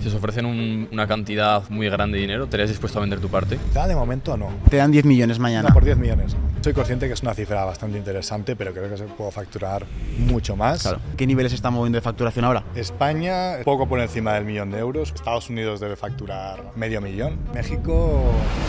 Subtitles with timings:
[0.00, 3.28] Si os ofrecen un- una cantidad muy grande de dinero, ¿estarías dispuesto a vender tu
[3.28, 3.58] parte?
[3.74, 4.48] Ya de momento no.
[4.70, 5.68] Te dan 10 millones mañana.
[5.68, 6.34] No, por 10 millones.
[6.62, 9.86] Soy consciente que es una cifra bastante interesante, pero creo que se puede facturar
[10.18, 10.82] mucho más.
[10.82, 11.00] Claro.
[11.16, 12.64] ¿Qué niveles se están moviendo de facturación ahora?
[12.74, 15.12] España, poco por encima del millón de euros.
[15.14, 17.38] Estados Unidos debe facturar medio millón.
[17.54, 18.22] México,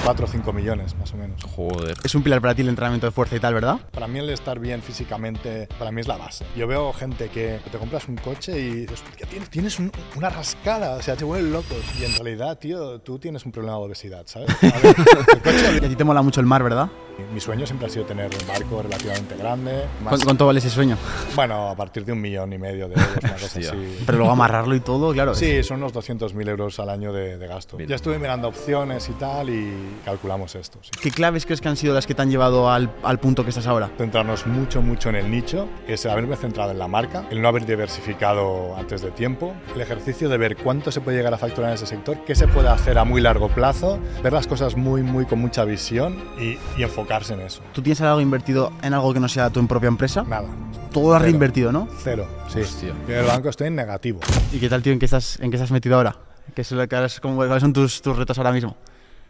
[0.04, 1.41] 4 o 5 millones, más o menos.
[1.43, 1.95] Joder.
[2.04, 3.77] Es un pilar para ti el entrenamiento de fuerza y tal, ¿verdad?
[3.91, 6.45] Para mí el estar bien físicamente, para mí es la base.
[6.57, 10.29] Yo veo gente que te compras un coche y dices, "Hostia, tienes- tienes un- una
[10.29, 11.78] rascada, o sea, te vuelven locos.
[12.00, 14.50] Y en realidad, tío, tú tienes un problema de obesidad, ¿sabes?
[14.64, 14.96] A ver,
[15.36, 16.89] el coche, Y a ti te mola mucho el mar, ¿verdad?
[17.34, 19.86] Mi sueño siempre ha sido tener un barco relativamente grande.
[20.04, 20.98] más- ¿Cuánto, vale ese sueño?
[21.36, 23.98] bueno, a partir de un millón y medio de euros, una cosa así.
[24.06, 25.34] Pero luego amarrarlo y todo, claro.
[25.36, 27.78] Sí, son unos 200.000 euros al año de, de gasto.
[27.78, 27.90] Bien.
[27.90, 29.71] Ya estuve mirando opciones y tal y
[30.06, 30.80] calculamos esto.
[30.82, 30.92] sí.
[31.02, 33.50] ¿Qué claves crees que han sido las que te han llevado al, al punto que
[33.50, 33.90] estás ahora?
[33.98, 37.66] Centrarnos mucho, mucho en el nicho, es haberme centrado en la marca, el no haber
[37.66, 41.76] diversificado antes de tiempo, el ejercicio de ver cuánto se puede llegar a facturar en
[41.76, 45.26] ese sector, qué se puede hacer a muy largo plazo, ver las cosas muy, muy
[45.26, 46.84] con mucha visión y, y
[47.22, 47.61] enfocarse en eso.
[47.73, 50.23] ¿Tú tienes algo invertido en algo que no sea tu propia empresa?
[50.23, 50.47] Nada,
[50.91, 51.88] Todo lo has reinvertido, ¿no?
[52.00, 52.27] cero.
[52.50, 52.61] Sí.
[52.61, 52.94] Hostia.
[53.08, 54.19] En el banco estoy en negativo.
[54.52, 54.94] ¿Y qué tal, tío?
[54.94, 56.16] ¿En qué estás, en qué estás metido ahora?
[56.55, 58.75] ¿Qué es lo que ¿Cuáles son tus, tus retos ahora mismo?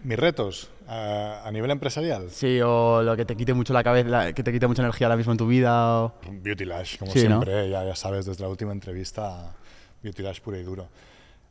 [0.03, 4.09] Mis retos eh, a nivel empresarial, Sí, o lo que te quite mucho la cabeza,
[4.09, 6.02] la- que te quite mucha energía ahora mismo en tu vida.
[6.03, 7.42] o- Beauty Lash, como Sí, ¿no?
[7.44, 9.53] siempre, ya, ya sabes, desde la última entrevista,
[10.02, 10.88] Beauty Lash puro y duro.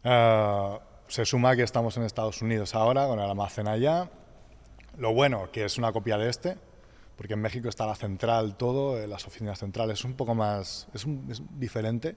[0.02, 4.08] Eh, se suma que estamos en Estados Unidos ahora, con el almacén allá.
[5.00, 6.56] Lo bueno, que es una copia de este,
[7.16, 10.88] porque en México está la central, todo, eh, las oficinas centrales, es un poco más,
[10.94, 12.16] es, un- es diferente.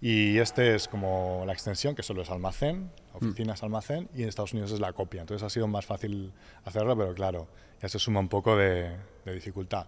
[0.00, 4.52] Y este es como la extensión, que solo es almacén, oficinas almacén, y en Estados
[4.52, 5.22] Unidos es la copia.
[5.22, 6.32] Entonces ha sido más fácil
[6.66, 7.48] hacerlo, pero claro,
[7.80, 8.94] ya se suma un poco de,
[9.24, 9.86] de dificultad.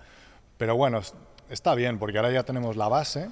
[0.57, 1.15] Pero bueno, es-
[1.51, 3.29] está bien, porque ahora ya tenemos la base,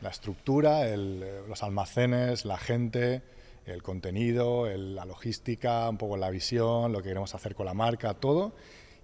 [0.00, 3.22] la estructura, el, eh, los almacenes, la gente,
[3.66, 7.74] el contenido, el- la logística, un poco la visión, lo que queremos hacer con la
[7.74, 8.52] marca, todo.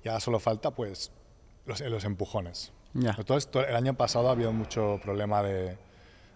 [0.04, 1.12] Y ahora solo falta pues
[1.66, 2.72] los, los empujones.
[3.19, 5.76] Entonces, to- el año pasado ha habido mucho problema de,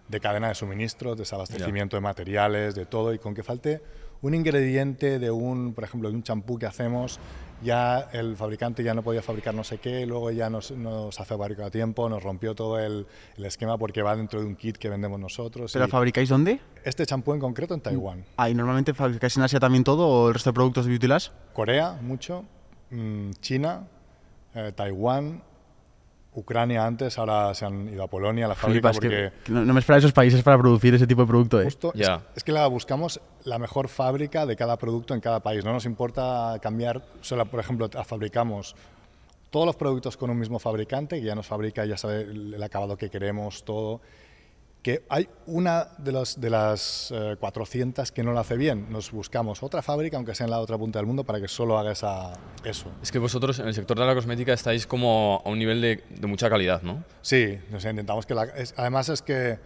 [0.07, 3.81] de cadena de suministros, desabastecimiento de materiales, de todo, y con que falte
[4.21, 7.19] un ingrediente de un, por ejemplo, de un champú que hacemos,
[7.63, 11.37] ya el fabricante ya no podía fabricar no sé qué, luego ya nos, nos hace
[11.37, 13.07] fabricar a tiempo, nos rompió todo el,
[13.37, 15.71] el esquema porque va dentro de un kit que vendemos nosotros.
[15.73, 16.59] ¿Pero fabricáis dónde?
[16.87, 18.23] este champú en concreto en Taiwán.
[18.37, 21.07] Ah, ¿y normalmente fabricáis en Asia también todo o el resto de productos de Beauty
[21.07, 21.29] Lash?
[21.53, 22.45] Corea, mucho,
[22.91, 23.87] mm, China,
[24.55, 25.43] eh, Taiwán,
[26.37, 29.31] Ucrania antes, ahora se han ido a Polonia, la fábrica, porque...
[29.43, 31.63] que no, no me esperaba esos países para producir ese tipo de producto, ¿eh?
[31.65, 31.91] Justo,
[32.35, 35.65] es- que la buscamos la mejor fábrica de cada producto en cada país.
[35.65, 38.75] No nos importa cambiar, solo, por ejemplo, fabricamos
[39.49, 42.97] todos los productos con un mismo fabricante que ya nos fabrica, ya sabe el acabado
[42.97, 43.99] que queremos, todo.
[44.87, 48.87] Que hay una de, los, de las eh, 400 que no lo hace bien.
[48.89, 51.77] Nos buscamos otra fábrica, aunque sea en la otra punta del mundo, para que solo
[51.77, 52.31] haga esa,
[52.63, 52.89] eso.
[53.03, 56.05] Es que vosotros en el sector de la cosmética estáis como a un nivel de,
[56.09, 57.03] de mucha calidad, ¿no?
[57.21, 58.45] Sí, o sea, intentamos que la...
[58.45, 59.59] es- además es que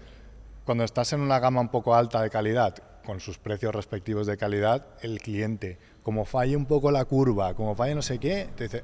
[0.66, 2.74] cuando estás en una gama un poco alta de calidad,
[3.06, 7.76] con sus precios respectivos de calidad, el cliente, como falle un poco la curva, como
[7.76, 8.84] falle no sé qué, te dice,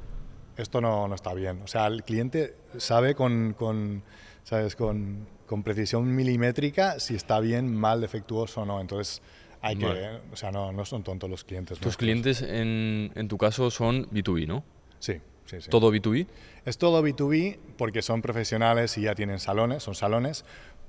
[0.55, 1.63] esto no, no está bien.
[1.63, 4.03] O sea, el cliente sabe con, con,
[4.43, 4.75] ¿sabes?
[4.75, 8.79] con, con precisión milimétrica si está bien, mal, defectuoso o no.
[8.79, 9.21] Entonces,
[9.61, 9.85] hay que...
[9.85, 10.19] Vale.
[10.31, 11.79] O sea, no, no son tontos los clientes.
[11.79, 11.97] Tus nuestros.
[11.97, 14.63] clientes en, en tu caso son B2B, ¿no?
[14.99, 15.13] Sí,
[15.45, 15.69] sí, sí.
[15.69, 16.27] Todo B2B.
[16.65, 20.45] Es todo B2B porque son profesionales y ya tienen salones, son salones,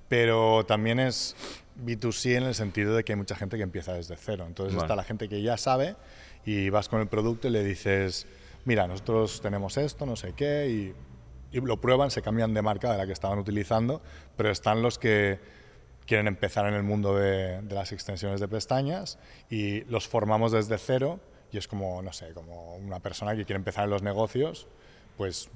[0.09, 1.37] pero también es
[1.85, 4.45] B2C en el sentido de que hay mucha gente que empieza desde cero.
[4.47, 4.85] Entonces Vale.
[4.85, 5.97] está la gente que ya sabe
[6.45, 8.27] y vas con el producto y le dices,
[8.65, 10.95] mira, nosotros tenemos esto, no sé qué, y,
[11.53, 14.03] y lo prueban, se cambian de marca de la que estaban utilizando,
[14.37, 15.39] pero están los que
[16.07, 19.19] quieren empezar en el mundo de, de las extensiones de pestañas
[19.51, 21.21] y los formamos desde cero
[21.53, 24.67] y es como, no sé, como una persona que quiere empezar en los negocios,
[25.17, 25.51] pues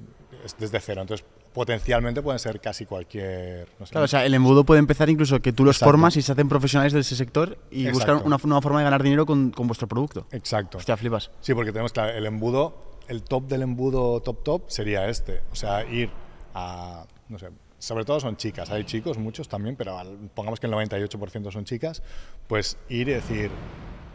[0.44, 1.02] es desde cero.
[1.02, 3.68] Entonces, potencialmente pueden ser casi cualquier...
[3.78, 5.90] No sé, Claro, o sea, el embudo puede empezar incluso que tú los Exacto.
[5.90, 8.14] formas y se hacen profesionales de ese sector y Exacto.
[8.14, 10.26] buscan una nueva forma de ganar dinero con, con vuestro producto.
[10.32, 10.78] Exacto.
[10.78, 11.30] Hostia, flipas.
[11.40, 15.42] Sí, porque tenemos claro, el embudo, el top del embudo top top sería este.
[15.50, 16.10] O sea, ir
[16.54, 19.98] a, no sé, sobre todo son chicas, hay chicos, muchos también, pero
[20.34, 22.02] pongamos que el 98% son chicas,
[22.46, 23.50] pues ir y decir,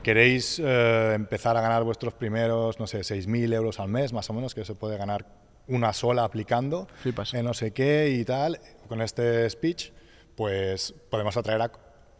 [0.04, 4.34] queréis eh, empezar a ganar vuestros primeros, no sé, 6.000 euros al mes, más o
[4.34, 5.26] menos, que se puede ganar
[5.68, 6.88] una sola aplicando,
[7.34, 8.58] en no sé qué y tal,
[8.88, 9.92] con este speech,
[10.36, 11.72] pues podemos atraer a,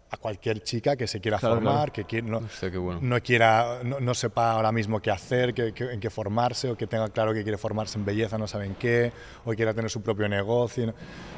[0.10, 1.94] a cualquier chica que se quiera Claro, formar, claro.
[1.94, 2.42] que quiera, no,
[2.82, 3.00] bueno.
[3.02, 6.78] no quiera, no, no sepa ahora mismo qué hacer, qué- qué- en qué formarse, o
[6.78, 9.12] que tenga claro que quiere formarse en belleza, no saben qué,
[9.46, 10.94] o quiera tener su propio negocio.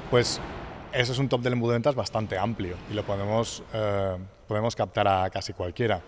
[0.09, 0.39] Pues
[0.91, 4.17] Eso es un top del embudo de ventas bastante amplio y lo podemos, eh,
[4.47, 6.01] podemos captar a casi cualquiera.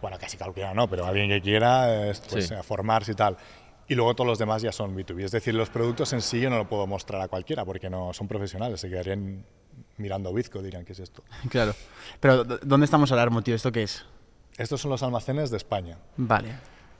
[0.00, 2.54] Bueno, casi cualquiera no, pero alguien que quiera eh, pues, Sí.
[2.62, 3.36] formarse y tal.
[3.88, 5.24] Y luego todos los demás ya son B2B.
[5.24, 8.14] Es decir, los productos en sí yo no lo puedo mostrar a cualquiera porque no
[8.14, 8.80] son profesionales.
[8.80, 9.44] Se quedarían
[9.98, 11.22] mirando Bizco, dirían, ¿qué es esto?
[11.50, 11.74] Claro.
[12.20, 13.54] Pero, ¿dó- ¿dónde estamos ahora, Armo, tío?
[13.54, 14.04] ¿Esto qué es?
[14.58, 15.98] Estos son los almacenes de España.
[16.16, 16.52] Vale.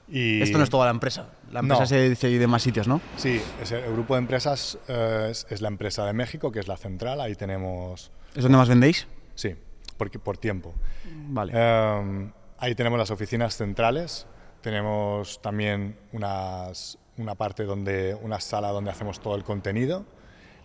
[0.09, 1.29] Y Esto no es toda la empresa.
[1.51, 1.87] La empresa No.
[1.87, 2.99] se, divide en más sitios, ¿no?
[3.15, 6.59] Sí, es el, el grupo de empresas eh, es, es la empresa de México, que
[6.59, 7.21] es la central.
[7.21, 9.07] Ahí tenemos, ¿Es donde más vendéis?
[9.35, 9.55] sí,
[9.97, 10.73] porque, por tiempo.
[11.29, 11.53] Vale.
[11.55, 14.27] Eh, ahí tenemos las oficinas centrales,
[14.61, 20.05] tenemos también unas, una parte donde, una sala donde hacemos todo el contenido,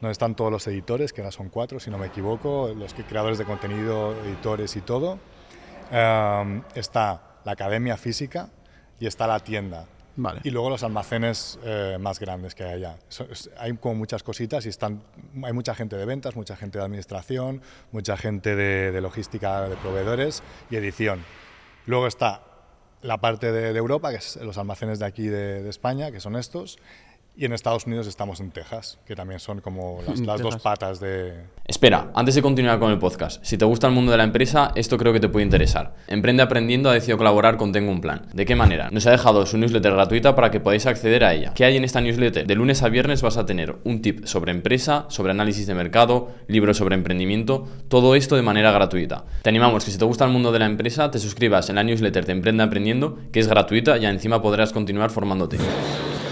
[0.00, 3.38] donde están todos los editores, que ahora son cuatro, si no me equivoco, los creadores
[3.38, 5.18] de contenido, editores y todo.
[5.90, 8.48] Eh, está la academia física
[9.00, 9.86] y está la tienda.
[10.20, 10.40] Vale.
[10.42, 12.96] Y luego los almacenes eh, más grandes que hay allá.
[13.08, 15.00] Es- hay como muchas cositas y están,
[15.44, 17.62] hay mucha gente de ventas, mucha gente de administración,
[17.92, 21.24] mucha gente de, de logística de proveedores y edición.
[21.86, 22.42] Luego está
[23.00, 26.18] la parte de, de Europa, que es los almacenes de aquí de, de España, que
[26.18, 26.78] son estos.
[27.40, 30.98] Y en Estados Unidos estamos en Texas, que también son como las, las dos patas
[30.98, 34.24] de, Espera, antes de continuar con el podcast, si te gusta el mundo de la
[34.24, 35.94] empresa, esto creo que te puede interesar.
[36.08, 38.22] Emprende Aprendiendo ha decidido colaborar con Tengo un Plan.
[38.32, 38.90] ¿De qué manera?
[38.90, 41.52] Nos ha dejado su newsletter gratuita para que podáis acceder a ella.
[41.54, 42.44] ¿Qué hay en esta newsletter?
[42.44, 46.32] De lunes a viernes vas a tener un tip sobre empresa, sobre análisis de mercado,
[46.48, 49.26] libros sobre emprendimiento, todo esto de manera gratuita.
[49.42, 51.84] Te animamos que si te gusta el mundo de la empresa, te suscribas en la
[51.84, 55.58] newsletter de Emprende Aprendiendo, que es gratuita y encima podrás continuar formándote.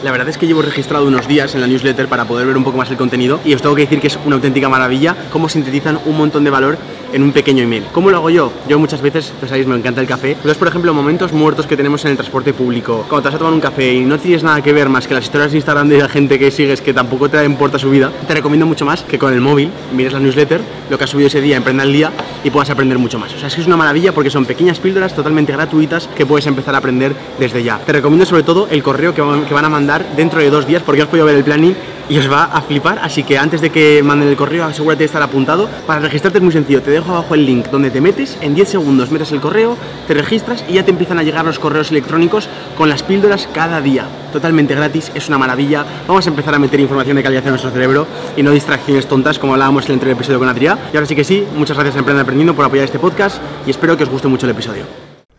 [0.02, 2.64] La verdad es que llevo registrado unos días en la newsletter para poder ver un
[2.64, 5.48] poco más el contenido y os tengo que decir que es una auténtica maravilla cómo
[5.48, 6.78] sintetizan un montón de valor
[7.12, 7.84] en un pequeño email.
[7.92, 8.52] ¿Cómo lo hago yo?
[8.68, 10.32] Yo muchas veces, pues sabéis, me encanta el café.
[10.32, 13.38] Entonces, por ejemplo, momentos muertos que tenemos en el transporte público, cuando te vas a
[13.38, 15.88] tomar un café y no tienes nada que ver más que las historias de Instagram
[15.88, 19.02] de la gente que sigues que tampoco te importa su vida, te recomiendo mucho más
[19.02, 20.60] que con el móvil mires la newsletter,
[20.90, 22.12] lo que has subido ese día, emprenda el día
[22.44, 23.32] y puedas aprender mucho más.
[23.34, 26.46] O sea, es que es una maravilla porque son pequeñas píldoras totalmente gratuitas que puedes
[26.46, 27.78] empezar a aprender desde ya.
[27.78, 29.85] Te recomiendo sobre todo el correo que van, que van a mandar
[30.16, 31.74] dentro de dos días porque has podido ver el planning
[32.08, 35.06] y os va a flipar, así que antes de que manden el correo asegúrate de
[35.06, 35.68] estar apuntado.
[35.86, 38.68] Para registrarte es muy sencillo, te dejo abajo el link donde te metes, en 10
[38.68, 42.48] segundos metes el correo, te registras y ya te empiezan a llegar los correos electrónicos
[42.76, 44.06] con las píldoras cada día.
[44.32, 45.84] Totalmente gratis, es una maravilla.
[46.06, 48.06] Vamos a empezar a meter información de calidad en nuestro cerebro
[48.36, 50.78] y no distracciones tontas como hablábamos en el anterior episodio con Adrià.
[50.92, 53.70] Y ahora sí que sí, muchas gracias a Emprende Aprendiendo por apoyar este podcast y
[53.70, 54.84] espero que os guste mucho el episodio.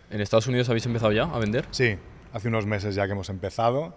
[0.10, 1.66] ¿En Estados Unidos habéis empezado ya a vender?
[1.72, 1.96] Sí,
[2.34, 3.94] hace unos meses ya que hemos empezado.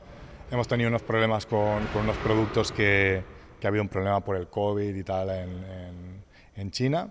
[0.50, 3.23] Hemos tenido unos problemas con, con unos productos que,
[3.61, 6.25] que ha habido un problema por el COVID y tal en, en-
[6.56, 7.08] en China.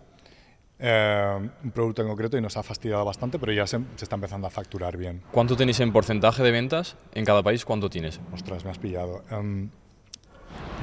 [0.78, 4.16] Eh, un producto en concreto y nos ha fastidiado bastante, pero ya se, se está
[4.16, 5.22] empezando a facturar bien.
[5.32, 7.66] ¿Cuánto tenéis en porcentaje de ventas en cada país?
[7.66, 8.20] ¿Cuánto tienes?
[8.34, 9.24] Ostras, me has pillado.
[9.32, 9.70] Em,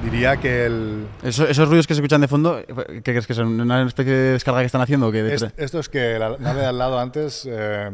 [0.03, 1.07] diría que el...
[1.23, 3.59] Eso- esos ruidos que se escuchan de fondo, ¿qué crees que son?
[3.59, 5.07] ¿Una especie de descarga que están haciendo?
[5.07, 5.33] o qué?
[5.33, 7.89] es- esto es que la nave de al lado antes, eh,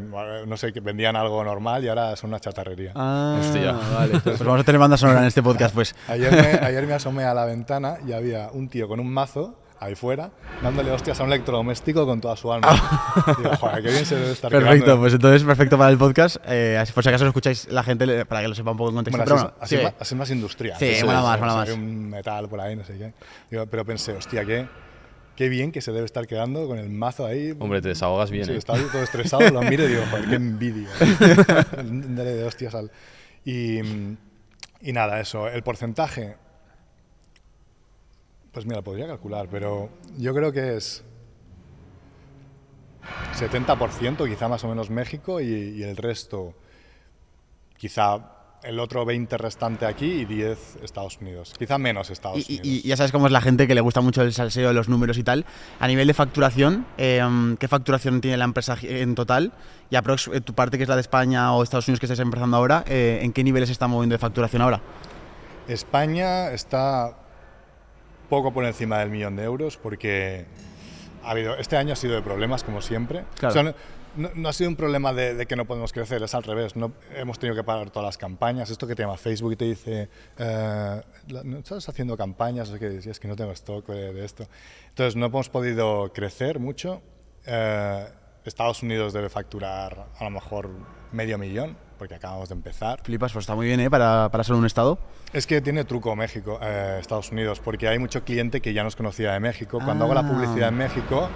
[0.47, 2.91] no sé, que vendían algo normal y ahora son una chatarrería.
[2.95, 3.71] Ah, Hostia.
[3.71, 4.19] vale.
[4.23, 5.95] Pues vamos a tener banda sonora en este podcast, pues.
[6.07, 6.37] Ayer me,
[6.67, 10.31] ayer me asomé a la ventana y había un tío con un mazo ahí fuera
[10.61, 12.69] dándole hostias a un electrodoméstico con toda su alma.
[13.37, 15.01] Digo, joder, qué bien se debe estar Perfecto, quedando.
[15.01, 16.37] pues entonces perfecto para el podcast.
[16.47, 18.89] Eh, así por si acaso lo escucháis la gente, para que lo sepa un poco
[18.89, 19.23] en contexto.
[19.23, 19.95] Bueno, así, pero así, bueno, es sí.
[19.97, 20.77] más, así más industrial.
[20.79, 21.69] Sí, mola más, mola más.
[21.69, 23.13] un metal por ahí, no sé qué.
[23.51, 24.67] Digo, pero pensé, hostia, qué,
[25.35, 27.55] qué bien que se debe estar quedando con el mazo ahí.
[27.59, 28.59] Hombre, te desahogas bien, Sí, ¿eh?
[28.59, 30.89] yo todo estresado, lo miro y digo, joder, qué envidia.
[31.83, 32.91] Daré de hostias al...
[33.45, 33.79] Y,
[34.81, 36.37] y nada, eso, el porcentaje...
[38.53, 41.03] Pues mira, podría calcular, pero yo creo que es
[43.37, 46.53] 70%, quizá más o menos México, y, y el resto,
[47.77, 48.29] quizá
[48.61, 51.53] el otro 20 restante aquí y 10 Estados Unidos.
[51.57, 52.67] Quizá menos Estados Y, Unidos.
[52.67, 54.87] y- y ya sabes cómo es la gente que le gusta mucho el salseo los
[54.87, 55.45] números y tal.
[55.79, 57.21] A nivel de facturación, eh,
[57.59, 59.51] ¿qué facturación tiene la empresa en total?
[59.89, 62.19] Y aprox, eh, tu parte, que es la de España o Estados Unidos que estáis
[62.21, 64.79] empezando ahora, eh, ¿en qué niveles se está moviendo de facturación ahora?
[65.67, 67.17] España está
[68.33, 70.45] poco por encima del millón de euros porque
[71.23, 73.25] ha habido, este año ha sido de problemas como siempre.
[73.37, 73.51] Claro.
[73.51, 73.73] O sea, no,
[74.15, 76.75] no- no ha sido un problema de, de que no podemos crecer, es al revés.
[76.75, 78.71] No, hemos tenido que parar todas las campañas.
[78.71, 80.09] Esto que te llama Facebook y te dice,
[80.39, 81.01] eh,
[81.43, 82.71] ¿no estás haciendo campañas?
[82.71, 84.47] O que es que no tengo stock de, de esto.
[84.89, 87.01] Entonces no hemos podido crecer mucho.
[87.45, 88.07] Eh,
[88.45, 90.69] Estados Unidos debe facturar a lo mejor
[91.11, 92.99] medio millón porque acabamos de empezar.
[93.01, 93.89] Flipas, pues está muy bien, ¿eh?
[93.89, 94.99] Para, para ser un estado.
[95.31, 98.97] Es que tiene truco México, eh, Estados Unidos, porque hay mucho cliente que ya nos
[98.97, 99.79] conocía de México.
[99.81, 100.27] Cuando hago la Ah.
[100.27, 101.29] publicidad en México,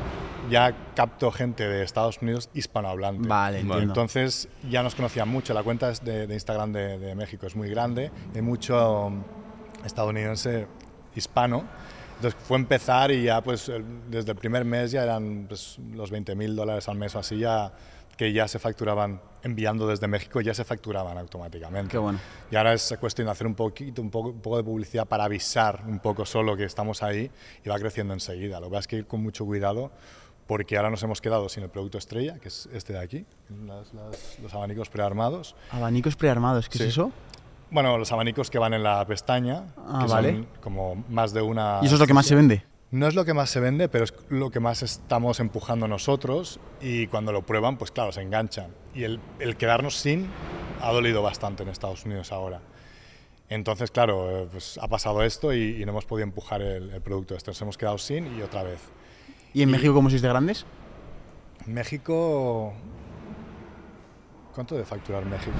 [0.50, 3.30] ya capto gente de Estados Unidos hispanohablante.
[3.30, 3.82] Vale, entiendo.
[3.82, 5.54] Entonces ya nos conocía mucho.
[5.54, 9.24] La cuenta de, de Instagram de, de México es muy grande, hay mucho um,
[9.86, 10.68] estadounidense
[11.16, 11.64] hispano
[12.18, 13.72] Entonces fue empezar y ya pues
[14.10, 17.38] desde el primer mes ya eran pues, los 20 mil dólares al mes o así
[17.40, 17.72] ya
[18.18, 21.92] que ya se facturaban enviando desde México ya se facturaban automáticamente.
[21.92, 22.20] Qué bueno.
[22.52, 25.24] Y ahora es cuestión de hacer un poquito, un poco, un poco de publicidad para
[25.26, 27.30] avisar un poco solo que estamos ahí
[27.64, 28.60] y va creciendo enseguida.
[28.60, 29.92] Lo que pasa es que ir con mucho cuidado
[30.48, 33.26] porque ahora nos hemos quedado sin el producto estrella, que es este de aquí,
[33.66, 35.56] las- las- los abanicos prearmados.
[35.72, 36.84] Abanicos prearmados, ¿qué Sí.
[36.86, 37.12] es eso?
[37.70, 40.32] Bueno, los abanicos que van en la pestaña, Ah, que vale.
[40.32, 41.80] son como más de una...
[41.84, 42.64] ¿Y eso es lo que más se vende?
[42.90, 46.60] No es lo que más se vende, pero es lo que más estamos empujando nosotros
[46.80, 48.72] y cuando lo prueban, pues claro, se enganchan.
[48.96, 50.28] Y el, el quedarnos sin
[50.82, 52.62] ha dolido bastante en Estados Unidos ahora.
[53.50, 57.02] Entonces, claro, eh, pues ha pasado esto y, y no hemos podido empujar el, el
[57.02, 57.52] producto este.
[57.52, 58.80] Nos hemos quedado sin y otra vez.
[59.54, 60.66] ¿Y en México cómo sois de grandes?
[61.66, 62.74] México...
[64.58, 65.52] ¿Cuánto debe facturar México?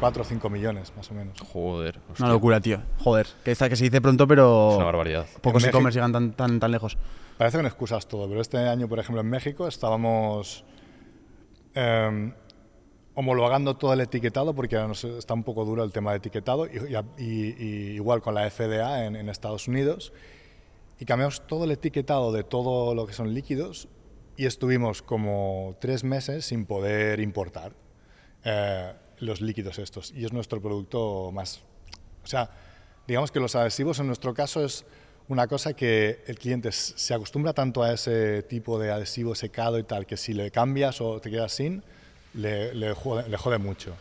[0.00, 1.38] 4 o 5 millones, más o menos.
[1.52, 1.98] Joder.
[2.08, 2.80] hostia, Una locura, tío.
[3.00, 5.26] Joder, que, está, que se dice pronto, pero Es una barbaridad.
[5.42, 6.96] pocos e-commerce llegan tan, tan, tan lejos.
[7.36, 10.64] Parece que no excusas todo, pero este año, por ejemplo, en México estábamos
[11.74, 12.32] eh,
[13.14, 16.66] homologando todo el etiquetado porque ahora nos está un poco duro el tema de etiquetado
[16.66, 16.70] y,
[17.18, 17.66] y- y- y
[17.96, 20.14] igual con la FDA en, en Estados Unidos
[20.98, 23.88] y cambiamos todo el etiquetado de todo lo que son líquidos
[24.36, 27.72] y estuvimos como tres meses sin poder importar
[28.44, 31.62] eh, los líquidos estos y es nuestro producto más
[32.24, 32.50] o sea,
[33.06, 34.84] digamos que los adhesivos en nuestro caso es
[35.28, 39.84] una cosa que el cliente se acostumbra tanto a ese tipo de adhesivo secado y
[39.84, 41.82] tal, que si le cambias o te quedas sin,
[42.34, 43.94] le, le jode, le jode mucho.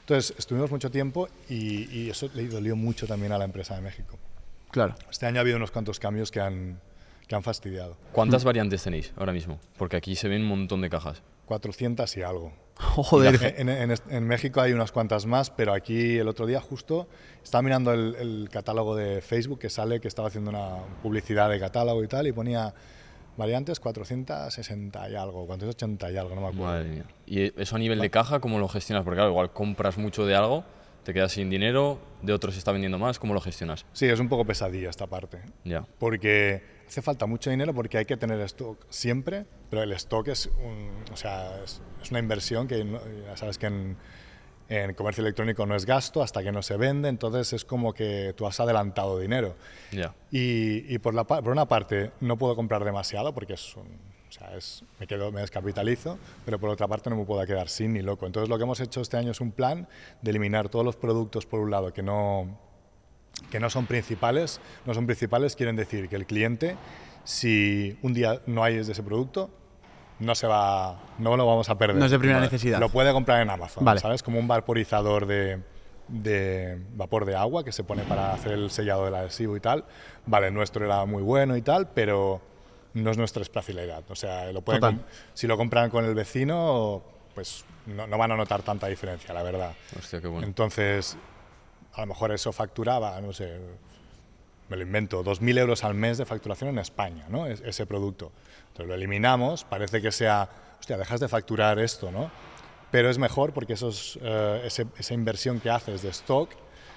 [0.00, 3.82] Entonces, estuvimos mucho tiempo y, y eso le dolió mucho también a la empresa de
[3.82, 4.18] México.
[4.70, 4.94] Claro.
[5.10, 6.80] Este año ha habido unos cuantos cambios que han,
[7.28, 7.96] que han fastidiado.
[8.12, 9.60] ¿Cuántas variantes tenéis ahora mismo?
[9.76, 11.22] Porque aquí se ven un montón de cajas.
[11.46, 12.52] 400 y algo.
[12.96, 13.54] Joder.
[13.58, 17.08] En, en- en México hay unas cuantas más, pero aquí el otro día justo
[17.42, 21.60] estaba mirando el, el catálogo de Facebook que sale, que estaba haciendo una publicidad de
[21.60, 22.72] catálogo y tal, y ponía
[23.36, 26.64] variantes 460 y algo, 480 y algo, no me acuerdo.
[26.66, 27.04] Madre mía.
[27.26, 29.04] ¿Y eso a nivel de caja cómo lo gestionas?
[29.04, 30.64] Porque claro, igual compras mucho de algo,
[31.04, 33.86] te quedas sin dinero, de otros se está vendiendo más, ¿cómo lo gestionas?
[33.92, 35.84] Sí, es un poco pesadilla esta parte, Ya.
[35.98, 40.46] porque hace falta mucho dinero porque hay que tener stock siempre, pero el stock es,
[40.46, 43.96] un- o sea, es, es una inversión que no- ya sabes que en,
[44.68, 48.34] en comercio electrónico no es gasto hasta que no se vende, entonces es como que
[48.36, 49.54] tú has adelantado dinero.
[49.92, 50.14] Ya.
[50.32, 54.32] Y, y por, la, por una parte no puedo comprar demasiado porque es un- o
[54.32, 57.92] sea, es, me, quedo, me descapitalizo, pero por otra parte no me puedo quedar sin
[57.94, 58.26] ni loco.
[58.26, 59.88] Entonces lo que hemos hecho este año es un plan
[60.22, 62.56] de eliminar todos los productos por un lado que no,
[63.50, 64.60] que no son principales.
[64.86, 66.76] No son principales quieren decir que el cliente,
[67.24, 69.50] si un día no hay ese producto,
[70.18, 71.96] no se va, no lo vamos a perder.
[71.96, 72.78] No es de primera necesidad.
[72.78, 74.00] Lo puede comprar en Amazon, Vale.
[74.00, 74.22] ¿sabes?
[74.22, 75.60] Como un vaporizador de,
[76.08, 79.84] de vapor de agua que se pone para hacer el sellado del adhesivo y tal.
[80.26, 82.40] Vale, el nuestro era muy bueno y tal, pero
[82.94, 84.04] no es nuestra especialidad.
[84.10, 85.02] O sea, lo pueden
[85.34, 87.02] si lo compran con el vecino,
[87.34, 89.72] pues no, no van a notar tanta diferencia, la verdad.
[89.98, 90.46] Hostia, qué bueno.
[90.46, 91.16] Entonces,
[91.94, 93.58] a lo mejor eso facturaba, no sé,
[94.68, 97.46] me lo invento, 2.000 euros al mes de facturación en España, ¿no?
[97.46, 98.30] Es- ese producto.
[98.68, 102.30] Entonces lo eliminamos, parece que sea, hostia, dejas de facturar esto, ¿no?
[102.92, 106.50] Pero es mejor porque esos, eh, ese- esa inversión que haces de stock,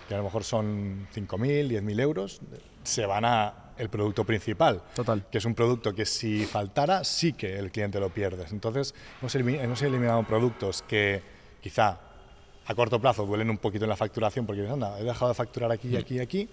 [0.07, 2.41] que a lo mejor son 5.000, 10.000 euros,
[2.83, 4.83] se van a el producto principal.
[4.93, 5.25] Total.
[5.31, 8.51] Que es un producto que si faltara, sí que el cliente lo pierdes.
[8.51, 11.23] Entonces, hemos eliminado productos que
[11.59, 11.97] quizá
[12.65, 15.35] a corto plazo duelen un poquito en la facturación porque dices, anda, he dejado de
[15.35, 16.49] facturar aquí, aquí y aquí,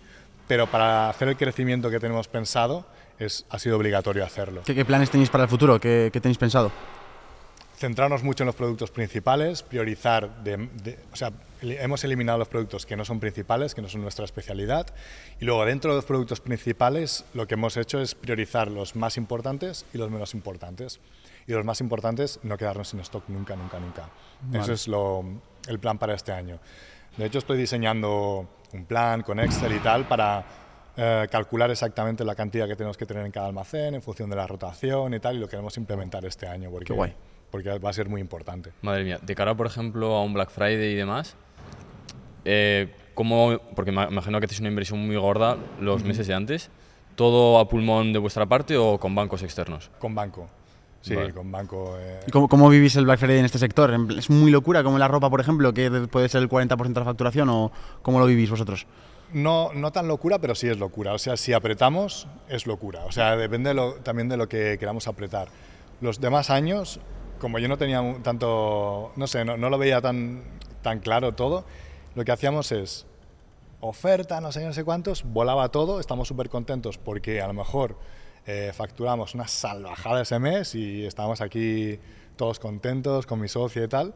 [0.48, 2.84] pero para hacer el crecimiento que tenemos pensado
[3.18, 4.62] es, ha sido obligatorio hacerlo.
[4.64, 5.78] ¿Qué, qué planes tenéis para el futuro?
[5.80, 6.72] ¿Qué, qué tenéis pensado?
[7.76, 12.84] Centrarnos mucho en los productos principales, priorizar, de, de- o sea, hemos eliminado los productos
[12.84, 14.86] que no son principales, que no son nuestra especialidad,
[15.40, 19.16] y luego dentro de los productos principales lo que hemos hecho es priorizar los más
[19.16, 21.00] importantes y los menos importantes.
[21.46, 24.10] Y los más importantes, no quedarnos sin stock nunca, nunca, nunca.
[24.52, 25.24] Eso es lo,
[25.68, 26.58] el plan para este año.
[27.16, 30.44] De hecho, estoy diseñando un plan con Excel y tal para
[30.96, 34.36] eh, calcular exactamente la cantidad que tenemos que tener en cada almacén en función de
[34.36, 37.14] la rotación y tal, y lo queremos implementar este año porque, Qué guay.
[37.50, 38.72] porque va a ser muy importante.
[38.82, 41.36] Madre mía, de cara, por ejemplo, a un Black Friday y demás,
[42.44, 46.70] eh, ¿cómo, porque me imagino que hacéis una inversión muy gorda los meses de antes,
[47.16, 49.90] ¿todo a pulmón de vuestra parte o con bancos externos?
[49.98, 50.48] Con banco.
[51.02, 51.32] Sí, Vale.
[51.32, 51.96] con banco.
[51.98, 53.90] eh, ¿Y ¿Cómo, cómo vivís el Black Friday en este sector?
[54.18, 57.04] ¿Es muy locura como la ropa, por ejemplo, que puede ser el 40% de la
[57.06, 58.86] facturación o cómo lo vivís vosotros?
[59.32, 61.14] No, no tan locura, pero sí es locura.
[61.14, 63.04] O sea, si apretamos, es locura.
[63.06, 65.48] O sea, depende de lo- también de lo que queramos apretar.
[66.02, 67.00] Los demás años,
[67.38, 70.42] como yo no tenía tanto, no sé, no, no lo veía tan,
[70.82, 71.64] tan claro todo,
[72.14, 73.06] lo que hacíamos es
[73.80, 77.96] oferta, no sé, no sé cuántos, volaba todo, estamos súper contentos porque a lo mejor
[78.46, 81.98] eh, facturamos una salvajada ese mes y estábamos aquí
[82.36, 84.14] todos contentos con mi socio y tal,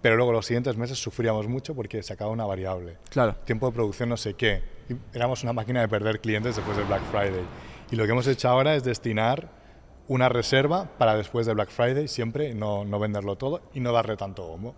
[0.00, 2.96] pero luego los siguientes meses sufríamos mucho porque se acaba una variable.
[3.10, 3.36] Claro.
[3.44, 4.62] Tiempo de producción no sé qué.
[4.88, 7.44] Y éramos una máquina de perder clientes después del Black Friday.
[7.90, 9.50] Y lo que hemos hecho ahora es destinar
[10.08, 14.16] una reserva para después de Black Friday, siempre, no, no venderlo todo y no darle
[14.16, 14.74] tanto bombo.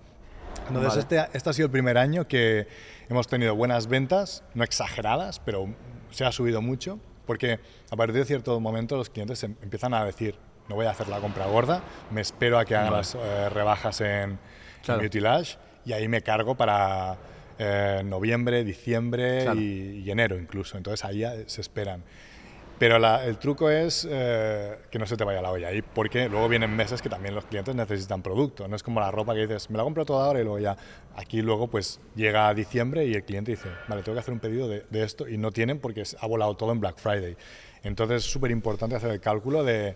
[0.69, 1.01] Entonces, Vale.
[1.01, 2.67] este, este ha sido el primer año que
[3.09, 5.69] hemos tenido buenas ventas, no exageradas, pero
[6.11, 7.59] se ha subido mucho, porque
[7.91, 10.35] a partir de cierto momento los clientes em- empiezan a decir,
[10.69, 14.01] no voy a hacer la compra gorda, me espero a que hagan las eh, rebajas
[14.01, 14.39] en,
[14.85, 15.03] Claro.
[15.03, 17.17] en Lash y ahí me cargo para
[17.59, 19.61] eh, noviembre, diciembre Claro.
[19.61, 20.77] y, y enero incluso.
[20.77, 22.03] Entonces ahí se esperan.
[22.83, 26.29] Pero la- el truco es eh, que no se te vaya la olla ahí, porque
[26.29, 28.67] luego vienen meses que también los clientes necesitan producto.
[28.67, 30.77] No es como la ropa que dices, me la compro toda ahora y luego ya.
[31.15, 34.67] Aquí luego pues llega diciembre y el cliente dice, vale, tengo que hacer un pedido
[34.67, 37.37] de, esto y no tienen porque ha volado todo en Black Friday.
[37.85, 39.95] Entonces es súper importante hacer el cálculo de,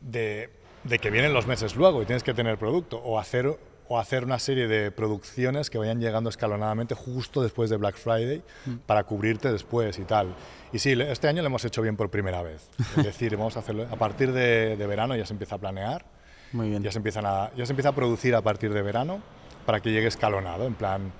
[0.00, 0.48] de,
[0.84, 3.58] de que vienen los meses luego y tienes que tener producto o hacer
[3.88, 8.42] o hacer una serie de producciones que vayan llegando escalonadamente justo después de Black Friday
[8.86, 10.34] para cubrirte después y tal.
[10.72, 12.68] Y sí, este año lo hemos hecho bien por primera vez.
[12.96, 16.04] Es decir, vamos a hacerlo a partir de, de verano ya se empieza a planear,
[16.52, 16.82] Muy bien.
[16.82, 19.20] ya se, empiezan a, ya se empieza a producir a partir de verano
[19.64, 21.12] para que llegue escalonado, en plan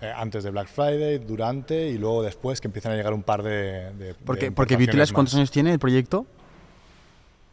[0.00, 3.42] eh, antes de Black Friday, durante y luego después que empiezan a llegar un par
[3.42, 3.92] de...
[3.94, 4.76] de Porque, de porque
[5.12, 6.26] ¿cuántos años tiene el proyecto?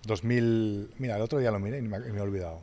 [0.06, 2.62] 2000, mira, el otro día lo miré y me, y me he olvidado.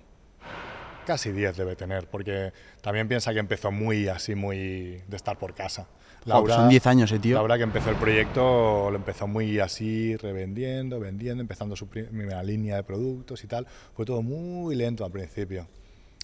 [1.07, 5.55] Casi 10 debe tener, porque también piensa que empezó muy así, muy de estar por
[5.55, 5.87] casa.
[6.25, 7.35] Joder, pues son 10 años, eh, tío.
[7.37, 12.77] Laura que empezó el proyecto lo empezó muy así, revendiendo, vendiendo, empezando su primera línea
[12.77, 13.67] de productos y tal.
[13.95, 15.69] Fue todo muy lento al principio.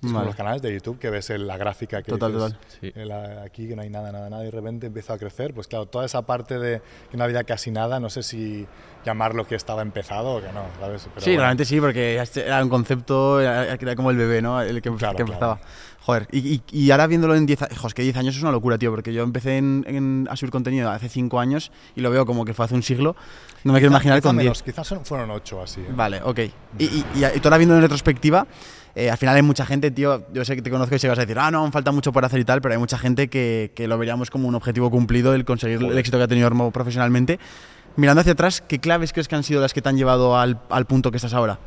[0.03, 2.67] Es como los canales de YouTube que ves en la gráfica que Total, dices, total.
[2.81, 2.93] Sí.
[2.95, 5.53] el, a- aquí que no hay nada, nada, nada, y de repente empieza a crecer.
[5.53, 6.81] Pues claro, toda esa parte de
[7.11, 8.67] que no había casi nada, no sé si
[9.05, 11.03] llamarlo que estaba empezado o que no, ¿sabes?
[11.15, 11.41] Pero sí, bueno.
[11.41, 14.61] realmente sí, porque este era un concepto, era, era como el bebé, ¿no?
[14.63, 15.59] El que, Claro, que claro.
[16.03, 18.51] Joder, y, y- y ahora viéndolo en 10 años, es que 10 años es una
[18.53, 22.11] locura, tío, porque yo empecé en, en- a subir contenido hace 5 años y lo
[22.11, 23.17] veo como que fue hace un siglo.
[23.65, 24.45] No me quiero imaginar con 10.
[24.45, 25.81] menos, quizás fueron ocho así.
[25.83, 25.87] ¿eh?
[25.95, 26.39] Vale, ok.
[26.79, 28.47] Y, y, y, y tú ahora viendo en retrospectiva,
[28.95, 31.19] eh, al final hay mucha gente, tío, yo sé que te conozco y se vas
[31.19, 33.29] a decir, ah, no, aún falta mucho por hacer y tal, pero hay mucha gente
[33.29, 36.47] que, que lo veríamos como un objetivo cumplido el conseguir el éxito que ha tenido
[36.47, 37.39] Ormo profesionalmente.
[37.97, 40.61] Mirando hacia atrás, ¿qué claves crees que han sido las que te han llevado al,
[40.71, 41.59] al punto que estás ahora?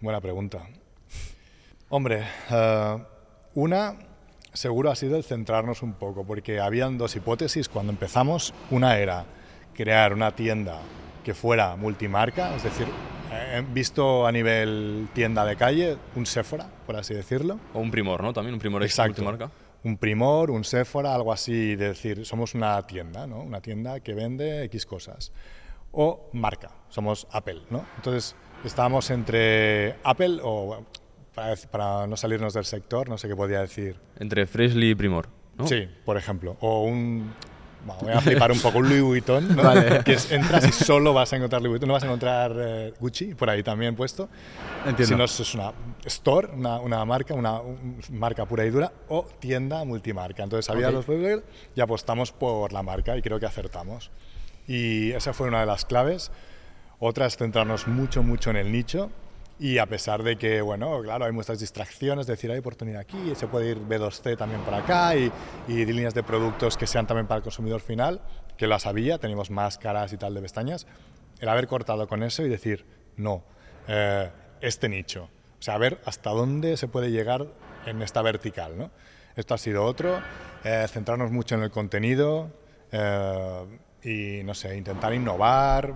[0.00, 0.58] Buena pregunta.
[1.90, 2.96] Hombre, eh,
[3.54, 3.96] una
[4.52, 8.54] seguro ha sido el centrarnos un poco, porque habían dos hipótesis cuando empezamos.
[8.70, 9.24] Una era
[9.74, 10.80] crear una tienda
[11.24, 12.86] que fuera multimarca, es decir,
[13.32, 17.58] eh, visto a nivel tienda de calle, un Sephora, por así decirlo.
[17.74, 18.32] O un primor, ¿no?
[18.32, 19.22] También un primor Exacto.
[19.22, 19.50] multimarca.
[19.82, 23.42] Un Primor, un Sephora, algo así, de decir, somos una tienda, ¿no?
[23.42, 25.30] Una tienda que vende X cosas.
[25.92, 27.84] O marca, somos Apple, ¿no?
[27.96, 30.86] Entonces, estábamos entre Apple o,
[31.34, 33.96] para, para no salirnos del sector, no sé qué podría decir.
[34.18, 35.28] Entre Freshly y primor.
[35.56, 35.66] ¿no?
[35.66, 36.56] Sí, por ejemplo.
[36.60, 37.32] O un...
[37.86, 39.62] bueno, voy a flipar un poco, un Louis Vuitton, ¿no?
[39.62, 40.02] Vale.
[40.04, 42.94] Que es, entras y solo vas a encontrar Louis Vuitton, no vas a encontrar eh,
[42.98, 44.28] Gucci, por ahí también puesto.
[44.86, 45.04] Entiendo.
[45.04, 45.72] Si no, es una
[46.04, 50.42] store, una, una marca, una un- marca pura y dura, o tienda multimarca.
[50.42, 50.94] Entonces había Ok.
[50.94, 51.44] los Weber
[51.74, 54.10] y apostamos por la marca y creo que acertamos.
[54.66, 56.32] Y esa fue una de las claves.
[56.98, 59.10] Otra es centrarnos mucho, mucho en el nicho.
[59.58, 63.46] Y a pesar de que, bueno, claro, hay muchas distracciones, decir, hay oportunidad aquí, se
[63.46, 65.30] puede ir B2C también por acá y,
[65.68, 68.20] y líneas de productos que sean también para el consumidor final,
[68.56, 70.86] que las había, teníamos máscaras y tal de pestañas,
[71.40, 72.84] el haber cortado con eso y decir,
[73.16, 73.44] no,
[73.88, 75.28] eh, este nicho.
[75.58, 77.46] O sea, a ver hasta dónde se puede llegar
[77.86, 78.90] en esta vertical, ¿no?
[79.36, 80.20] Esto ha sido otro,
[80.62, 82.50] eh, centrarnos mucho en el contenido
[82.92, 85.92] eh, y, no sé, intentar innovar.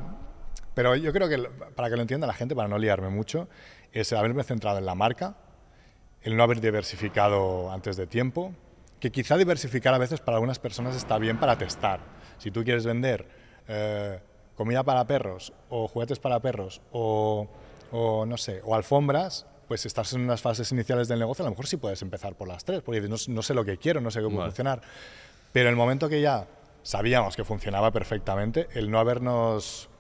[0.79, 1.39] Pero yo creo que,
[1.75, 3.49] para que lo entienda la gente, para no liarme mucho,
[3.93, 5.35] es haberme centrado en la marca,
[6.23, 8.55] el no haber diversificado antes de tiempo,
[9.01, 11.99] que quizá diversificar a veces para algunas personas está bien para testar.
[12.39, 13.27] Si tú quieres vender
[13.67, 14.21] eh,
[14.55, 17.49] comida para perros o juguetes para perros o,
[17.91, 21.51] o, no sé, o alfombras, pues estás en unas fases iniciales del negocio, a lo
[21.51, 24.13] mejor sí puedes empezar por las tres, porque no, no sé lo que quiero, no
[24.13, 24.51] sé cómo Vale.
[24.51, 24.81] funcionar.
[25.53, 26.47] Pero el momento que ya
[26.85, 29.91] sabíamos que funcionaba perfectamente, el no habernos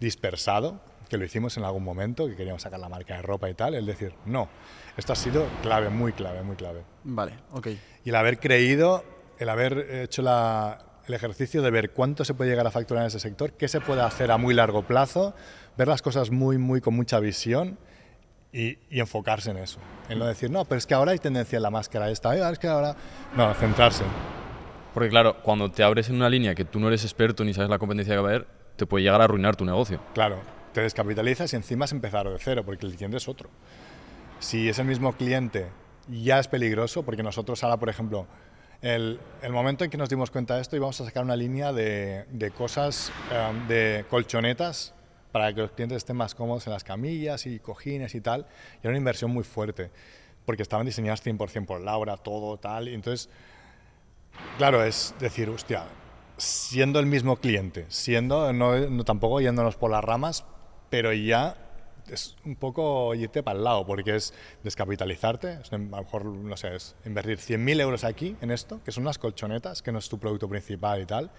[0.00, 3.54] dispersado, que lo hicimos en algún momento, que queríamos sacar la marca de ropa y
[3.54, 4.48] tal, el decir, no,
[4.96, 6.82] esto ha sido clave, muy clave, muy clave.
[7.04, 7.68] Vale, ok.
[8.04, 9.04] Y el haber creído,
[9.38, 13.08] el haber hecho la- el ejercicio de ver cuánto se puede llegar a facturar en
[13.08, 15.34] ese sector, qué se puede hacer a muy largo plazo,
[15.76, 17.78] ver las cosas muy, muy con mucha visión
[18.52, 19.78] y, y enfocarse en eso.
[20.08, 22.40] En no decir, no, pero es que ahora hay tendencia en la máscara esta, "Ay,
[22.52, 22.96] es que ahora...
[23.36, 24.02] No, centrarse.
[24.94, 27.70] Porque claro, cuando te abres en una línea que tú no eres experto ni sabes
[27.70, 30.00] la competencia que va a haber, te puede llegar a arruinar tu negocio.
[30.14, 30.38] Claro,
[30.72, 33.48] te descapitalizas y encima es empezar de cero, porque el cliente es otro.
[34.38, 35.66] Si es el mismo cliente,
[36.08, 38.26] ya es peligroso, porque nosotros ahora, por ejemplo,
[38.82, 41.72] el, el momento en que nos dimos cuenta de esto íbamos a sacar una línea
[41.72, 44.94] de, de cosas, um, de colchonetas,
[45.32, 48.80] para que los clientes estén más cómodos en las camillas y cojines y tal, y
[48.82, 49.90] era una inversión muy fuerte,
[50.44, 53.28] porque estaban diseñadas 100% por Laura, todo tal, y entonces,
[54.58, 55.84] claro, es decir, hostia,
[56.36, 60.44] siendo el mismo cliente, siendo, no, no tampoco yéndonos por las ramas,
[60.90, 61.56] pero ya
[62.10, 66.56] es un poco irte para el lado, porque es descapitalizarte, es, a lo mejor, no
[66.56, 70.08] sé, es invertir 100.000 euros aquí en esto, que son unas colchonetas, que no es
[70.08, 71.30] tu producto principal y tal.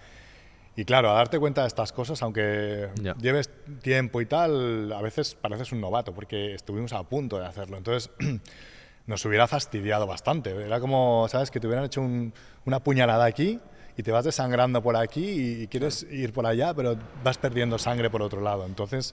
[0.76, 3.14] Y claro, a darte cuenta de estas cosas, aunque Ya.
[3.16, 3.50] lleves
[3.82, 7.76] tiempo y tal, a veces pareces un novato, porque estuvimos a punto de hacerlo.
[7.78, 8.10] Entonces,
[9.06, 10.50] nos hubiera fastidiado bastante.
[10.50, 11.50] Era como, ¿sabes?
[11.50, 12.32] Que te hubieran hecho un-
[12.66, 13.58] una puñalada aquí
[13.98, 18.08] y te vas desangrando por aquí y, quieres ir por allá, pero vas perdiendo sangre
[18.08, 18.64] por otro lado.
[18.64, 19.12] Entonces,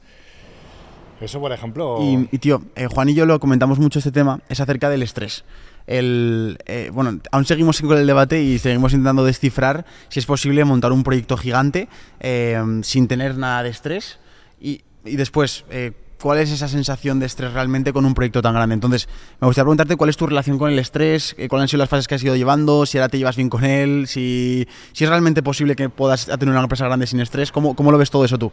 [1.20, 1.98] eso, por ejemplo...
[2.02, 5.02] Y, y, tío, eh, Juan y yo lo comentamos mucho este tema, es acerca del
[5.02, 5.44] estrés.
[5.88, 10.64] El, eh, bueno, aún seguimos con el debate y seguimos intentando descifrar si es posible
[10.66, 14.20] montar un proyecto gigante eh, sin tener nada de estrés.
[14.62, 18.54] Y, y después, eh, ¿cuál es esa sensación de estrés realmente con un proyecto tan
[18.54, 18.74] grande?
[18.74, 19.08] Entonces,
[19.40, 21.90] me gustaría preguntarte cuál es tu relación con el estrés, eh, cuáles han sido las
[21.90, 25.44] fases que has ido llevando, si ahora te llevas bien con él, si, es realmente
[25.44, 27.52] posible que puedas tener una empresa grande sin estrés.
[27.52, 28.52] ¿Cómo, cómo lo ves todo eso tú?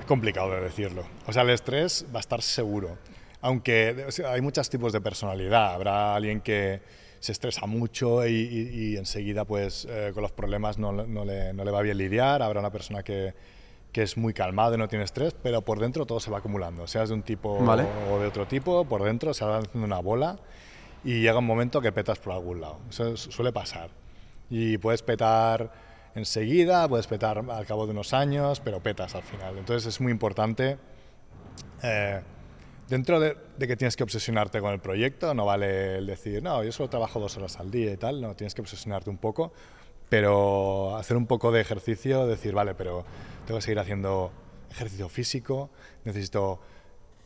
[0.00, 1.04] Es complicado de decirlo.
[1.26, 2.96] O sea, el estrés va a estar seguro.
[3.40, 5.74] Aunque hay muchos tipos de personalidad.
[5.74, 6.80] Habrá alguien que
[7.20, 11.64] se estresa mucho y, y- enseguida pues eh, con los problemas no, no le, no
[11.64, 12.42] le va bien lidiar.
[12.42, 13.34] Habrá una persona que,
[13.92, 16.86] que es muy calmado y no tiene estrés, pero por dentro todo se va acumulando.
[16.86, 17.84] Seas de un tipo Vale.
[18.12, 20.38] o de otro tipo, por dentro se va haciendo una bola
[21.02, 22.78] y llega un momento que petas por algún lado.
[22.90, 23.90] Eso su- suele pasar.
[24.50, 25.72] Y puedes petar
[26.14, 29.56] enseguida, puedes petar al cabo de unos años, pero petas al final.
[29.58, 30.78] Entonces es muy importante,
[31.82, 32.20] eh,
[32.88, 36.62] dentro de, de que tienes que obsesionarte con el proyecto, no vale el decir, no,
[36.64, 39.52] yo solo trabajo dos horas al día y tal, no, tienes que obsesionarte un poco,
[40.08, 43.04] pero hacer un poco de ejercicio, decir, vale, pero
[43.46, 44.30] tengo que seguir haciendo
[44.70, 45.70] ejercicio físico,
[46.04, 46.60] necesito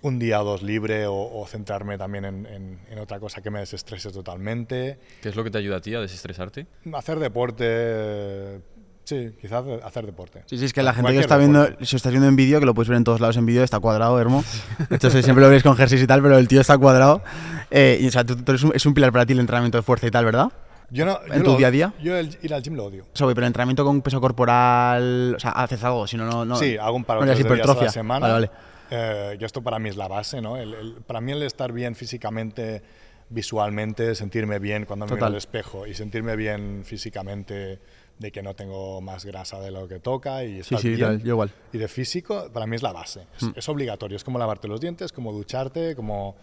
[0.02, 3.50] un día o dos libre o, o centrarme también en, en- en otra cosa que
[3.50, 4.98] me desestrese totalmente.
[5.20, 6.66] ¿Qué es lo que te ayuda a ti a desestresarte?
[6.94, 8.60] Hacer deporte,
[9.04, 10.42] sí, quizás hacer deporte.
[10.46, 12.60] Sí, sí, es que la gente que está viendo, si lo estás viendo en vídeo,
[12.60, 14.42] que lo puedes ver en todos lados en vídeo, está cuadrado, Hermo.
[14.90, 17.22] Entonces siempre lo veis con jerseys y tal, pero el tío está cuadrado.
[17.70, 19.76] Eh, y, o sea, tú, tú eres un- es un pilar para ti el entrenamiento
[19.78, 20.50] de fuerza y tal, ¿verdad?
[20.90, 21.94] Yo no, ¿En yo tu lo- día a día?
[22.02, 23.06] Yo el, ir al gym lo odio.
[23.14, 26.44] Pero el entrenamiento con peso corporal, o sea, haces algo, si no, no...
[26.44, 28.26] no sí, hago un paro no de días a la semana.
[28.28, 28.50] Vale, vale.
[28.90, 30.56] Eh, yo esto para mí es la base, ¿no?
[30.56, 32.82] El- el- para mí el estar bien físicamente,
[33.28, 35.32] visualmente, sentirme bien cuando me miro Total.
[35.34, 37.78] al espejo y sentirme bien físicamente
[38.18, 41.00] de que no tengo más grasa de lo que toca y Sí, estar sí, bien.
[41.00, 41.50] tal, yo igual.
[41.72, 43.26] Y de físico, para mí es la base.
[43.40, 44.16] Es, es obligatorio.
[44.16, 46.34] Es como lavarte los dientes, como ducharte, como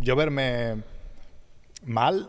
[0.00, 0.82] yo verme
[1.86, 2.28] mal.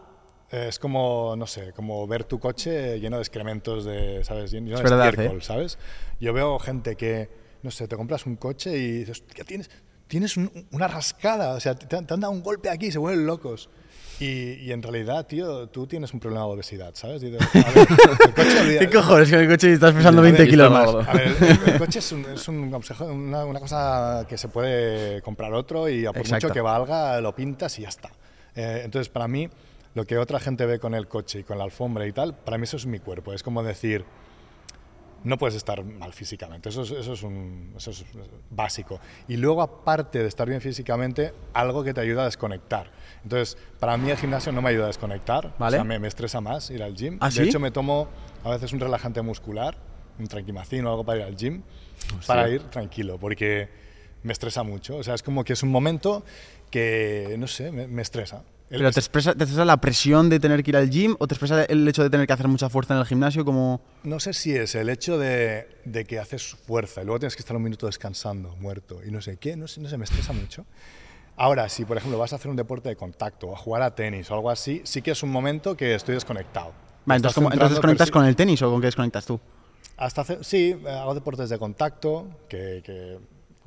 [0.52, 4.52] Eh, Es como, no sé, como ver tu coche lleno de excrementos de, ¿sabes?
[4.52, 5.42] Lleno Es de verdad, estiércol, ¿eh?
[5.42, 5.78] ¿sabes?
[6.20, 7.30] Yo veo gente que,
[7.64, 9.70] no sé, te compras un coche y dices, "Hostia, tienes,
[10.08, 12.92] tienes un- una rascada, o sea, te, han- te han dado un golpe aquí y
[12.92, 13.70] se vuelven locos.
[14.22, 17.22] Y, y en realidad, tío, tú tienes un problema de obesidad, ¿sabes?
[17.22, 20.44] Dices, a ver, el coche, ¿Qué cojones con el coche estás pesando A ver, 20
[20.46, 21.08] y kilos más?
[21.08, 24.50] a ver, el, el coche es, un, es un consejo- una, una cosa que se
[24.50, 26.48] puede comprar otro y a por Exacto.
[26.48, 28.10] mucho que valga lo pintas y ya está.
[28.56, 29.48] Eh, entonces, para mí,
[29.96, 32.58] lo que otra gente ve con el coche y con la alfombra y tal, para
[32.58, 33.34] mí eso es mi cuerpo.
[33.34, 34.06] Es como decir,
[35.24, 36.70] no puedes estar mal físicamente.
[36.70, 38.06] Eso es, eso es, un, eso es
[38.50, 39.00] básico.
[39.28, 42.92] Y luego, aparte de estar bien físicamente, algo que te ayuda a desconectar.
[43.24, 45.54] Entonces, para mí el gimnasio no me ayuda a desconectar.
[45.58, 45.78] Vale.
[45.78, 47.18] O sea, me, me estresa más ir al gym.
[47.20, 47.42] ¿Ah, de sí?
[47.44, 48.08] hecho, me tomo
[48.44, 49.78] a veces un relajante muscular,
[50.18, 51.64] un tranquimacín o algo para ir al gym,
[52.26, 53.70] para ir tranquilo, porque
[54.24, 54.98] me estresa mucho.
[54.98, 56.24] O sea, es como que es un momento
[56.70, 58.44] que, no sé, me, me estresa.
[58.70, 61.28] El- ¿Pero te expresa, te expresa la presión de tener que ir al gym o
[61.28, 63.82] te expresa el hecho de tener que hacer mucha fuerza en el gimnasio como...
[64.04, 67.42] No sé si es el hecho de, de que haces fuerza y luego tienes que
[67.42, 70.34] estar un minuto descansando, muerto, y no sé qué, no sé, no sé, me estresa
[70.34, 70.66] mucho.
[71.36, 73.96] Ahora, si por ejemplo vas a hacer un deporte de contacto o a jugar a
[73.96, 76.74] tenis o algo así, sí que es un momento que estoy desconectado.
[77.06, 79.40] Vale, entonces, ¿cómo- entonces con el tenis o con qué desconectas tú?
[79.98, 83.18] Hasta hacer, sí, hago deportes de contacto, que, que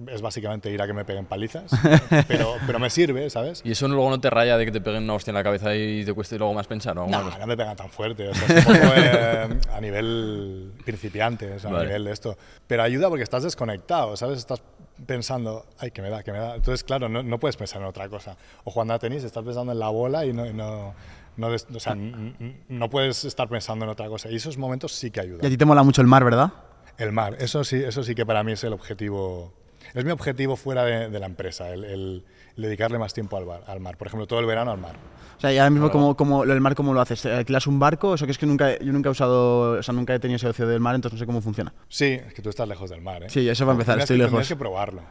[0.09, 1.71] es básicamente ir a que me peguen palizas,
[2.29, 3.63] pero, pero me sirve, ¿sabes?
[3.65, 5.75] ¿Y eso luego no te raya de que te peguen una hostia en la cabeza
[5.75, 7.39] y te cueste luego más pensar o alguna No, cosa?
[7.39, 11.59] no me pegan tan fuerte, o sea, es un poco eh, a nivel principiante, o
[11.59, 12.37] sea, a nivel de esto.
[12.67, 14.39] Pero ayuda porque estás desconectado, ¿sabes?
[14.39, 14.63] Estás
[15.07, 16.55] pensando, ay, que me da, que me da.
[16.57, 18.37] Entonces, claro, no, no puedes pensar en otra cosa.
[18.65, 20.95] O jugando a tenis, estás pensando en la bola y no, y no,
[21.37, 24.31] No, o sea, no puedes estar pensando en otra cosa.
[24.31, 25.51] Y esos momentos sí que Y a ayudan.
[25.51, 26.53] ti te mola mucho el mar, ¿verdad?
[26.99, 29.55] El mar, eso sí, eso sí que para mí es el objetivo.
[29.95, 32.25] Es mi objetivo fuera de, de la empresa, el, el
[32.57, 33.97] dedicarle más tiempo al, bar- al mar.
[33.97, 34.97] Por ejemplo, todo el verano al mar.
[35.39, 37.27] O sea, y ahora mismo, como, del mar, ¿cómo lo haces?
[37.27, 38.15] ¿Alquilas un barco?
[38.15, 40.47] Eso que es que nunca, yo nunca he usado, o sea, nunca he tenido ese
[40.49, 41.73] ocio del mar, entonces no sé cómo funciona.
[41.89, 43.25] Sí, es que tú estás lejos del mar.
[43.25, 43.31] ¿eh?
[43.31, 44.31] Sí, eso va a empezar, estoy que- lejos.
[44.33, 45.03] tendrías que probarlo.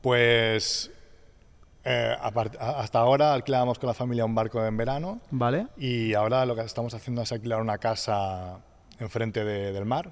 [0.00, 0.90] Pues
[1.84, 2.14] eh,
[2.60, 5.66] hasta ahora alquilábamos con la familia un barco en verano ¿Vale?
[5.76, 8.60] y ahora lo que estamos haciendo es alquilar una casa
[9.00, 10.10] enfrente de- del mar,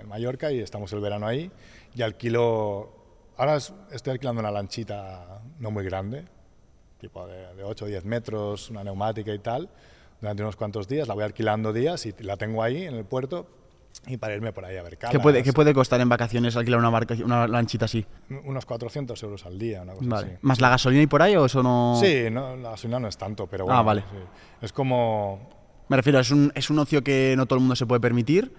[0.00, 1.50] en Mallorca, y estamos el verano ahí.
[1.94, 2.94] Y alquilo.
[3.40, 6.26] Ahora es- estoy alquilando una lanchita no muy grande,
[7.00, 9.70] tipo de, de 8 o 10 metros, una neumática y tal,
[10.20, 11.08] durante unos cuantos días.
[11.08, 13.46] La voy alquilando días y la tengo ahí en el puerto.
[14.06, 15.12] Y para irme por ahí a ver calas.
[15.12, 18.04] ¿Qué puede, ¿Qué puede costar en vacaciones alquilar una, barca, una lanchita así?
[18.44, 20.26] Unos 400 euros al día, una cosa Vale.
[20.26, 20.36] así.
[20.42, 21.98] ¿Más la gasolina y por ahí o eso no...?
[21.98, 23.84] Sí, no, la gasolina no es tanto, pero Ah, bueno.
[23.84, 24.00] vale.
[24.02, 24.16] sí.
[24.60, 25.48] Es como.
[25.88, 28.54] Me refiero, ¿es un, ¿es un ocio que no todo el mundo se puede permitir?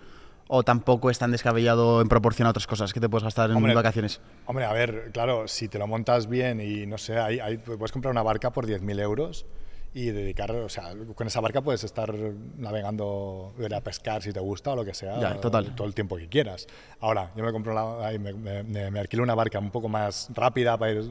[0.53, 3.55] ¿O tampoco es tan descabellado en proporción a otras cosas que te puedes gastar en
[3.55, 4.19] Hombre, vacaciones?
[4.45, 7.93] Hombre, a ver, claro, si te lo montas bien y no sé, ahí, ahí puedes
[7.93, 9.45] comprar una barca por 10.000 euros
[9.93, 12.13] y dedicar, o sea, con esa barca puedes estar
[12.57, 15.73] navegando, ir a pescar si te gusta o lo que sea, Ya, total.
[15.73, 16.67] todo el tiempo que quieras.
[16.99, 20.77] Ahora, yo me compro ahí me, me- me- alquilo una barca un poco más rápida
[20.77, 21.09] para ir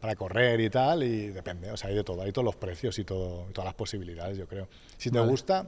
[0.00, 2.98] para correr y tal, y depende, o sea, hay de todo, hay todos los precios
[2.98, 4.66] y, todo, y todas las posibilidades, yo creo.
[4.96, 5.66] Si te gusta,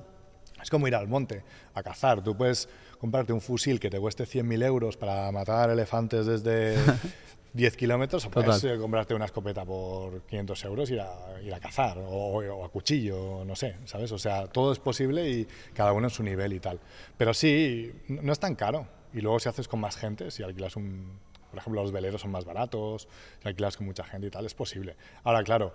[0.62, 1.42] es como ir al monte
[1.74, 2.22] a cazar.
[2.22, 2.68] Tú puedes
[3.00, 6.76] comprarte un fusil que te cueste 100.000 euros para matar elefantes desde
[7.54, 8.76] 10 kilómetros o puedes Total.
[8.76, 12.64] eh, comprarte una escopeta por 500 euros y ir a, ir a cazar o, o
[12.64, 14.12] a cuchillo, no sé, ¿sabes?
[14.12, 16.78] O sea, todo es posible y cada uno en su nivel y tal.
[17.16, 18.86] Pero sí, no no es tan caro.
[19.12, 21.18] Y luego si haces con más gente, si alquilas un...
[21.50, 23.08] Por ejemplo, los veleros son más baratos,
[23.42, 24.94] si alquilas con mucha gente y tal, es posible.
[25.24, 25.74] Ahora, claro,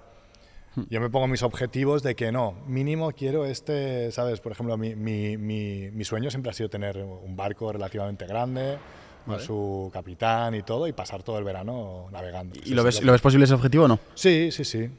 [0.89, 4.39] yo me pongo mis objetivos de que no, mínimo quiero este, ¿sabes?
[4.39, 8.77] Por ejemplo, mi, mi, mi, mi sueño siempre ha sido tener un barco relativamente grande,
[9.25, 12.55] con su capitán y todo, y pasar todo el verano navegando.
[12.63, 13.99] ¿Y lo es ves, lo ves posible ese objetivo o no?
[14.13, 14.89] Sí, sí, sí.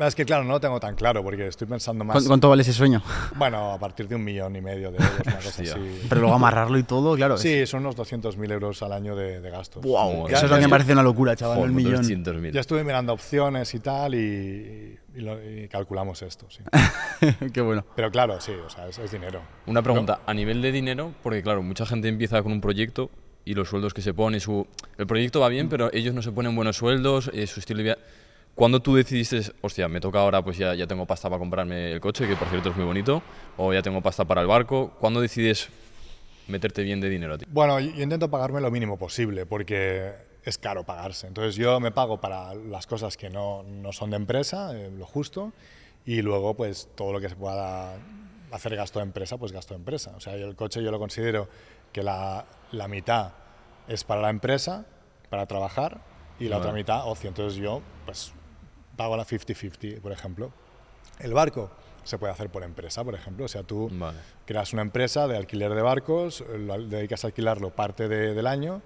[0.00, 2.14] Es que claro, no lo tengo tan claro porque estoy pensando más...
[2.14, 3.02] ¿Cuánto, cuánto vale ese sueño?
[3.36, 6.00] Bueno, a partir de un millón y medio de euros, una cosa así.
[6.08, 7.34] Pero luego amarrarlo y todo, claro.
[7.34, 9.82] es- Sí, son unos 200.000 euros al año de, de gastos.
[9.84, 12.02] Wow, Ya- eso es lo que me parece una locura, chaval, Joder, el millón.
[12.04, 12.52] 200.000.
[12.52, 16.62] Ya estuve mirando opciones y tal y, y lo- y calculamos esto, sí.
[17.52, 17.84] Qué bueno.
[17.94, 19.42] Pero claro, sí, o sea, es, es dinero.
[19.66, 23.10] Una pregunta, a nivel de dinero, porque claro, mucha gente empieza con un proyecto
[23.44, 24.66] y los sueldos que se pone, su...
[24.98, 27.82] el proyecto va bien, pero ellos no se ponen buenos sueldos, eh, su estilo de
[27.84, 27.98] vida...
[28.54, 32.00] ¿Cuándo tú decidiste, hostia, me toca ahora, pues ya, ya tengo pasta para comprarme el
[32.00, 33.22] coche, que por cierto es muy bonito,
[33.56, 34.92] o ya tengo pasta para el barco?
[35.00, 35.68] ¿Cuándo decides
[36.48, 37.46] meterte bien de dinero a ti?
[37.48, 40.12] Bueno, yo intento pagarme lo mínimo posible porque
[40.44, 41.26] es caro pagarse.
[41.26, 45.06] Entonces yo me pago para las cosas que no, no son de empresa, eh, lo
[45.06, 45.52] justo,
[46.04, 47.94] y luego pues todo lo que se pueda
[48.50, 50.12] hacer gasto de empresa, pues gasto de empresa.
[50.14, 51.48] O sea, yo el coche yo lo considero
[51.90, 53.32] que la, la mitad
[53.88, 54.84] es para la empresa,
[55.30, 56.02] para trabajar,
[56.38, 57.28] y la otra mitad ocio.
[57.28, 58.32] Entonces yo pues
[59.02, 60.52] pago la 50-50, por ejemplo.
[61.18, 61.70] El barco
[62.04, 63.44] se puede hacer por empresa, por ejemplo.
[63.44, 64.18] O sea, tú Vale.
[64.46, 68.80] creas una empresa de alquiler de barcos, lo dedicas a alquilarlo parte de- del año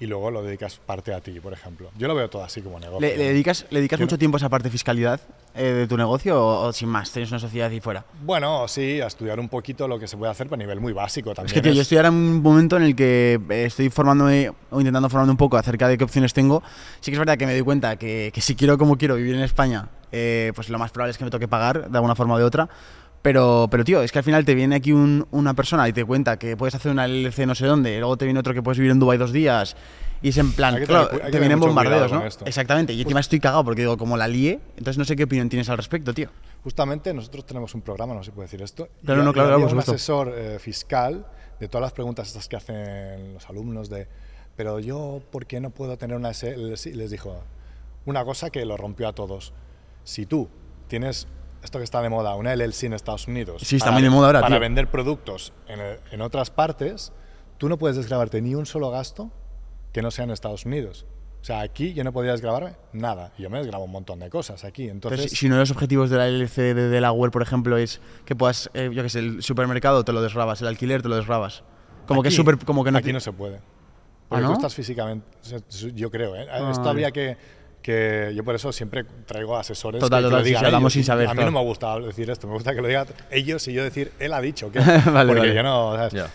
[0.00, 1.90] y luego lo dedicas parte a ti, por ejemplo.
[1.96, 3.00] Yo lo veo todo así como negocio.
[3.00, 5.20] ¿Le, le dedicas, le dedicas Yo mucho no- tiempo a esa parte de fiscalidad
[5.54, 7.12] eh, de tu negocio o, o sin más?
[7.12, 8.04] ¿Tienes una sociedad y fuera?
[8.22, 10.92] Bueno, sí, a estudiar un poquito lo que se puede hacer, pero a nivel muy
[10.92, 11.46] básico también.
[11.46, 13.88] Es que, tío, yo es- estoy ahora en un momento en el que eh, estoy
[13.88, 16.62] formándome o intentando formarme un poco acerca de qué opciones tengo.
[17.00, 19.36] Sí que es verdad que me doy cuenta que, que si quiero como quiero vivir
[19.36, 22.34] en España, eh, pues lo más probable es que me toque pagar de alguna forma
[22.34, 22.68] o de otra.
[23.24, 26.04] Pero, pero tío, es que al final te viene aquí un- una persona y te
[26.04, 28.62] cuenta que puedes hacer una LLC no sé dónde, y luego te viene otro que
[28.62, 29.76] puedes vivir en Dubai dos días,
[30.20, 32.22] y es en plan, que claro, te vienen bombardeos, ¿no?
[32.46, 35.48] Exactamente, y encima estoy cagado porque digo, como la lié, entonces no sé qué opinión
[35.48, 36.28] tienes al respecto, tío.
[36.62, 38.88] Justamente nosotros tenemos un programa, no sé si puede decir esto.
[39.06, 41.26] Claro, no, claro, claro, un asesor eh, fiscal
[41.60, 44.06] de todas las preguntas estas que hacen los alumnos de,
[44.54, 46.32] pero yo, ¿por qué no puedo tener una?
[46.32, 47.42] Y les dijo
[48.04, 49.54] una cosa que lo rompió a todos.
[50.04, 50.50] Si tú
[50.88, 51.26] tienes
[51.64, 54.26] esto que está de moda, una LLC en Estados Unidos, Sí, está muy de moda
[54.28, 54.60] ahora, para tío.
[54.60, 55.80] vender productos en,
[56.12, 57.12] en otras partes,
[57.58, 59.30] tú no puedes desgrabarte ni un solo gasto
[59.92, 61.06] que no sea en Estados Unidos.
[61.40, 63.32] O sea, aquí yo no podría desgrabarme nada.
[63.38, 64.88] Yo me desgrabo un montón de cosas aquí.
[64.88, 67.76] Entonces, Pero si, si uno de los objetivos de la LLC de Delaware, por ejemplo,
[67.76, 71.08] es que puedas, eh, yo que sé, el supermercado te lo desgrabas, el alquiler te
[71.08, 71.62] lo desgrabas.
[72.06, 73.60] Como que Aquí- súper, como que no Aquí te- no se puede.
[74.28, 75.26] Porque ¿Ah, tú estás físicamente.
[75.94, 76.46] Yo creo, ¿eh?
[76.50, 77.36] Ah, Esto habría que,
[77.84, 78.32] que.
[78.34, 80.00] Yo por eso siempre traigo asesores.
[80.00, 81.50] Total, que, que total, lo digan sí, hablamos sin saber, A mí claro.
[81.52, 84.32] no me gusta decir esto, me gusta que lo digan ellos y yo decir, él
[84.32, 84.78] ha dicho que.
[85.04, 85.54] Vale, porque vale.
[85.54, 85.94] yo no.
[85.94, 86.12] ¿sabes?
[86.14, 86.30] Ya.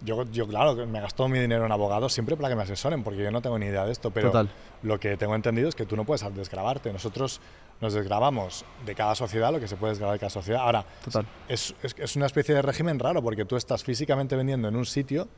[0.00, 3.22] yo, yo, claro, me gasto mi dinero en abogados siempre para que me asesoren, porque
[3.22, 4.48] yo no tengo ni idea de esto, pero Total.
[4.82, 6.90] lo que tengo entendido es que tú no puedes desgrabarte.
[6.90, 7.40] Nosotros
[7.82, 10.62] nos desgrabamos de cada sociedad lo que se puede desgrabar de cada sociedad.
[10.62, 10.86] Ahora,
[11.48, 14.86] es, es, es una especie de régimen raro, porque tú estás físicamente vendiendo en un
[14.86, 15.28] sitio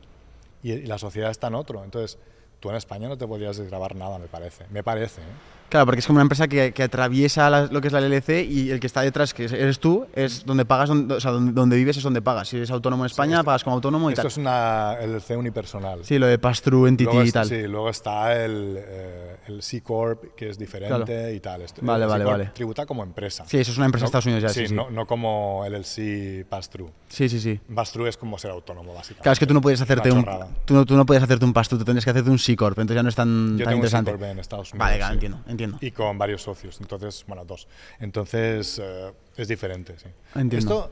[0.63, 1.83] y, y la sociedad está en otro.
[1.83, 2.17] Entonces,
[2.61, 4.65] tú en España no te podrías desgrabar nada, me parece.
[4.69, 5.56] Me parece, ¿eh?
[5.69, 8.43] Claro, porque es como una empresa que, que atraviesa la- lo que es la LLC
[8.49, 11.51] y el que está detrás, que eres tú, es donde pagas, donde, o sea, donde,
[11.51, 12.47] donde vives es donde pagas.
[12.47, 14.27] Si eres autónomo en España, pagas como autónomo y Esto tal.
[14.31, 16.05] es una LLC unipersonal.
[16.05, 17.47] Sí, lo de pass-through entity Luego, y es- tal.
[17.49, 21.33] sí, luego está el, eh, el C Corp, que es diferente Claro.
[21.33, 21.61] y tal.
[21.63, 22.45] Esto- Vale, vale, vale.
[22.53, 23.43] Tributa como empresa.
[23.45, 24.73] Sí, eso es una empresa de No- Estados Unidos ya, sí, sí.
[24.73, 26.91] No, no como el LLC Pass-Through.
[27.09, 27.59] Sí, sí, sí.
[27.75, 29.23] Pass-Through es como ser autónomo, básicamente.
[29.23, 30.25] Claro, es que tú no puedes hacerte un,
[30.65, 32.79] tú no, tú no puedes hacerte un pass-through, tú tendrías que hacerte un C Corp,
[32.79, 34.11] entonces ya no es tan, Yo tan tengo un interesante.
[34.11, 34.79] Corp en Estados Unidos.
[34.85, 35.13] Vale, claro, sí.
[35.15, 35.77] entiendo, entiendo.
[35.81, 37.67] Y con varios socios, entonces, bueno, dos.
[37.99, 40.07] Entonces, eh, es diferente, sí.
[40.35, 40.57] Entiendo.
[40.57, 40.91] Esto,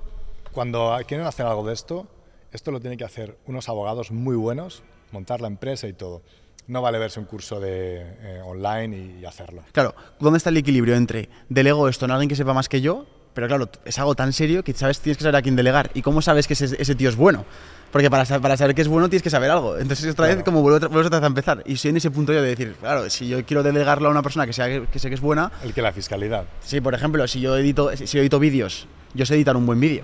[0.52, 2.08] cuando quieren hacer algo de esto,
[2.52, 6.22] esto lo tienen que hacer unos abogados muy buenos, montar la empresa y todo.
[6.68, 9.64] No vale verse un curso de eh, online y hacerlo.
[9.72, 13.06] Claro, ¿dónde está el equilibrio entre delego esto en alguien que sepa más que yo?
[13.36, 15.92] Pero claro, es algo tan serio que sabes, tienes que saber a quién delegar.
[15.94, 17.46] ¿Y cómo sabes que ese, ese tío es bueno?
[17.92, 19.78] Porque para, para saber que es bueno tienes que saber algo.
[19.78, 20.46] Entonces otra vez Claro.
[20.46, 21.62] como vuelvo otra, vuelves otra vez a empezar.
[21.66, 24.24] Y estoy en ese punto yo de decir, claro, si yo quiero delegarlo a una
[24.24, 26.46] persona que, sea, que sé que es buena, El que la fiscalidad.
[26.62, 29.80] Sí, por ejemplo, si yo edito, si yo edito vídeos, yo sé editar un buen
[29.80, 30.04] vídeo.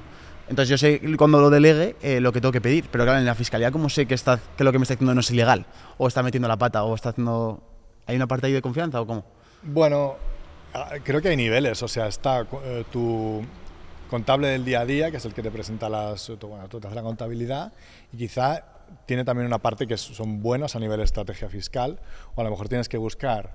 [0.49, 2.85] Entonces yo sé cuando lo delegue eh, lo que tengo que pedir.
[2.91, 5.13] Pero claro, en la fiscalía, ¿cómo sé que, está, que lo que me está haciendo
[5.15, 5.65] no es ilegal?
[5.97, 7.63] O está metiendo la pata, o está haciendo...
[8.07, 9.23] ¿Hay una parte ahí de confianza o cómo?
[9.63, 10.15] Bueno,
[11.03, 11.81] creo que hay niveles.
[11.83, 13.41] O sea, está eh, tu
[14.09, 16.25] contable del día a día, que es el que te presenta las.
[16.25, 17.71] tu- Bueno, la contabilidad,
[18.11, 18.65] y quizá
[19.05, 21.99] tiene también una parte que son buenos a nivel de estrategia fiscal,
[22.35, 23.51] o a lo mejor tienes que buscar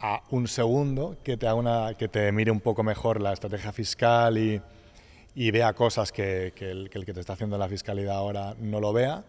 [0.00, 3.72] a un segundo que te, haga una, que te mire un poco mejor la estrategia
[3.72, 4.60] fiscal y,
[5.50, 8.92] vea cosas que el, que el que te está haciendo la fiscalidad ahora no lo
[8.92, 9.24] vea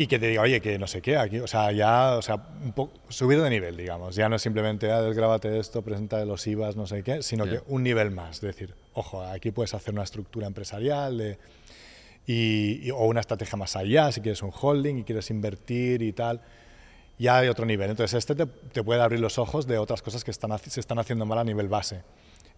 [0.00, 2.36] y que te diga, oye, que no sé qué, aquí, o sea, ya, o sea,
[2.62, 6.46] un poco, subir de nivel, digamos, ya no es simplemente, ah, desgrábate esto, presenta los
[6.46, 7.52] IVAs, no sé qué, sino Ya.
[7.52, 11.38] que un nivel más, es decir, ojo, aquí puedes hacer una estructura empresarial de,
[12.26, 16.12] y, y- o una estrategia más allá, si quieres un holding y quieres invertir y
[16.12, 16.42] tal,
[17.18, 17.90] ya hay otro nivel.
[17.90, 21.00] Entonces, este te, te puede abrir los ojos de otras cosas que están, se están
[21.00, 22.02] haciendo mal a nivel base.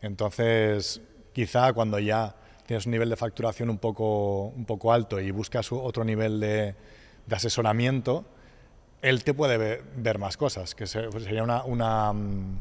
[0.02, 1.00] Entonces,
[1.32, 2.34] quizá cuando ya
[2.66, 6.74] tienes un nivel de facturación un poco, un poco alto y buscas otro nivel de,
[7.26, 8.24] de asesoramiento,
[9.02, 9.82] él te puede ver,
[10.18, 12.58] más cosas, que se- sería una, una, mm,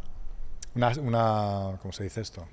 [0.75, 2.47] una, una- ¿cómo se dice esto?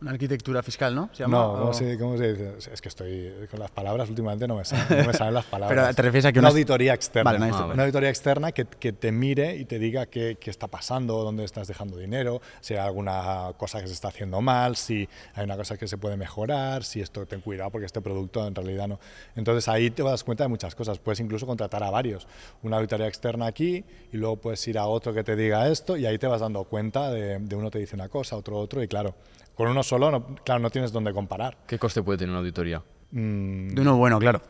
[0.00, 1.10] Una arquitectura fiscal, ¿no?
[1.12, 1.36] ¿Se llama?
[1.36, 2.72] No, ¿cómo O- se, cómo se dice?
[2.72, 5.78] Es que estoy con las palabras últimamente, no me salen, no me salen las palabras.
[5.88, 7.32] Pero te refieres a que una una- auditoría externa.
[7.32, 7.66] Vale, una Ah, auditoría.
[7.66, 7.74] vale.
[7.74, 11.44] Una auditoría externa que, que te mire y te diga qué, qué está pasando, dónde
[11.44, 15.58] estás dejando dinero, si hay alguna cosa que se está haciendo mal, si hay una
[15.58, 18.98] cosa que se puede mejorar, si esto ten cuidado porque este producto en realidad no.
[19.36, 20.98] Entonces ahí te das cuenta de muchas cosas.
[20.98, 22.26] Puedes incluso contratar a varios.
[22.62, 26.06] Una auditoría externa aquí y luego puedes ir a otro que te diga esto y
[26.06, 28.88] ahí te vas dando cuenta de, de uno te dice una cosa, otro otro y
[28.88, 29.14] claro,
[29.60, 31.54] con uno solo, no- claro, no tienes dónde comparar.
[31.66, 32.82] ¿Qué coste puede tener una auditoría?
[33.12, 34.40] Mm, De uno bueno, claro.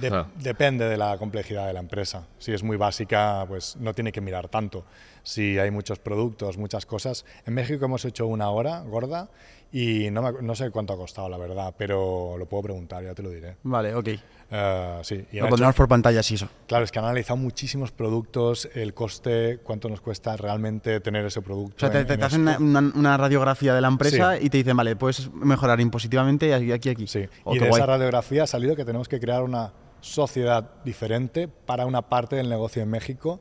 [0.00, 0.28] de- Claro.
[0.36, 2.26] Depende de la complejidad de la empresa.
[2.38, 4.86] Si es muy básica, pues no tiene que mirar tanto.
[5.22, 7.26] Si hay muchos productos, muchas cosas.
[7.44, 9.28] En México hemos hecho una hora gorda
[9.76, 13.12] y no, me no sé cuánto ha costado, la verdad, pero lo puedo preguntar, ya
[13.14, 13.56] te lo diré.
[13.64, 14.08] Vale, ok.
[14.56, 16.48] Eh, sí, y Lo pondremos por pantalla, sí, eso.
[16.68, 21.42] claro, es que han analizado muchísimos productos, el coste, cuánto nos cuesta realmente tener ese
[21.42, 21.74] producto.
[21.76, 24.46] O sea, te, en- te- en te hacen una, una- radiografía de la empresa Sí.
[24.46, 27.06] y te dicen, vale, puedes mejorar impositivamente aquí, aquí, aquí.
[27.08, 27.80] Sí, Oh, y de guay.
[27.80, 32.48] esa radiografía ha salido que tenemos que crear una sociedad diferente para una parte del
[32.48, 33.40] negocio en México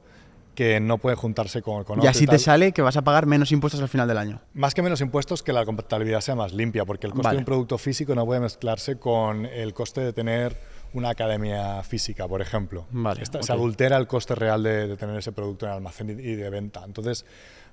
[0.55, 3.51] que no puede juntarse con, con Y así te sale que vas a pagar menos
[3.51, 4.41] impuestos al final del año.
[4.53, 7.37] Más que menos impuestos, que la contabilidad sea más limpia, porque el coste Vale.
[7.37, 10.57] de un producto físico no puede mezclarse con el coste de tener
[10.93, 12.85] una academia física, por ejemplo.
[12.91, 13.41] Vale, Esta-.
[13.41, 16.83] Se adultera el coste real de, de tener ese producto en almacén y de venta.
[16.85, 17.25] Entonces,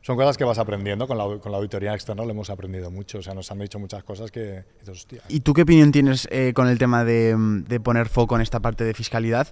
[0.03, 1.07] son cosas que vas aprendiendo.
[1.07, 3.19] Con la, con la auditoría externa lo hemos aprendido mucho.
[3.19, 5.23] O sea, nos han dicho muchas cosas que hostia.
[5.29, 8.43] ¿Y tú qué opinión tienes eh, con el tema de, mm, de poner foco en
[8.43, 9.49] esta parte de fiscalidad?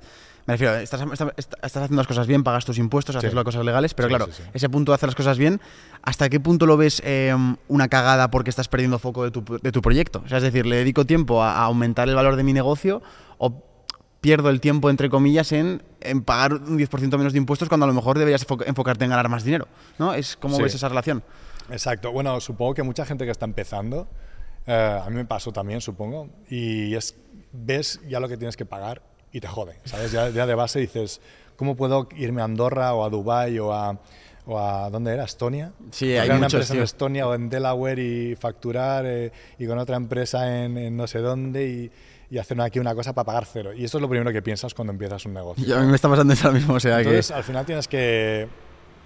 [0.48, 3.34] Me refiero, estás, estás- estás haciendo las cosas bien, pagas tus impuestos, haces Sí.
[3.36, 5.60] las cosas legales, pero Sí, claro, sí, ese punto de hacer las cosas bien,
[6.02, 7.36] ¿hasta qué punto lo ves eh,
[7.68, 10.22] una cagada porque estás perdiendo foco de tu, de tu proyecto?
[10.24, 13.02] O sea, es decir, ¿le dedico tiempo a, a aumentar el valor de mi negocio
[13.36, 13.62] o
[14.22, 17.86] pierdo el tiempo, entre comillas, en, en pagar un 10% menos de impuestos cuando a
[17.86, 19.68] lo mejor deberías enfo- enfocarte en ganar más dinero?
[19.98, 20.14] ¿no?
[20.14, 20.62] Es ¿Cómo Sí.
[20.62, 21.22] ves esa relación?
[21.70, 22.10] Exacto.
[22.10, 24.08] Bueno, supongo que mucha gente que está empezando,
[24.66, 27.16] eh, a mí me pasó también, supongo, y es
[27.52, 29.02] ves ya lo que tienes que pagar
[29.32, 30.12] y te jode, ¿sabes?
[30.12, 31.20] Ya, ya de base dices,
[31.56, 33.98] ¿cómo puedo irme a Andorra o a Dubái o a,
[34.46, 35.24] o a ¿dónde era?
[35.24, 35.72] Estonia.
[35.90, 36.82] Sí, hay una muchos, empresa en.
[36.82, 41.18] Estonia o en Delaware y facturar eh, y con otra empresa en, en no sé
[41.18, 41.90] dónde y,
[42.30, 43.72] y hacer aquí una cosa para pagar cero.
[43.74, 45.66] Y eso es lo primero que piensas cuando empiezas un negocio.
[45.66, 47.34] Y a mí me está pasando eso ahora mismo, o sea Entonces, que...
[47.34, 48.48] al final tienes que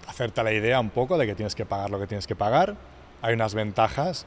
[0.06, 2.76] hacerte la idea un poco de que tienes que pagar lo que tienes que pagar.
[3.22, 4.26] Hay unas ventajas,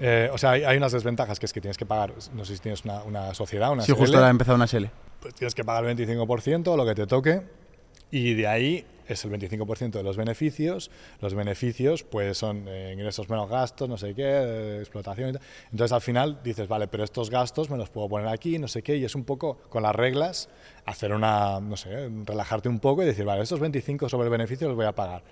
[0.00, 2.54] eh, o sea, hay, hay unas desventajas que es que tienes que pagar, no sé
[2.54, 4.86] si tienes una, una sociedad, una Sí, SL, justo ahora ha empezado una SL.
[5.22, 7.42] Pues tienes que pagar el 25%, lo que te toque,
[8.10, 10.90] y de ahí es el 25% de los beneficios.
[11.20, 15.42] Los beneficios pues son eh, ingresos menos gastos, no sé qué, explotación y tal.
[15.70, 18.82] Entonces al final dices, vale, pero estos gastos me los puedo poner aquí, no sé
[18.82, 20.48] qué, y es un poco con las reglas
[20.84, 24.66] hacer una, no sé, relajarte un poco y decir, vale, estos 25 sobre el beneficio
[24.66, 25.22] los voy a pagar,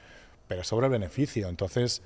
[0.46, 1.48] pero sobre el beneficio.
[1.48, 2.00] Entonces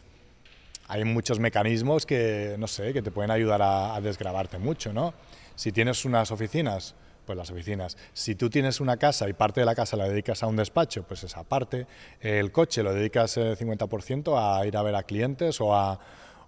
[0.88, 5.12] hay muchos mecanismos que, no sé, que te pueden ayudar a, a desgrabarte mucho, ¿no?
[5.54, 6.94] Si tienes unas oficinas,
[7.24, 7.96] pues las oficinas.
[8.12, 11.02] Si tú tienes una casa y parte de la casa la dedicas a un despacho,
[11.04, 11.86] pues esa parte.
[12.20, 15.98] El coche lo dedicas el 50% a ir a ver a clientes o a,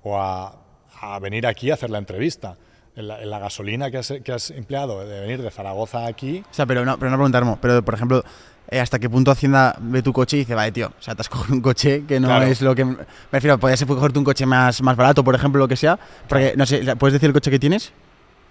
[0.02, 0.56] o a,
[1.00, 2.56] a venir aquí a hacer la entrevista.
[2.94, 6.42] En la, en la gasolina que has, que has empleado de venir de Zaragoza aquí,
[6.50, 8.24] O sea, pero no, pero no preguntar, Mo, pero por ejemplo,
[8.70, 11.20] eh, ¿hasta qué punto Hacienda ve tu coche y dice, vale, tío, o sea, te
[11.20, 12.46] has cogido un coche que no Claro.
[12.46, 12.86] es lo que...
[12.86, 12.96] Me
[13.32, 16.64] refiero, podrías cogerte un coche más, más barato, por ejemplo, lo que sea, porque, no
[16.64, 17.92] sé, ¿puedes decir el coche que tienes?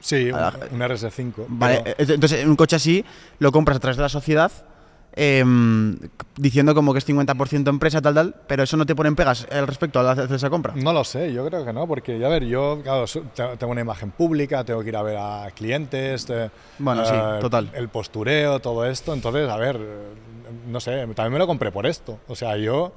[0.05, 1.45] Sí, un, Ah, un RS5.
[1.47, 3.03] Vale, pero- eh, entonces un coche así
[3.39, 4.51] lo compras a través de la sociedad
[5.17, 5.97] em,
[6.35, 9.65] diciendo como que es 50% empresa, tal, tal, pero eso no te ponen pegas al
[9.65, 10.73] respecto al hacer esa compra.
[10.75, 13.05] No lo sé, yo creo que no, porque, a ver, yo claro,
[13.57, 17.37] tengo una imagen pública, tengo que ir a ver a clientes, te- Bueno, sí, eh,
[17.39, 17.71] total.
[17.73, 20.13] El postureo, todo esto, entonces, a ver, eh,
[20.67, 22.19] no sé, también me lo compré por esto.
[22.27, 22.93] O sea, yo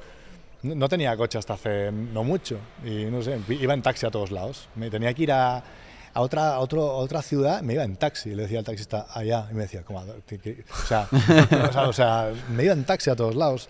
[0.64, 4.11] no no tenía coche hasta hace no mucho y no sé, iba en taxi a
[4.11, 4.68] todos lados.
[4.74, 5.62] Me tenía que ir a,
[6.14, 9.06] a otra, a otro- a otra ciudad, me iba en taxi, le decía al taxista
[9.12, 10.04] allá y me decía, ¿cómo?
[10.26, 10.64] ¿Qué- qué?".
[10.82, 11.09] O sea,
[11.68, 13.68] o sea, o sea, me iba en taxi a todos lados.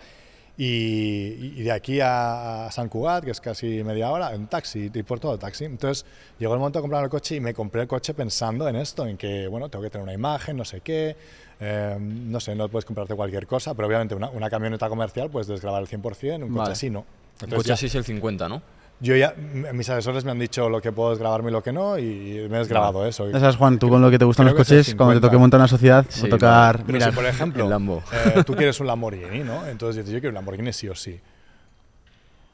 [0.61, 5.03] Y, y de aquí a, San Cugat, que es casi media hora, en taxi, y
[5.05, 5.65] por todo taxi.
[5.67, 6.05] Entonces
[6.39, 9.07] llegó el momento de comprar el coche y me compré el coche pensando en esto,
[9.07, 11.17] en que, bueno, tengo que tener una imagen, no sé qué,
[11.61, 15.47] eh, no sé, no puedes comprarte cualquier cosa, pero obviamente una, una camioneta comercial puedes
[15.47, 16.73] desgravar el 100%, un coche Vale.
[16.73, 17.01] así no.
[17.01, 18.61] Un Entonces coche ya- así es el 50, ¿no?
[19.01, 19.35] Yo ya,
[19.73, 22.57] mis asesores me han dicho lo que puedo desgrabarme y lo que no, y me
[22.57, 23.31] he desgrabado eso.
[23.31, 25.27] Ya sabes, Juan, tú con lo que te gustan creo los coches, cuando te 50.
[25.29, 26.77] toque montar una sociedad, Sí, va a tocar...
[26.85, 27.11] Pero mirar.
[27.11, 28.03] si, por ejemplo, El Lambo.
[28.13, 29.67] eh, tú quieres un Lamborghini, ¿no?
[29.67, 31.21] Entonces dices, yo quiero un Lamborghini sí o sí.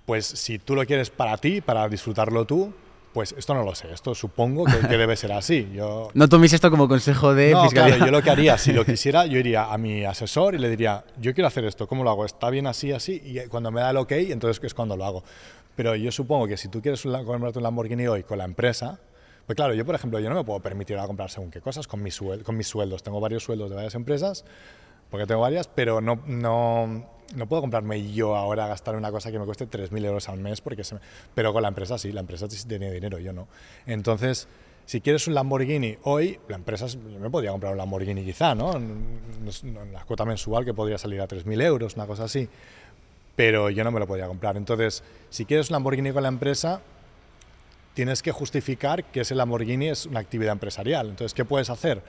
[0.06, 2.74] Pues si tú lo quieres para ti, para disfrutarlo tú,
[3.14, 3.90] pues esto no lo sé.
[3.92, 5.70] Esto supongo que, que debe ser así.
[5.74, 7.94] Yo, No toméis esto como consejo de no, fiscalía.
[7.96, 10.68] claro, yo lo que haría, si lo quisiera, yo iría a mi asesor y le
[10.68, 12.26] diría, yo quiero hacer esto, ¿cómo lo hago?
[12.26, 13.22] ¿Está bien así, así?
[13.24, 15.24] Y cuando me da el ok, entonces es cuando lo hago.
[15.76, 19.00] Pero yo supongo que si tú quieres comprarte un Lamborghini hoy con la empresa,
[19.46, 21.86] pues claro, yo por ejemplo, yo no me puedo permitir ahora comprar según qué cosas
[21.86, 23.02] con, mi suel- con mis sueldos.
[23.02, 24.44] Tengo varios sueldos de varias empresas,
[25.10, 27.04] porque tengo varias, pero no, no,
[27.34, 30.60] no puedo comprarme yo ahora gastar una cosa que me cueste 3.000 euros al mes,
[30.60, 31.00] porque se me-
[31.34, 33.48] pero con la empresa sí, la empresa tiene dinero, yo no.
[33.86, 34.48] Entonces,
[34.86, 38.54] si quieres un Lamborghini hoy, la empresa, es- yo me podría comprar un Lamborghini quizá,
[38.54, 38.72] ¿no?
[39.92, 42.48] La cuota mensual que podría salir a 3.000 euros, una cosa así,
[43.36, 44.56] pero yo no me lo podría comprar.
[44.56, 46.80] Entonces, si quieres un Lamborghini con la empresa,
[47.94, 51.08] tienes que justificar que ese Lamborghini es una actividad empresarial.
[51.08, 52.02] Entonces, ¿qué puedes hacer?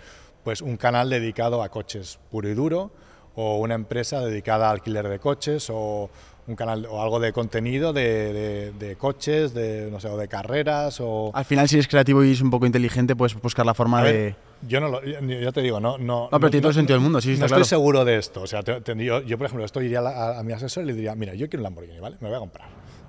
[0.43, 2.91] Pues un canal dedicado a coches puro y duro,
[3.35, 6.09] o una empresa dedicada a alquiler de coches, o
[6.47, 10.27] un canal o algo de contenido de, de- de coches, de no sé, o de
[10.27, 13.73] carreras, o Al final, si eres creativo y es un poco inteligente, puedes buscar la
[13.73, 14.35] forma de...
[14.67, 16.27] yo no lo, ya te digo, no, no.
[16.31, 17.65] pero tiene todo el sentido del mundo, sí, No está estoy claro.
[17.65, 18.41] seguro de esto.
[18.43, 19.99] O sea, te- te- yo, yo, por ejemplo, esto iría
[20.37, 22.17] a mi asesor y le diría, mira, yo quiero un Lamborghini, ¿vale?
[22.19, 22.67] Me lo voy a comprar,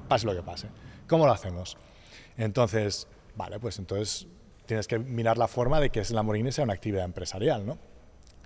[0.09, 0.68] pase lo que pase.
[1.07, 1.76] ¿Cómo lo hacemos?
[2.39, 3.07] Entonces,
[3.37, 4.26] vale, pues entonces
[4.66, 7.78] tienes que mirar la forma de que ese Lamborghini sea una actividad empresarial, ¿no?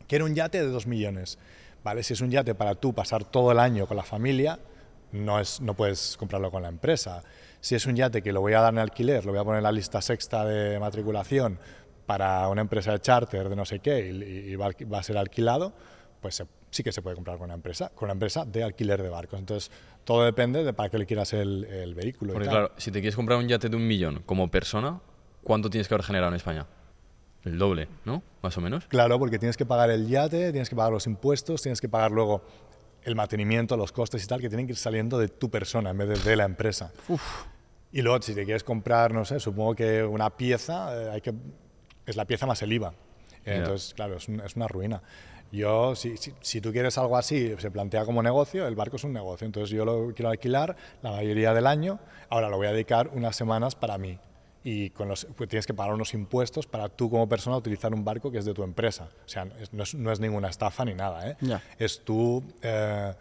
[0.09, 1.39] Quiero un yate de 2 millones.
[1.85, 4.59] Vale, si es un yate para tú pasar todo el año con la familia,
[5.13, 7.23] no, es, no puedes comprarlo con la empresa.
[7.61, 9.59] Si es un yate que lo voy a dar en alquiler, lo voy a poner
[9.59, 11.59] en la lista sexta de matriculación
[12.07, 15.03] para una empresa de charter de no sé qué y, y va, a- va a
[15.03, 15.73] ser alquilado,
[16.21, 19.03] pues se- sí que se puede comprar con una empresa, con una empresa de alquiler
[19.03, 19.39] de barcos.
[19.39, 19.71] Entonces,
[20.05, 22.33] todo depende de para qué le quieras el, el vehículo.
[22.33, 25.01] Porque claro, si te quieres comprar un yate de un millón como persona,
[25.45, 26.67] ¿cuánto tienes que haber generado en España?
[27.45, 28.23] El doble, ¿no?
[28.43, 28.85] Más o menos.
[28.87, 32.11] Claro, porque tienes que pagar el yate, tienes que pagar los impuestos, tienes que pagar
[32.11, 32.43] luego
[33.05, 35.99] el mantenimiento, los costes y tal, que tienen que ir saliendo de tu persona en
[35.99, 36.93] vez de de la empresa.
[37.93, 41.35] Y luego, si te quieres comprar, no sé, supongo que una pieza, eh, hay que,
[42.07, 42.93] es la pieza más el IVA.
[43.45, 43.57] Eh.
[43.57, 45.03] Entonces, claro, es, un- es una ruina.
[45.51, 49.03] Yo, si, si, si tú quieres algo así, se plantea como negocio, el barco es
[49.05, 49.45] un negocio.
[49.47, 51.99] Entonces, yo lo quiero alquilar la mayoría del año.
[52.29, 54.21] Ahora lo voy a dedicar unas semanas para mí.
[54.63, 58.05] Y con los, pues tienes que pagar unos impuestos para tú como persona utilizar un
[58.05, 59.09] barco que es de tu empresa.
[59.25, 61.31] O sea, no es, no es ninguna estafa ni nada.
[61.31, 61.37] ¿eh?
[61.41, 61.63] Ya.
[61.79, 62.43] Es tú...
[62.63, 63.15] eh,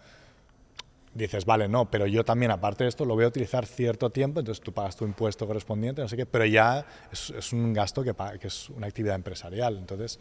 [1.14, 4.40] dices, vale, no, pero yo también, aparte de esto, lo voy a utilizar cierto tiempo,
[4.40, 8.04] entonces tú pagas tu impuesto correspondiente, no sé qué, pero ya es, es un gasto
[8.04, 9.78] que, que, es una actividad empresarial.
[9.78, 10.20] Entonces,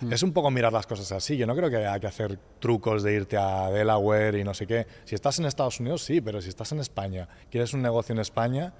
[0.00, 0.12] mm.
[0.12, 1.36] es un poco mirar las cosas así.
[1.36, 4.66] Yo no creo que haya que hacer trucos de irte a Delaware y no sé
[4.66, 4.86] qué.
[5.04, 8.20] Si estás en Estados Unidos, sí, pero si estás en España, quieres un negocio en
[8.20, 8.72] España,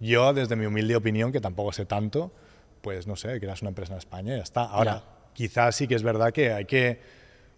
[0.00, 2.32] yo, desde mi humilde opinión, que tampoco sé tanto,
[2.82, 4.62] pues no sé, creas una empresa en España y ya está.
[4.62, 7.00] Ahora, quizás sí que es verdad que hay que,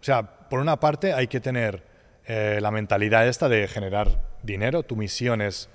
[0.01, 1.83] o sea, por una parte hay que tener
[2.27, 5.69] eh, la mentalidad esta de generar dinero, tu misión es,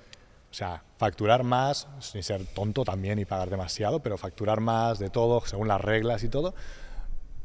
[0.49, 5.09] o sea, facturar más, sin ser tonto también y pagar demasiado, pero facturar más de
[5.09, 6.53] todo, según las reglas y todo,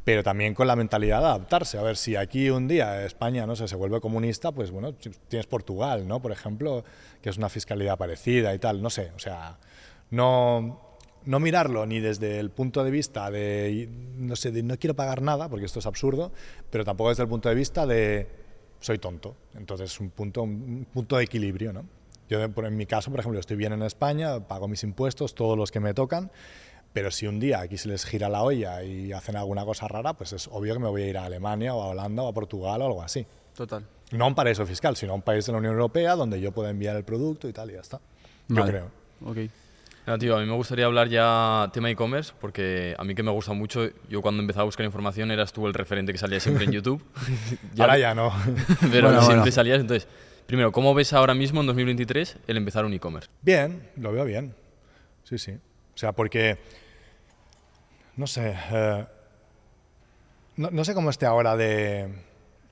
[0.06, 1.78] pero también con la mentalidad de adaptarse.
[1.78, 5.48] A ver, si aquí un día España, no sé, se vuelve comunista, pues bueno, tienes
[5.48, 6.22] Portugal, ¿no?
[6.22, 6.84] Por ejemplo,
[7.20, 9.58] que es una fiscalidad parecida y tal, no sé, o sea,
[10.10, 10.80] no,
[11.24, 15.22] no mirarlo ni desde el punto de vista de, no sé, de no quiero pagar
[15.22, 16.30] nada, porque esto es absurdo,
[16.70, 18.28] pero tampoco desde el punto de vista de
[18.78, 19.34] soy tonto.
[19.56, 21.72] Entonces es un punto, un punto de equilibrio.
[21.72, 21.84] ¿no?
[22.28, 25.72] Yo en mi caso, por ejemplo, estoy bien en España, pago mis impuestos, todos los
[25.72, 26.30] que me tocan,
[26.92, 30.14] pero si un día aquí se les gira la olla y hacen alguna cosa rara,
[30.14, 32.32] pues es obvio que me voy a ir a Alemania o a Holanda o a
[32.32, 33.26] Portugal o algo así.
[33.54, 33.84] Total.
[34.12, 36.52] No a un paraíso fiscal, sino a un país de la Unión Europea donde yo
[36.52, 38.00] pueda enviar el producto y tal, y ya está.
[38.48, 38.90] Yo creo.
[40.20, 43.52] Tío, a mí me gustaría hablar ya tema e-commerce, porque a mí que me gusta
[43.54, 46.70] mucho, yo cuando empezaba a buscar información eras tú el referente que salía siempre en
[46.70, 47.02] YouTube.
[47.78, 48.32] ahora ya no.
[48.92, 50.08] Pero siempre salías, entonces,
[50.46, 53.28] primero, ¿cómo ves ahora mismo en 2023 el empezar un e-commerce?
[53.42, 54.54] Bien, lo veo bien.
[55.24, 55.58] Sí, sí.
[55.96, 56.58] O sea, porque,
[58.16, 59.06] no sé, eh,
[60.56, 62.26] no sé cómo esté ahora de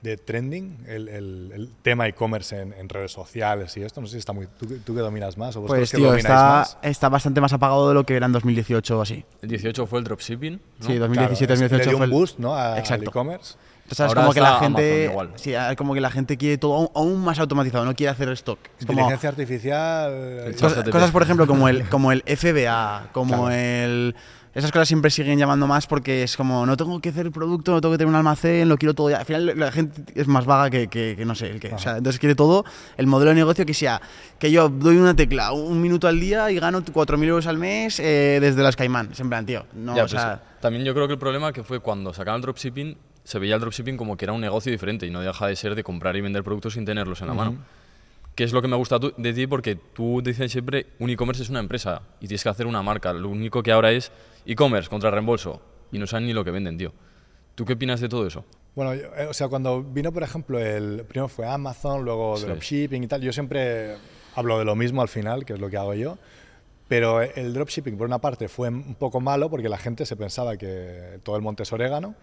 [0.05, 4.01] de trending, el, el, tema e-commerce en, redes sociales y esto?
[4.01, 4.47] No sé si está muy...
[4.47, 5.55] ¿Tú, tú que dominas más?
[5.55, 9.01] ¿O pues tío, está, está bastante más apagado de lo que era en 2018 o
[9.01, 9.25] así.
[9.41, 10.61] El 18 fue el dropshipping.
[10.79, 12.55] Sí, 2017-2018 fue un boost ¿no?
[12.55, 13.55] al e-commerce.
[13.87, 17.85] Entonces, como que la gente, sí, como que la gente quiere todo aún más automatizado,
[17.85, 18.59] no quiere hacer stock.
[18.81, 20.55] Inteligencia artificial.
[20.91, 24.15] Cosas, por ejemplo, como el, como el FBA, como el
[24.55, 27.73] esas cosas siempre siguen llamando más porque es como, no tengo que hacer el producto,
[27.73, 29.17] no tengo que tener un almacén, lo quiero todo ya.
[29.17, 31.73] Al final la gente es más vaga que, que, no sé, el que.
[31.73, 32.63] O sea, entonces quiere todo,
[32.95, 34.01] el modelo de negocio que sea,
[34.39, 37.99] que yo doy una tecla un minuto al día y gano 4.000 euros al mes
[37.99, 39.09] eh, desde las Caimán.
[39.11, 41.81] Es en plan, tío, no, o sea, También yo creo que el problema que fue
[41.81, 45.09] cuando sacaron el dropshipping, se veía el dropshipping como que era un negocio diferente y
[45.09, 47.57] no deja de ser de comprar y vender productos sin tenerlos en la mano
[48.35, 51.49] que es lo que me gusta de ti porque tú dices siempre un e-commerce es
[51.49, 53.13] una empresa y tienes que hacer una marca.
[53.13, 54.11] Lo único que ahora es
[54.45, 55.61] e-commerce contra reembolso
[55.91, 56.91] y no saben ni lo que venden, tío.
[57.55, 58.43] ¿Tú qué opinas de todo eso?
[58.75, 63.07] Bueno, eh, o sea, cuando vino, por ejemplo, el primero fue Amazon, luego dropshipping y
[63.07, 63.95] tal, yo siempre
[64.35, 66.17] hablo de lo mismo al final, que es lo que hago yo.
[66.89, 70.57] Pero el dropshipping, por una parte, fue un poco malo porque la gente se pensaba
[70.57, 72.15] que todo el monte es orégano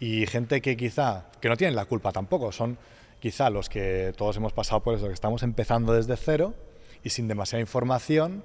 [0.00, 2.78] y gente que quizá, que no tienen la culpa tampoco, son
[3.20, 6.54] quizá los que todos hemos pasado por eso, que estamos empezando desde cero
[7.02, 8.42] y sin demasiada información,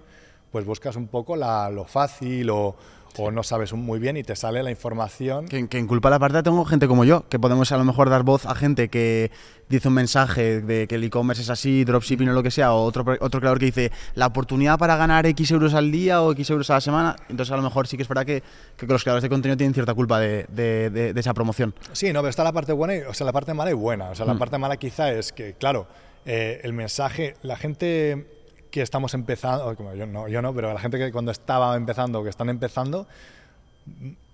[0.52, 2.76] pues buscas un poco la, lo fácil o,
[3.18, 5.48] o no sabes muy bien y te sale la información.
[5.48, 8.24] Que, en culpa la parte tengo gente como yo, que podemos a lo mejor dar
[8.24, 9.32] voz a gente que
[9.70, 12.84] dice un mensaje de que el e-commerce es así, dropshipping o lo que sea, o
[12.84, 16.50] otro, otro creador que dice la oportunidad para ganar X euros al día o X
[16.50, 17.16] euros a la semana.
[17.30, 18.44] Entonces a lo mejor sí que es verdad que,
[18.78, 21.74] que los creadores de contenido tienen cierta culpa de, de, esa promoción.
[21.94, 24.10] Sí, no, pero está la parte buena, y, o sea, la parte mala y buena.
[24.10, 24.40] O sea, la mm.
[24.40, 25.88] parte mala quizá es que, claro,
[26.26, 28.41] eh, el mensaje, la gente
[28.72, 32.24] que estamos empezando, como yo no, yo no, pero la gente que cuando estaba empezando,
[32.24, 33.08] que están empezando,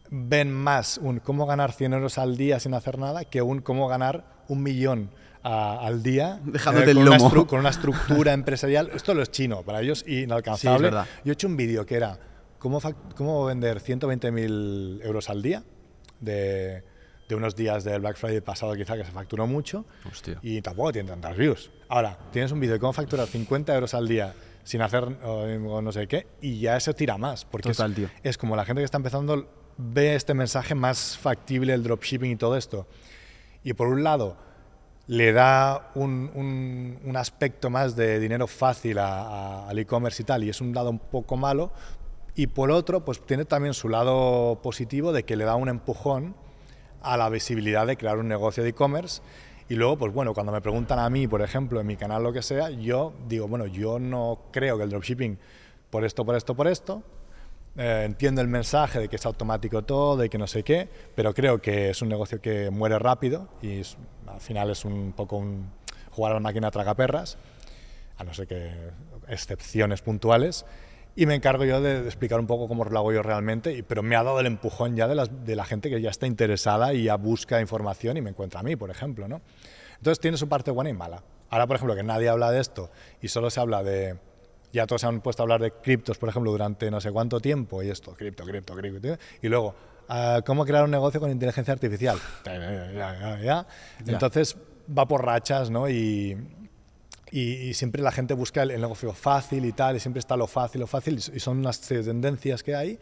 [0.09, 3.87] ven más un cómo ganar 100 euros al día sin hacer nada que un cómo
[3.87, 5.09] ganar un millón
[5.43, 8.91] al día eh, con, una con, una estructura empresarial.
[8.93, 10.91] Esto lo es chino, para ellos inalcanzable.
[10.91, 12.19] yo he hecho un vídeo que era
[12.59, 12.79] cómo,
[13.15, 15.63] cómo vender 120.000 euros al día
[16.19, 16.83] de,
[17.27, 19.85] de unos días del Black Friday pasado quizá que se facturó mucho
[20.41, 21.71] y tampoco tiene tantas views.
[21.89, 24.33] Ahora, tienes un vídeo de cómo facturar 50 euros al día
[24.63, 27.81] sin hacer o, no sé qué y ya eso tira más porque es,
[28.23, 32.35] es, como la gente que está empezando ve este mensaje más factible el dropshipping y
[32.35, 32.87] todo esto.
[33.63, 34.35] Y por un lado
[35.07, 40.59] le da un, un, aspecto más de dinero fácil al e-commerce y tal y es
[40.59, 41.71] un lado un poco malo
[42.35, 46.35] y por otro pues tiene también su lado positivo de que le da un empujón
[47.01, 49.21] a la visibilidad de crear un negocio de e-commerce.
[49.69, 52.31] Y luego, pues bueno, cuando me preguntan a mí, por ejemplo, en mi canal lo
[52.31, 55.37] que sea, yo digo, bueno, yo no creo que el dropshipping
[55.89, 57.03] por esto, por esto, por esto.
[57.75, 61.33] Eh, entiendo el mensaje de que es automático todo, de que no sé qué, pero
[61.33, 63.81] creo que es un negocio que muere rápido y
[64.25, 65.69] al final es un poco un
[66.11, 67.37] jugar a la máquina tragaperras,
[68.17, 68.71] a no ser que
[69.27, 70.65] excepciones puntuales
[71.17, 74.15] y me encargo yo de, explicar un poco cómo lo hago yo realmente, pero me
[74.15, 77.05] ha dado el empujón ya de, las, de, la gente que ya está interesada y
[77.05, 79.41] ya busca información y me encuentra a mí, por ejemplo, ¿no?
[79.97, 81.23] Entonces tiene su parte buena y mala.
[81.49, 84.15] Ahora, por ejemplo, que nadie habla de esto y solo se habla de...
[84.71, 87.39] Ya todos se han puesto a hablar de criptos, por ejemplo, durante no sé cuánto
[87.39, 89.17] tiempo y esto, cripto, cripto, cripto.
[89.41, 89.73] Y luego,
[90.09, 92.19] ah, ¿cómo crear un negocio con inteligencia artificial?
[92.45, 93.67] Ya, ya, ya.
[94.05, 94.55] Entonces
[94.95, 95.89] va por rachas, ¿no?
[95.89, 96.37] Y,
[97.31, 100.81] y, siempre la gente busca el, negocio fácil y tal, y siempre está lo fácil,
[100.81, 102.99] lo fácil, y son unas tendencias que hay.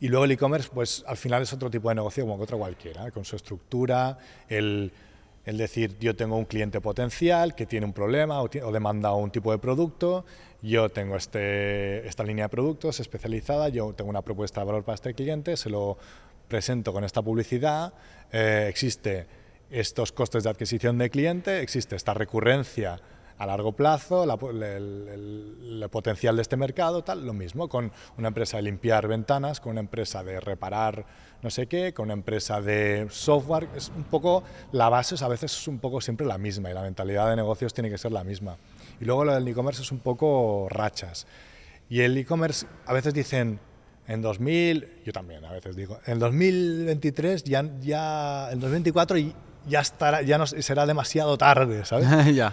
[0.00, 3.10] Y luego el e-commerce, pues al final es otro tipo de negocio como otro cualquiera,
[3.10, 4.16] con su estructura,
[4.48, 4.90] el,
[5.44, 9.30] el, decir yo tengo un cliente potencial que tiene un problema o, o, demanda un
[9.30, 10.24] tipo de producto,
[10.62, 14.94] yo tengo este, esta línea de productos especializada, yo tengo una propuesta de valor para
[14.94, 15.98] este cliente, se lo
[16.48, 17.92] presento con esta publicidad,
[18.32, 19.26] eh, existe
[19.70, 23.00] estos costes de adquisición de cliente, existe esta recurrencia
[23.40, 28.64] a largo plazo, el, potencial de este mercado, tal, lo mismo, con una empresa de
[28.64, 31.06] limpiar ventanas, con una empresa de reparar
[31.42, 35.52] no sé qué, con una empresa de software, es un poco, la base a veces
[35.52, 38.24] es un poco siempre la misma y la mentalidad de negocios tiene que ser la
[38.24, 38.58] misma.
[39.00, 41.26] Y luego lo del e-commerce es un poco rachas.
[41.88, 43.58] Y el e-commerce a veces dicen,
[44.06, 49.16] en 2000, yo también a veces digo, en 2023 ya, ya en 2024
[49.66, 52.34] ya estará, ya no será demasiado tarde, ¿sabes?
[52.34, 52.52] ya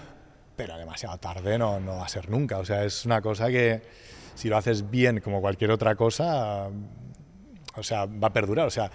[0.57, 2.57] pero demasiado tarde no, no va a ser nunca.
[2.57, 3.81] O sea, es una cosa que
[4.35, 6.67] si lo haces bien como cualquier otra cosa,
[7.75, 8.67] o sea, va a perdurar.
[8.67, 8.91] O sea,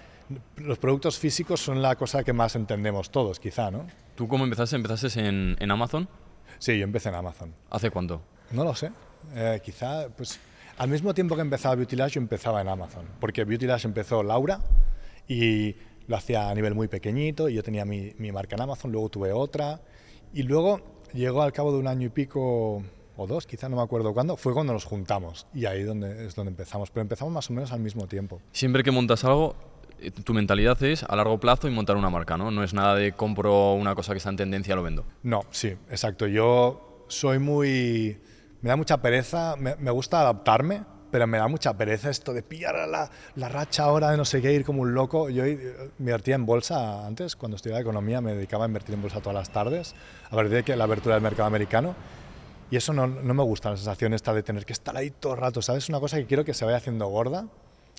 [0.56, 3.86] los productos físicos son la cosa que más entendemos todos, quizá, ¿no?
[4.16, 4.76] ¿Tú cómo empezaste?
[4.76, 6.08] ¿Empezaste en, en Amazon?
[6.58, 7.54] Sí, yo empecé en Amazon.
[7.70, 8.22] ¿Hace cuánto?
[8.50, 8.90] No lo sé.
[9.34, 10.40] Eh, quizá, pues,
[10.78, 13.06] al mismo tiempo que empezaba Beauty Lash, yo empezaba en Amazon.
[13.20, 14.60] Porque Beauty Lash empezó Laura
[15.28, 15.76] y
[16.08, 19.08] lo hacía a nivel muy pequeñito y yo tenía mi, mi marca en Amazon, luego
[19.08, 19.80] tuve otra
[20.34, 22.82] y luego llegó al cabo de un año y pico
[23.16, 26.34] o dos, quizá no me acuerdo cuándo, fue cuando nos juntamos y ahí donde, es
[26.34, 28.40] donde empezamos, pero empezamos más o menos al mismo tiempo.
[28.52, 29.54] Siempre que montas algo,
[30.00, 32.50] eh, tu mentalidad es a largo plazo y montar una marca, ¿no?
[32.50, 35.04] No es nada de compro una cosa que está en tendencia, lo vendo.
[35.22, 36.26] No, sí, exacto.
[36.26, 38.20] Yo soy muy...
[38.62, 42.42] Me da mucha pereza, me, me gusta adaptarme, pero me da mucha pereza esto de
[42.42, 45.28] pillar la, la, racha ahora de no sé qué, ir como un loco.
[45.28, 49.34] Yo invertía en bolsa antes, cuando estudiaba economía, me dedicaba a invertir en bolsa todas
[49.34, 49.94] las tardes,
[50.24, 51.94] a partir de que la apertura del mercado americano.
[52.70, 55.34] Y eso no, no me gusta, la sensación esta de tener que estar ahí todo
[55.34, 55.84] el rato, ¿sabes?
[55.84, 57.46] Es una cosa que quiero que se vaya haciendo gorda,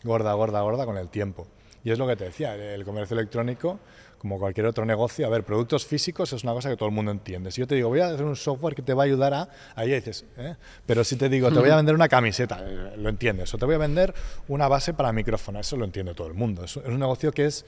[0.04, 1.48] gorda, gorda, gorda con el tiempo.
[1.84, 3.80] Y es lo que te decía, el comercio electrónico
[4.24, 7.12] como cualquier otro negocio, a ver, productos físicos es una cosa que todo el mundo
[7.12, 7.52] entiende.
[7.52, 9.50] Si yo te digo, voy a hacer un software que te va a ayudar a,
[9.76, 10.56] ahí dices, ¿eh?
[10.86, 13.66] pero si te digo, te voy a vender una camiseta, eh, lo entiendes, o te
[13.66, 14.14] voy a vender
[14.48, 16.64] una base para micrófono, eso lo entiende todo el mundo.
[16.64, 17.66] Es un negocio que es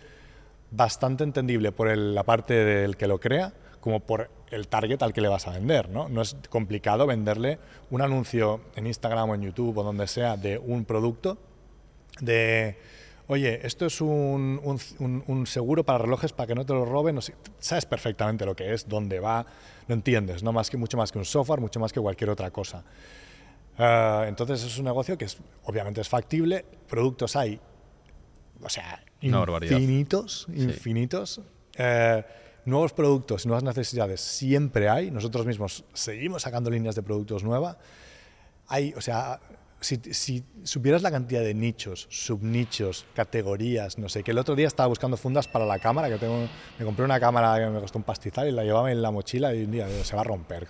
[0.71, 3.51] bastante entendible por la parte del que lo crea,
[3.81, 5.89] como por el target al que le vas a vender.
[5.89, 6.07] ¿no?
[6.07, 10.57] no es complicado venderle un anuncio en Instagram o en YouTube o donde sea de
[10.57, 11.37] un producto
[12.21, 12.77] de
[13.27, 14.59] oye, esto es un,
[14.99, 17.19] un, seguro para relojes para que no te lo roben,
[17.59, 19.45] sabes perfectamente lo que es, dónde va,
[19.87, 22.51] lo entiendes, no más que mucho más que un software, mucho más que cualquier otra
[22.51, 22.83] cosa.
[23.77, 27.59] Uh, entonces es un negocio que es, obviamente es factible, productos hay,
[28.61, 31.39] o sea, infinitos, infinitos.
[31.77, 32.21] Uh,
[32.65, 35.11] nuevos productos, nuevas necesidades siempre hay.
[35.11, 37.77] Nosotros mismos seguimos sacando líneas de productos nuevas.
[38.67, 39.39] Hay, o sea,
[39.79, 44.87] si, supieras la cantidad de nichos, subnichos, categorías, no sé, que el otro día estaba
[44.87, 46.47] buscando fundas para la cámara, que tengo,
[46.79, 49.53] me compré una cámara que me costó un pastizal y la llevaba en la mochila
[49.53, 50.67] y un día se va a romper,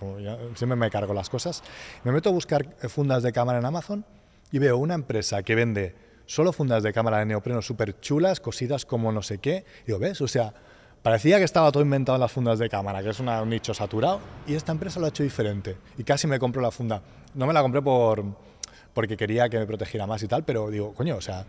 [0.56, 1.64] siempre me cargo las cosas.
[2.04, 4.06] Me meto a buscar fundas de cámara en Amazon
[4.52, 5.96] y veo una empresa que vende
[6.26, 10.00] solo fundas de cámara de neopreno súper chulas, cosidas como no sé qué, y digo,
[10.00, 10.20] ¿ves?
[10.22, 10.54] O sea,
[11.02, 14.20] parecía que estaba todo inventado en las fundas de cámara, que es un nicho saturado,
[14.48, 17.02] y esta empresa lo ha hecho diferente, y casi me compro la funda.
[17.34, 18.24] No me la compré por
[18.96, 21.46] porque quería que me protegiera más y tal, pero digo, coño, o sea,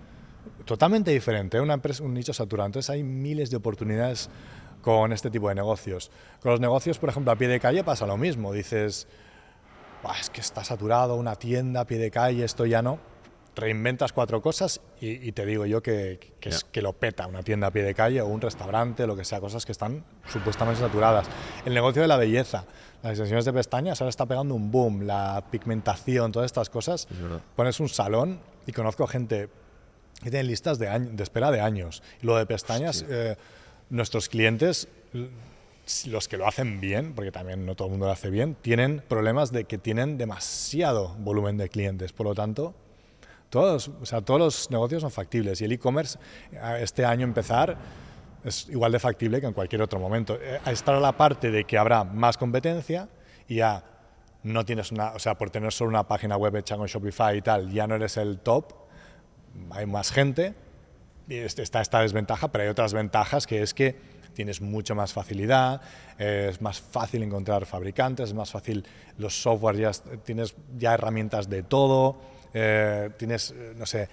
[0.65, 2.67] totalmente diferente, una empresa, un nicho saturado.
[2.67, 4.29] Entonces hay miles de oportunidades
[4.83, 6.11] con este tipo de negocios.
[6.43, 8.53] Con los negocios, por ejemplo, a pie de calle pasa lo mismo.
[8.53, 9.07] Dices,
[10.21, 12.99] es que está saturado una tienda a pie de calle, esto ya no
[13.57, 17.71] reinventas cuatro cosas y, te digo yo que, es, que lo peta una tienda a
[17.71, 21.27] pie de calle o un restaurante, lo que sea, cosas que están supuestamente saturadas.
[21.65, 22.67] El negocio de la belleza,
[23.03, 27.09] las extensiones de pestañas ahora está pegando un boom, la pigmentación, todas estas cosas.
[27.57, 29.49] Pones un salón y conozco gente
[30.23, 32.03] que tiene listas de, de espera de años.
[32.23, 33.37] Y lo de pestañas, eh,
[33.89, 34.89] nuestros clientes
[36.07, 39.03] los que lo hacen bien, porque también no todo el mundo lo hace bien, tienen
[39.09, 42.13] problemas de que tienen demasiado volumen de clientes.
[42.13, 42.75] Por lo tanto,
[43.51, 46.19] todos, o sea, todos los negocios son factibles y el e-commerce
[46.81, 47.77] este año empezar
[48.45, 50.39] es igual de factible que en cualquier otro momento.
[50.41, 53.09] Eh, estar a la parte de que habrá más competencia
[53.49, 53.83] y ya
[54.45, 57.43] no tienes una, o sea, por tener solo una página web hecha con Shopify y
[57.43, 58.73] tal, ya no eres el top,
[59.71, 60.55] hay más gente
[61.29, 63.97] y está esta desventaja, pero hay otras ventajas que es que
[64.35, 65.81] tienes mucho más facilidad,
[66.19, 68.87] eh, es más fácil encontrar fabricantes, es más fácil
[69.19, 69.91] los software, ya
[70.25, 72.21] tienes ya herramientas de todo,
[72.59, 74.09] eh, tienes, eh, no sé,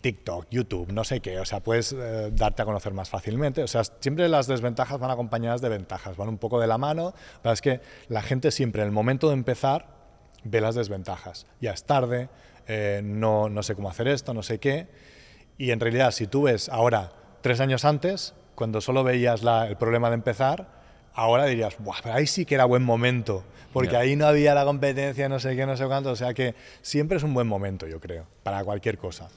[0.00, 1.94] TikTok, YouTube, no sé qué, o sea, puedes
[2.32, 3.62] darte a conocer más fácilmente.
[3.62, 7.14] O sea, siempre las desventajas van acompañadas de ventajas, van un poco de la mano,
[7.42, 9.86] pero es que la gente siempre en el momento de empezar
[10.44, 11.46] ve las desventajas.
[11.60, 12.28] Ya es tarde,
[13.02, 14.88] no, no sé cómo hacer esto, no sé qué.
[15.56, 17.10] Y en realidad, si tú ves ahora,
[17.40, 20.77] tres años antes, cuando solo veías el problema de empezar,
[21.18, 23.42] ahora dirías, Buah, pero ahí sí que era buen momento,
[23.72, 26.54] porque ahí no había la competencia, no sé qué, no sé cuánto, o sea que
[26.80, 29.28] siempre es un buen momento, yo creo, para cualquier cosa.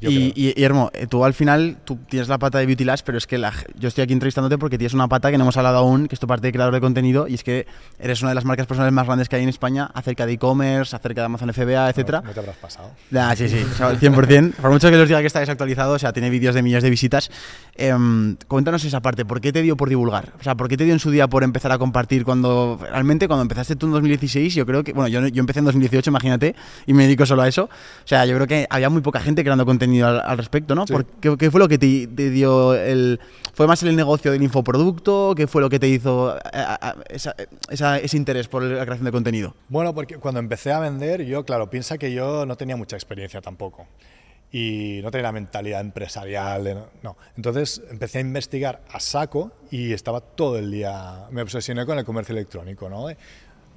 [0.00, 3.18] Y, y, Hermo, eh, tú al final tú tienes la pata de Beauty Labs, pero
[3.18, 5.78] es que la, yo estoy aquí entrevistándote porque tienes una pata que no hemos hablado
[5.78, 7.66] aún, que es tu parte de creador de contenido, y es que
[7.98, 10.94] eres una de las marcas personales más grandes que hay en España acerca de e-commerce,
[10.94, 12.22] acerca de Amazon FBA, etcétera.
[12.24, 12.92] No, te habrás pasado.
[13.12, 14.54] Ah, sí, sí, 100%.
[14.60, 16.90] Por mucho que los diga que está desactualizado, o sea, tiene vídeos de millones de
[16.90, 17.30] visitas.
[17.74, 20.32] Em, cuéntanos esa parte, ¿por qué te dio por divulgar?
[20.38, 23.26] O sea, ¿por qué te dio en su día por empezar a compartir cuando realmente
[23.26, 26.54] cuando empezaste tú en 2016, yo creo que, bueno, yo, yo empecé en 2018, imagínate,
[26.86, 27.64] y me dedico solo a eso.
[27.64, 30.74] O sea, yo creo que había muy poca gente creando contenido al respecto.
[30.74, 30.84] ¿no?
[31.20, 33.20] ¿Qué, fue lo que te, dio el...
[33.54, 35.34] ¿Fue más el negocio del infoproducto?
[35.36, 36.36] ¿Qué fue lo que te hizo
[37.10, 39.54] ese interés por la creación de contenido?
[39.68, 43.40] Bueno, porque cuando empecé a vender, yo, claro, piensa que yo no tenía mucha experiencia
[43.40, 43.86] tampoco
[44.50, 47.16] y no tenía la mentalidad empresarial, no.
[47.36, 52.04] Entonces empecé a investigar a saco y estaba todo el día, me obsesioné con el
[52.04, 53.08] comercio electrónico, ¿no?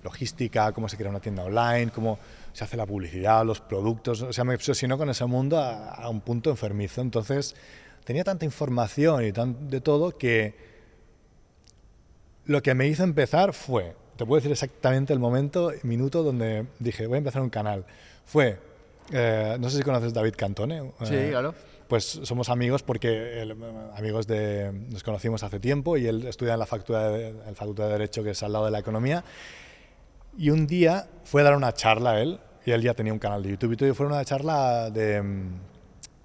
[0.03, 2.19] Logística, cómo se crea una tienda online, cómo
[2.53, 6.21] se hace la publicidad, los productos, o sea, me obsesionó con ese mundo a, un
[6.21, 7.01] punto enfermizo.
[7.01, 7.55] Entonces,
[8.03, 10.55] tenía tanta información y tan de todo que
[12.45, 17.07] lo que me hizo empezar fue, te puedo decir exactamente el momento, minuto donde dije,
[17.07, 17.85] voy a empezar un canal.
[18.25, 18.57] Fue,
[19.11, 20.91] eh, no sé si conoces David Cantone.
[21.03, 21.53] Sí, eh, claro.
[21.87, 23.53] Pues somos amigos porque
[23.97, 27.53] amigos de, nos conocimos hace tiempo y él estudia en la facultad de, en la
[27.53, 29.25] facultad de Derecho que es al lado de la economía
[30.37, 33.19] y un día fue a dar una charla a él, y él ya tenía un
[33.19, 35.21] canal de YouTube y todo, y fue una charla de,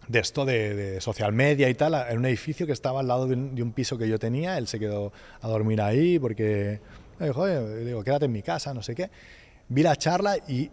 [0.09, 3.35] de esto de, social media y tal, en un edificio que estaba al lado de
[3.35, 4.59] un, piso que yo tenía.
[4.59, 6.81] Él se quedó a dormir ahí porque
[7.19, 9.11] me dijo, digo, quédate en mi casa, no sé qué.
[9.69, 10.71] Vi la charla y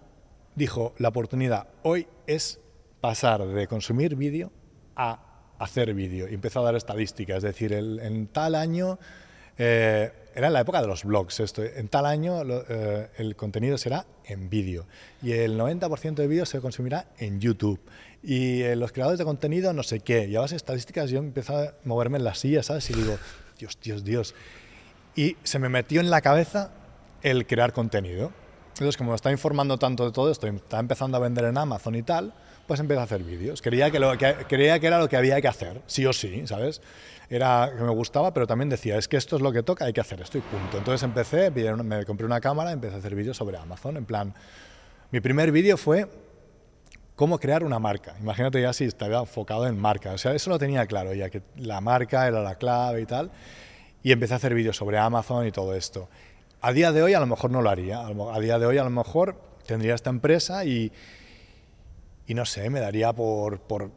[0.56, 2.60] dijo, la oportunidad hoy es
[3.02, 4.52] pasar de consumir vídeo
[4.96, 6.30] a hacer vídeo.
[6.30, 9.00] Y empezó a dar estadísticas, es decir, en tal año
[9.58, 11.64] eh, era la época de los blogs esto.
[11.64, 14.86] En tal año eh, el contenido será en vídeo
[15.22, 17.80] y el 90% de vídeo se consumirá en YouTube.
[18.24, 20.28] Y eh, los creadores de contenido no sé qué.
[20.28, 22.90] Y a base estadísticas yo empiezo a moverme en la silla, ¿sabes?
[22.90, 23.18] Y digo,
[23.60, 24.36] Dios, Dios, Dios.
[25.16, 26.72] Y se me metió en la cabeza
[27.22, 28.32] el crear contenido.
[28.70, 31.96] Entonces, como me está informando tanto de todo esto, está empezando a vender en Amazon
[31.96, 32.34] y tal,
[32.66, 33.62] pues empecé a hacer vídeos.
[33.62, 36.48] Quería que, lo, que, creía que era lo que había que hacer, sí o sí,
[36.48, 36.82] ¿sabes?
[37.30, 39.94] Era que me gustaba, pero también decía, es que esto es lo que toca, hay
[39.94, 40.78] que hacer esto y punto.
[40.78, 43.98] Entonces empecé, me compré una cámara empecé a hacer vídeos sobre Amazon.
[43.98, 44.34] En plan,
[45.12, 46.08] mi primer vídeo fue
[47.16, 48.16] cómo crear una marca.
[48.20, 50.12] Imagínate ya si estaba enfocado en marca.
[50.12, 53.32] O sea, eso lo tenía claro ya, que la marca era la clave y tal.
[54.04, 56.10] Y empecé a hacer vídeos sobre Amazon y todo esto.
[56.62, 58.02] A día de hoy a lo mejor no lo haría.
[58.06, 60.92] A día de hoy a lo mejor tendría esta empresa y
[62.26, 63.92] y no sé, me daría por, por,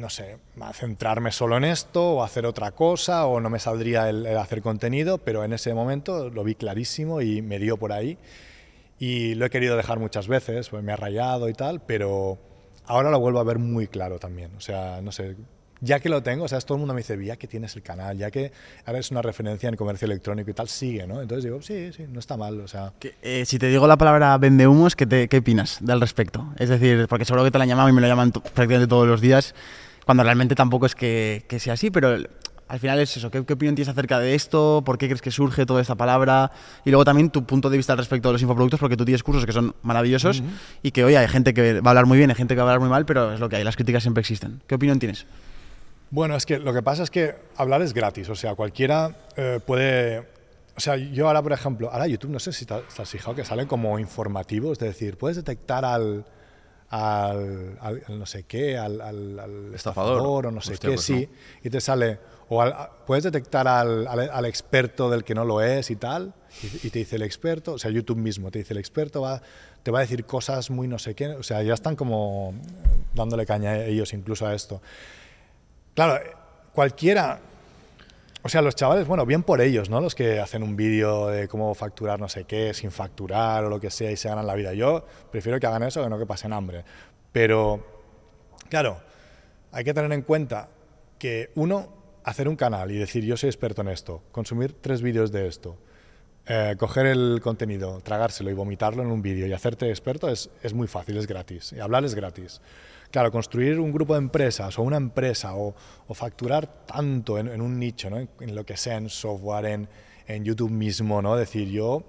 [0.00, 0.38] no sé,
[0.72, 5.18] centrarme solo en esto o hacer otra cosa o no me saldría el, hacer contenido,
[5.18, 8.18] pero en ese momento lo vi clarísimo y me dio por ahí.
[8.98, 12.38] Y lo he querido dejar muchas veces, pues me ha rayado y tal, pero
[12.86, 14.50] ahora lo vuelvo a ver muy claro también.
[14.56, 15.36] O sea, no sé,
[15.80, 17.82] ya que lo tengo, o sea, todo el mundo me dice, ya que tienes el
[17.82, 18.52] canal, ya que
[18.84, 21.20] ahora es una referencia en comercio electrónico y tal, sigue, ¿no?
[21.20, 22.92] Entonces digo, sí, sí, no está mal, o sea...
[23.22, 26.46] Eh, si te digo la palabra vende humos, ¿qué, ¿qué opinas del respecto?
[26.58, 29.06] Es decir, porque seguro que te la han llamado y me lo llaman prácticamente todos
[29.06, 29.54] los días,
[30.06, 32.16] cuando realmente tampoco es que, que sea así, pero
[32.68, 34.82] al final es eso, ¿Qué, opinión tienes acerca de esto?
[34.86, 36.52] ¿Por qué crees que surge toda esta palabra?
[36.84, 39.44] Y luego también tu punto de vista respecto a los infoproductos, porque tú tienes cursos
[39.44, 40.44] que son maravillosos
[40.80, 42.68] y que, oye, hay gente que va a hablar muy bien, hay gente que va
[42.68, 44.62] a hablar muy mal, pero es lo que hay, las críticas siempre existen.
[44.68, 45.26] ¿Qué opinión tienes?
[46.10, 49.58] Bueno, es que lo que pasa es que hablar es gratis, o sea, cualquiera eh,
[49.64, 50.36] puede...
[50.76, 53.44] O sea, yo ahora, por ejemplo, ahora YouTube, no sé si te has fijado que
[53.44, 56.26] salen como informativos, es decir, puedes detectar al,
[56.90, 57.78] al,
[58.08, 61.28] no sé qué, al, al, estafador, o no sé qué, pues sí,
[61.62, 62.18] y te sale,
[62.48, 62.64] o
[63.06, 66.32] puedes detectar al, experto del que no lo es y tal,
[66.62, 69.42] y, te dice el experto, o sea, YouTube mismo te dice el experto, va,
[69.82, 72.54] te va a decir cosas muy no sé qué, o sea, ya están como
[73.14, 74.80] dándole caña a ellos incluso a esto.
[75.94, 76.22] Claro,
[76.72, 77.40] cualquiera,
[78.46, 80.00] o sea, los chavales, bueno, bien por ellos, ¿no?
[80.00, 83.80] Los que hacen un vídeo de cómo facturar no sé qué, sin facturar o lo
[83.80, 84.72] que sea y se ganan la vida.
[84.72, 86.84] Yo prefiero que hagan eso que no que pasen hambre.
[87.32, 87.84] Pero,
[88.68, 89.00] claro,
[89.72, 90.68] hay que tener en cuenta
[91.18, 91.88] que uno,
[92.22, 95.76] hacer un canal y decir yo soy experto en esto, consumir tres vídeos de esto,
[96.46, 100.72] eh, coger el contenido, tragárselo y vomitarlo en un vídeo y hacerte experto es, es
[100.72, 101.72] muy fácil, es gratis.
[101.72, 102.60] Y hablar es gratis.
[103.10, 105.74] Claro, construir un grupo de empresas o una empresa o,
[106.06, 108.18] o facturar tanto en, en un nicho, ¿no?
[108.18, 109.88] en, en, lo que sea, en software, en,
[110.26, 111.36] en YouTube mismo, ¿no?
[111.36, 112.04] decir yo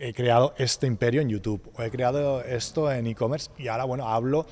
[0.00, 4.08] he creado este imperio en YouTube o he creado esto en e-commerce y ahora, bueno,
[4.08, 4.46] hablo.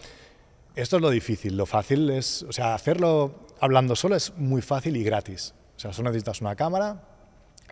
[0.76, 4.96] Esto es lo difícil, lo fácil es, o sea, hacerlo hablando solo es muy fácil
[4.96, 5.54] y gratis.
[5.76, 7.02] O sea, solo necesitas una cámara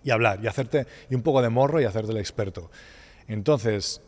[0.02, 2.70] y hablar y hacerte y un poco de morro y hacerte el experto.
[3.28, 4.00] Entonces,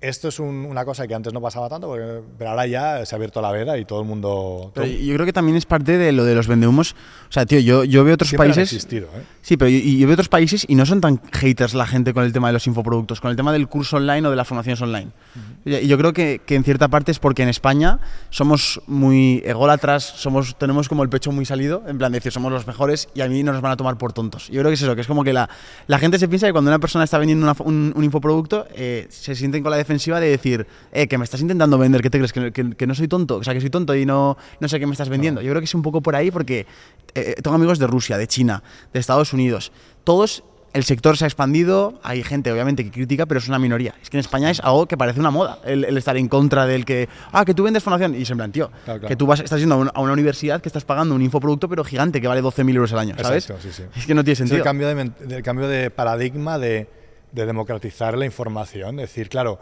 [0.00, 3.14] esto es un, una cosa que antes no pasaba tanto, porque, pero ahora ya se
[3.14, 4.70] ha abierto la veda y todo el mundo...
[4.74, 6.94] Todo yo creo que también es parte de lo de los vendehumos.
[7.28, 8.72] O sea, tío, yo, yo veo otros Siempre países...
[8.72, 9.22] Han existido, ¿eh?
[9.42, 12.22] Sí, pero yo, yo, veo otros países y no son tan haters la gente con
[12.24, 14.80] el tema de los infoproductos, con el tema del curso online o de las formaciones
[14.80, 15.10] online.
[15.34, 15.38] Uh
[15.70, 15.82] -huh.
[15.82, 17.98] Y yo creo que, que, en cierta parte es porque en España
[18.30, 22.52] somos muy ególatras, somos, tenemos como el pecho muy salido, en plan de decir somos
[22.52, 24.48] los mejores y a mí no nos van a tomar por tontos.
[24.48, 25.48] Yo creo que es eso, que es como que la,
[25.86, 29.06] la gente se piensa que cuando una persona está vendiendo una, un, un, infoproducto, eh,
[29.10, 32.18] se sienten con la defensiva de decir, eh, que me estás intentando vender, ¿qué te
[32.18, 32.32] crees?
[32.32, 34.78] ¿Que, que, que, no soy tonto, o sea, que soy tonto y no, no sé
[34.78, 35.40] qué me estás vendiendo.
[35.40, 36.66] Yo creo que es un poco por ahí porque
[37.14, 38.62] eh, tengo amigos de Rusia, de China,
[38.92, 39.72] de Estados Unidos,
[40.04, 43.94] todos el sector se ha expandido, hay gente obviamente que critica, pero es una minoría.
[44.02, 46.66] Es que en España es algo que parece una moda, el, el estar en contra
[46.66, 49.08] del que, ah, que tú vendes formación, y se planteó, claro, claro.
[49.08, 51.68] que tú vas, estás yendo a una, a una, universidad que estás pagando un infoproducto,
[51.68, 53.48] pero gigante, que vale 12.000 euros al año, ¿sabes?
[53.48, 53.82] Exacto, sí, sí.
[53.96, 54.56] Es que no tiene sentido.
[54.56, 56.86] Es el cambio de, el cambio de paradigma de,
[57.32, 59.58] de democratizar la información, es decir, claro,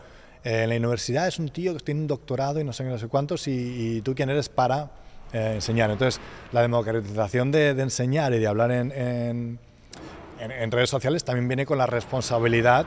[0.47, 2.90] eh, en la universidad es un tío que tiene un doctorado y no sé qué,
[2.90, 4.92] no sé cuántos, y, y tú quién eres para
[5.32, 5.90] eh, enseñar.
[5.90, 6.20] Entonces,
[6.53, 9.59] la democratización de, de, enseñar y de hablar en, en,
[10.38, 12.86] en, en, redes sociales también viene con la responsabilidad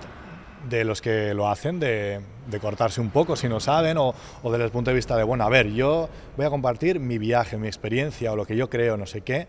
[0.70, 4.52] de los que lo hacen de, de cortarse un poco si no saben o, o,
[4.54, 6.08] desde el punto de vista de, bueno, a ver, yo
[6.38, 9.48] voy a compartir mi viaje, mi experiencia o lo que yo creo, no sé qué,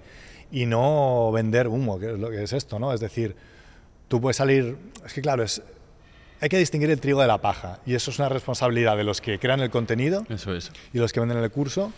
[0.51, 2.93] y no vender humo, que es lo que es esto, ¿no?
[2.93, 3.37] Es decir,
[4.09, 5.63] tú puedes salir, es que claro, es,
[6.41, 9.21] hay que distinguir el trigo de la paja y eso es una responsabilidad de los
[9.21, 10.73] que crean el contenido eso es.
[10.93, 11.93] y los que venden el curso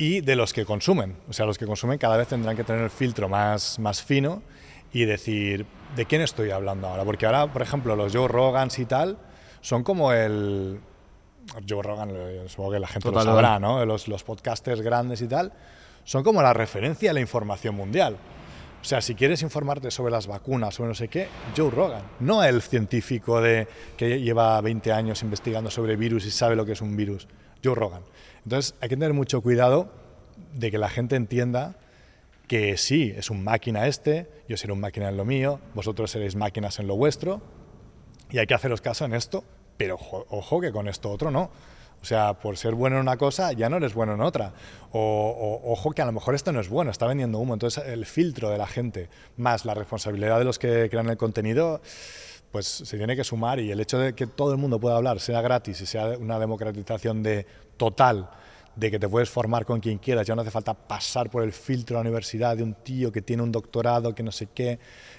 [0.00, 1.14] y de los que consumen.
[1.28, 4.42] O sea, los que consumen cada vez tendrán que tener el filtro más, más fino
[4.94, 7.04] y decir, ¿de quién estoy hablando ahora?
[7.04, 9.18] Porque ahora, por ejemplo, los Joe Rogans y tal
[9.60, 10.80] son como el...
[11.68, 12.12] Joe Rogan,
[12.48, 13.84] supongo que la gente Total, lo sabrá, ¿no?
[13.84, 15.52] Los, los podcasters grandes y tal,
[16.04, 18.16] son como la referencia a la información mundial.
[18.80, 22.42] O sea, si quieres informarte sobre las vacunas, sobre no sé qué, Joe Rogan, no
[22.42, 26.80] el científico de, que lleva 20 años investigando sobre virus y sabe lo que es
[26.80, 27.28] un virus,
[27.62, 28.02] Joe Rogan.
[28.44, 29.92] Entonces, hay que tener mucho cuidado
[30.54, 31.76] de que la gente entienda
[32.48, 36.34] que sí, es un máquina este, yo seré un máquina en lo mío, vosotros seréis
[36.34, 37.42] máquinas en lo vuestro,
[38.30, 39.44] y hay que haceros caso en esto,
[39.76, 41.50] pero ojo, ojo que con esto otro no.
[42.02, 44.52] O sea, por ser bueno en una cosa ya no eres bueno en otra.
[44.92, 47.54] O, ojo que a lo mejor esto no es bueno, está vendiendo humo.
[47.54, 51.80] Entonces el filtro de la gente más la responsabilidad de los que crean el contenido,
[52.50, 55.20] pues se tiene que sumar y el hecho de que todo el mundo pueda hablar,
[55.20, 57.46] sea gratis y sea una democratización de
[57.76, 58.30] total
[58.76, 61.52] de que te puedes formar con quien quieras, ya no hace falta pasar por el
[61.52, 64.78] filtro de la universidad de un tío que tiene un doctorado, que no sé qué,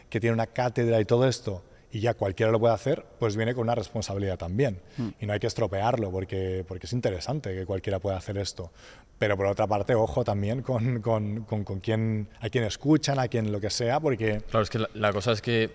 [0.09, 1.61] que tiene una cátedra y todo esto,
[1.91, 4.79] y ya cualquiera lo puede hacer, pues viene con una responsabilidad también.
[4.97, 5.07] Mm.
[5.19, 8.71] Y no hay que estropearlo porque, porque es interesante que cualquiera pueda hacer esto.
[9.19, 13.27] Pero por otra parte, ojo también con, con, con, con quien, a quien escuchan, a
[13.27, 14.41] quien lo que sea, porque...
[14.49, 15.69] Claro, es que la, la cosa es que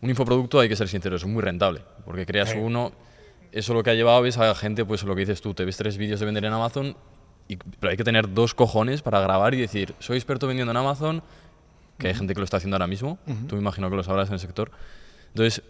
[0.00, 1.82] un infoproducto, hay que ser sincero, es muy rentable.
[2.04, 2.92] Porque creas uno,
[3.52, 5.76] eso lo que ha llevado es a gente, pues lo que dices tú, te ves
[5.76, 6.96] tres vídeos de vender en Amazon,
[7.48, 10.76] y, pero hay que tener dos cojones para grabar y decir, soy experto vendiendo en
[10.76, 11.22] Amazon,
[11.98, 13.46] que hay gente que lo está haciendo ahora mismo, uh -huh.
[13.48, 14.70] tú me imagino que lo sabrás en el sector
[15.28, 15.62] entonces,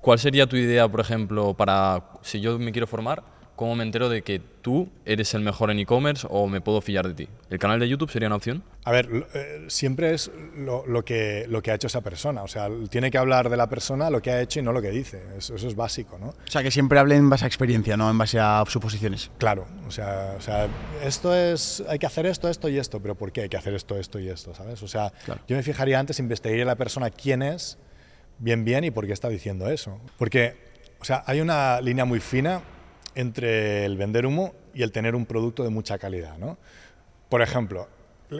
[0.00, 3.22] ¿cuál sería tu idea, por ejemplo, para si yo me quiero formar?
[3.60, 7.06] ¿Cómo me entero de que tú eres el mejor en e-commerce o me puedo fiar
[7.06, 7.28] de ti?
[7.50, 8.62] ¿El canal de YouTube sería una opción?
[8.84, 12.42] A ver, eh, siempre es lo, lo, que, lo que ha hecho esa persona.
[12.42, 14.80] O sea, tiene que hablar de la persona, lo que ha hecho y no lo
[14.80, 15.22] que dice.
[15.36, 16.28] Eso, eso es básico, ¿no?
[16.28, 19.30] O sea, que siempre hable en base a experiencia, no en base a suposiciones.
[19.36, 19.66] Claro.
[19.86, 20.66] O sea, o sea,
[21.04, 22.98] esto es, hay que hacer esto, esto y esto.
[23.00, 24.54] Pero ¿por qué hay que hacer esto, esto y esto?
[24.54, 24.82] ¿Sabes?
[24.82, 25.42] O sea, claro.
[25.46, 27.76] yo me fijaría antes, investigaría a la persona quién es,
[28.40, 30.00] bien, bien y por qué está diciendo eso.
[30.18, 30.56] Porque,
[31.00, 32.60] o sea, hay una línea muy fina
[33.14, 36.58] entre el vender humo y el tener un producto de mucha calidad, ¿no?
[37.28, 37.88] Por ejemplo,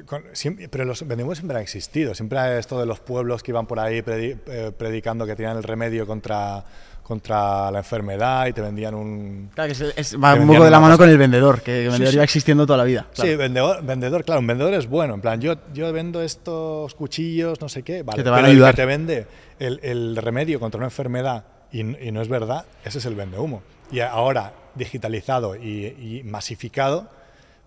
[0.06, 2.14] con, siempre, pero los vendehumos siempre han existido.
[2.14, 6.64] Siempre esto de los pueblos que iban por ahí predicando que tenían el remedio contra,
[7.02, 9.50] contra la enfermedad y te vendían un...
[9.54, 11.90] Claro, que es, es va un poco de la mano con el vendedor, que el
[11.90, 12.22] vendedor sí, sí.
[12.22, 13.08] existiendo toda la vida.
[13.12, 13.30] Claro.
[13.30, 15.14] Sí, vendedor, vendedor, claro, un vendedor es bueno.
[15.14, 18.48] En plan, yo, yo vendo estos cuchillos, no sé qué, vale, que te van a
[18.48, 18.70] ayudar.
[18.70, 19.26] el que te vende
[19.60, 23.62] el, remedio contra una enfermedad y, no es verdad, ese es el vendehumo.
[23.92, 27.08] Y ahora, digitalizado y, masificado,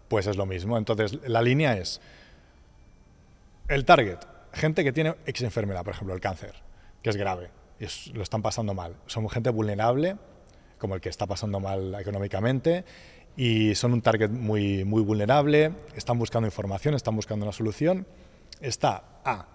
[0.08, 0.78] pues es lo mismo.
[0.78, 2.02] Entonces, la línea es
[3.68, 4.20] El target,
[4.52, 6.54] gente que tiene ex enfermedad, por ejemplo, el cáncer,
[7.02, 8.96] que es grave, y lo están pasando mal.
[9.08, 10.18] Son gente vulnerable,
[10.78, 12.84] como el que está pasando mal económicamente,
[13.36, 18.06] y son un target muy, muy vulnerable, están buscando información, están buscando una solución.
[18.62, 19.48] Está A,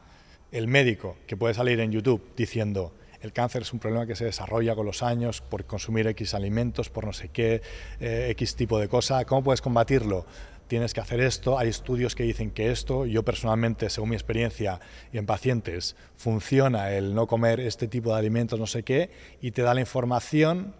[0.52, 4.24] el médico que puede salir en YouTube diciendo el cáncer es un problema que se
[4.24, 7.62] desarrolla con los años por consumir X alimentos, por no sé qué,
[8.00, 9.24] eh, X tipo de cosa.
[9.24, 10.24] ¿Cómo puedes combatirlo?
[10.68, 11.58] Tienes que hacer esto.
[11.58, 14.78] Hay estudios que dicen que esto, yo personalmente, según mi experiencia
[15.12, 19.50] y en pacientes, funciona el no comer este tipo de alimentos, no sé qué, y
[19.50, 20.74] te da la información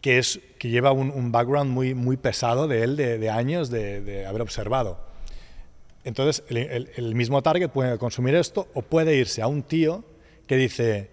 [0.00, 4.26] que, es, que lleva un, un background muy, muy pesado de él, de, años de
[4.26, 5.06] haber observado.
[6.06, 10.04] Entonces, el, el- el mismo target puede consumir esto o puede irse a un tío
[10.46, 11.10] que dice,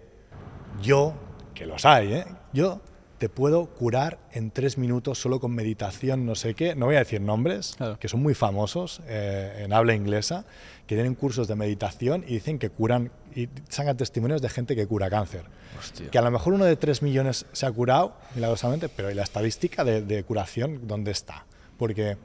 [0.82, 1.14] yo,
[1.54, 2.24] que los hay, ¿eh?
[2.52, 2.80] yo
[3.18, 7.00] te puedo curar en tres minutos solo con meditación, no sé qué, no voy a
[7.00, 7.98] decir nombres, Claro.
[7.98, 10.44] que son muy famosos eh, en habla inglesa,
[10.86, 14.86] que tienen cursos de meditación y dicen que curan, y sacan testimonios de gente que
[14.86, 15.42] cura cáncer.
[15.78, 16.10] Hostia.
[16.10, 19.22] Que a lo mejor uno de tres millones se ha curado milagrosamente, pero ¿y la
[19.24, 21.46] estadística de, de curación dónde está?
[21.78, 22.16] Porque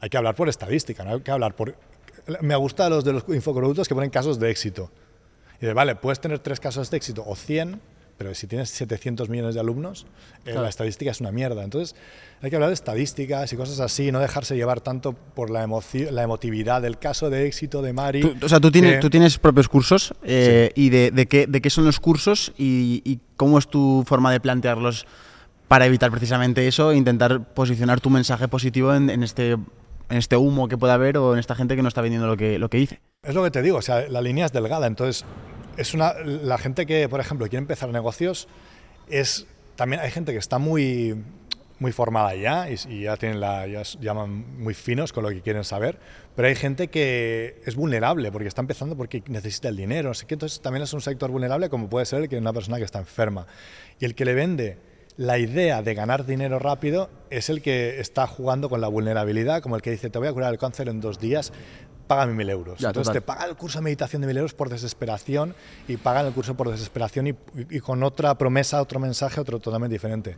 [0.00, 1.74] hay que hablar por estadística, no hay que hablar por...
[2.40, 4.90] Me gusta los de los infoproductos que ponen casos de éxito.
[5.60, 7.80] Y de, vale, puedes tener tres casos de éxito o 100,
[8.18, 10.06] pero si tienes 700 millones de alumnos,
[10.44, 11.62] eh, la estadística es una mierda.
[11.62, 11.94] Entonces,
[12.42, 15.66] hay que hablar de estadísticas y cosas así, no dejarse llevar tanto por la,
[16.10, 18.20] la emotividad del caso de éxito de Mari.
[18.22, 21.46] Tú- o sea, tú tienes, que- tú tienes propios cursos eh, y de, de qué,
[21.46, 25.06] de qué son los cursos y, y cómo es tu forma de plantearlos
[25.68, 29.56] para evitar precisamente eso e intentar posicionar tu mensaje positivo en, en este,
[30.08, 32.36] en este humo que pueda haber o en esta gente que no está vendiendo lo
[32.36, 33.00] que, lo que dice.
[33.22, 34.86] Es lo que te digo, o sea, la línea es delgada.
[34.86, 35.24] Entonces,
[35.76, 38.48] es una, la gente que, por ejemplo, quiere empezar negocios,
[39.08, 39.46] es
[39.76, 41.22] también hay gente que está muy,
[41.78, 45.64] muy formada ya y, ya tienen la, ya llaman muy finos con lo que quieren
[45.64, 45.98] saber,
[46.34, 50.26] pero hay gente que es vulnerable porque está empezando porque necesita el dinero, no sé
[50.26, 50.34] qué.
[50.34, 53.46] Entonces, también es un sector vulnerable como puede ser que una persona que está enferma.
[53.98, 54.78] Y el que le vende
[55.16, 59.76] la idea de ganar dinero rápido es el que está jugando con la vulnerabilidad, como
[59.76, 61.52] el que dice, te voy a curar el cáncer en dos días,
[62.06, 62.78] págame mil euros.
[62.78, 63.22] Ya, Entonces total.
[63.22, 65.54] te pagan el curso de meditación de mil euros por desesperación
[65.88, 67.34] y pagan el curso por desesperación y,
[67.70, 70.36] y con otra promesa, otro mensaje, otro totalmente diferente.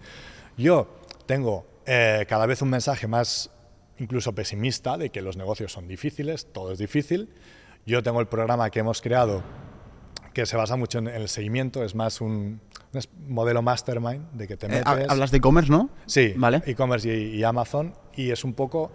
[0.56, 0.88] Yo
[1.26, 3.50] tengo eh, cada vez un mensaje más
[3.98, 7.30] incluso pesimista de que los negocios son difíciles, todo es difícil.
[7.86, 9.42] Yo tengo el programa que hemos creado
[10.34, 12.60] que se basa mucho en el seguimiento, es más un,
[12.92, 14.86] un modelo mastermind de que te Eh, metes.
[14.86, 15.90] ha- hablas de e-commerce, ¿no?
[16.06, 16.62] Sí, Vale.
[16.66, 18.90] e-commerce y, y Amazon, y es un poco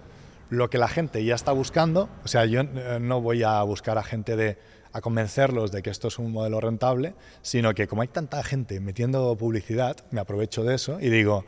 [0.50, 2.10] lo que la gente ya está buscando.
[2.24, 4.58] O sea, yo eh, no voy a buscar a gente de
[4.92, 8.80] a convencerlos de que esto es un modelo rentable, sino que como hay tanta gente
[8.80, 11.46] metiendo publicidad, me aprovecho de eso y digo,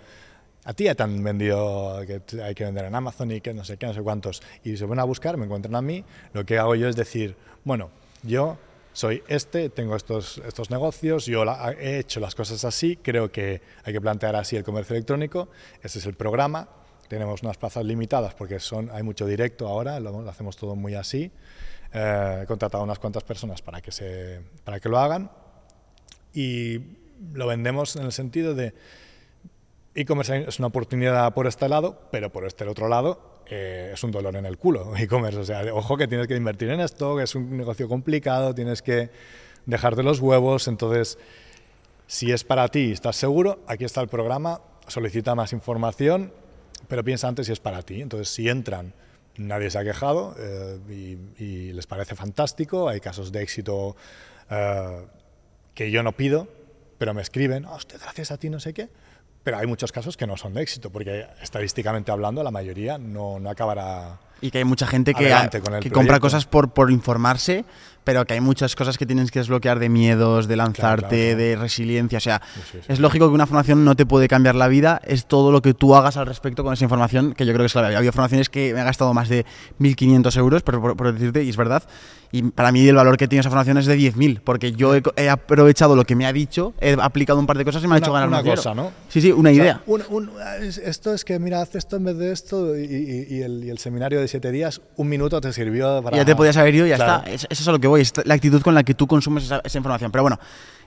[0.63, 3.63] a ti ya te han vendido que hay que vender en Amazon y que no
[3.63, 6.43] sé qué, no sé cuántos, y se van a buscar, me encuentran a mí, lo
[6.43, 7.91] que hago yo es decir, bueno,
[8.23, 8.57] yo
[8.95, 11.43] soy este, tengo estos, estos negocios, yo
[11.77, 15.49] he hecho las cosas así, creo que hay que plantear así el comercio electrónico,
[15.83, 16.69] ese es el programa,
[17.07, 20.95] tenemos unas plazas limitadas porque son, hay mucho directo ahora, lo, lo hacemos todo muy
[20.95, 21.31] así,
[21.97, 25.31] Eh, he contratado a unas cuantas personas para que, se, para que lo hagan.
[26.33, 26.81] Y
[27.33, 28.73] lo vendemos en el sentido de
[29.93, 34.35] e-commerce es una oportunidad por este lado, pero por este otro lado es un dolor
[34.35, 35.39] en el culo e-commerce.
[35.39, 39.09] O sea, ojo que tienes que invertir en esto, es un negocio complicado, tienes que
[39.65, 40.67] dejarte los huevos.
[40.67, 41.17] Entonces,
[42.07, 46.31] si es para ti y estás seguro, aquí está el programa, solicita más información,
[46.87, 48.01] pero piensa antes si es para ti.
[48.01, 48.93] Entonces, si entran,
[49.37, 52.89] nadie se ha quejado eh, y, les parece fantástico.
[52.89, 53.95] Hay casos de éxito
[54.49, 55.05] eh,
[55.73, 56.47] que yo no pido,
[56.97, 58.89] pero me escriben, hostia, gracias a ti, no sé qué.
[59.45, 63.39] Pero hay muchos casos que no son de éxito, porque estadísticamente hablando, la mayoría no,
[63.39, 64.17] no acabará.
[64.41, 65.31] Y que hay mucha gente que,
[65.81, 67.63] que compra cosas por, por informarse,
[68.05, 71.37] pero que hay muchas cosas que tienes que desbloquear de miedos, de lanzarte, claro.
[71.37, 72.19] de resiliencia.
[72.19, 72.79] O sea, sí, sí.
[72.87, 75.73] es lógico que una formación no te puede cambiar la vida, es todo lo que
[75.73, 77.93] tú hagas al respecto con esa información, que yo creo que es clave.
[77.93, 79.45] Ha habido formaciones que me han gastado más de
[79.81, 81.83] 1.500 euros, por, por- por decirte, y es verdad.
[82.31, 85.01] Y para mí el valor que tiene esa formación es de 10.000, porque yo he,
[85.15, 87.93] he aprovechado lo que me ha dicho, he aplicado un par de cosas y me
[87.93, 88.61] ha Una- hecho ganar una más dinero.
[88.61, 88.91] cosa, ¿no?
[89.09, 89.81] Sí, sí, una O sea, idea.
[89.85, 90.31] un- un-
[90.61, 93.63] es- esto es que, mira, haz esto en vez de esto, y, y- y el,
[93.63, 96.17] y el seminario de siete días, un minuto te sirvió para.
[96.17, 97.17] Ya te podías haber ido y ya Claro.
[97.23, 97.31] está.
[97.31, 99.45] Es- Eso es a lo que voy, es la actitud con la que tú consumes
[99.45, 100.11] esa, esa información.
[100.11, 100.39] Pero bueno,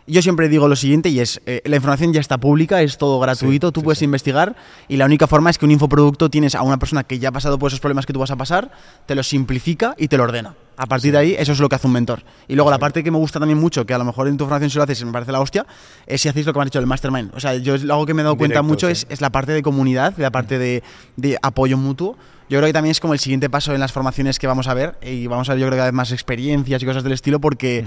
[0.08, 3.20] yo siempre digo lo siguiente y es, eh, la información ya está pública, es todo
[3.20, 4.04] gratuito, Sí, tú sí, puedes sí.
[4.04, 4.56] investigar
[4.88, 7.32] y la única forma es que un infoproducto tienes a una persona que ya ha
[7.32, 8.70] pasado por esos problemas que tú vas a pasar,
[9.06, 10.54] te lo simplifica y te lo ordena.
[10.76, 12.22] A partir de ahí, eso es lo que hace un mentor.
[12.46, 14.44] Y luego la parte que me gusta también mucho, que a lo mejor en tu
[14.44, 15.66] formación si lo haces me parece la hostia,
[16.06, 17.32] es si hacéis lo que me has dicho, el mastermind.
[17.34, 18.92] O sea, yo algo que me he dado cuenta Directo, mucho sí.
[18.92, 20.84] es, es la parte de comunidad, la parte de,
[21.16, 22.16] de apoyo mutuo.
[22.48, 24.74] yo creo que también es como el siguiente paso en las formaciones que vamos a
[24.74, 27.40] ver y vamos a ver yo creo cada vez más experiencias y cosas del estilo
[27.40, 27.84] porque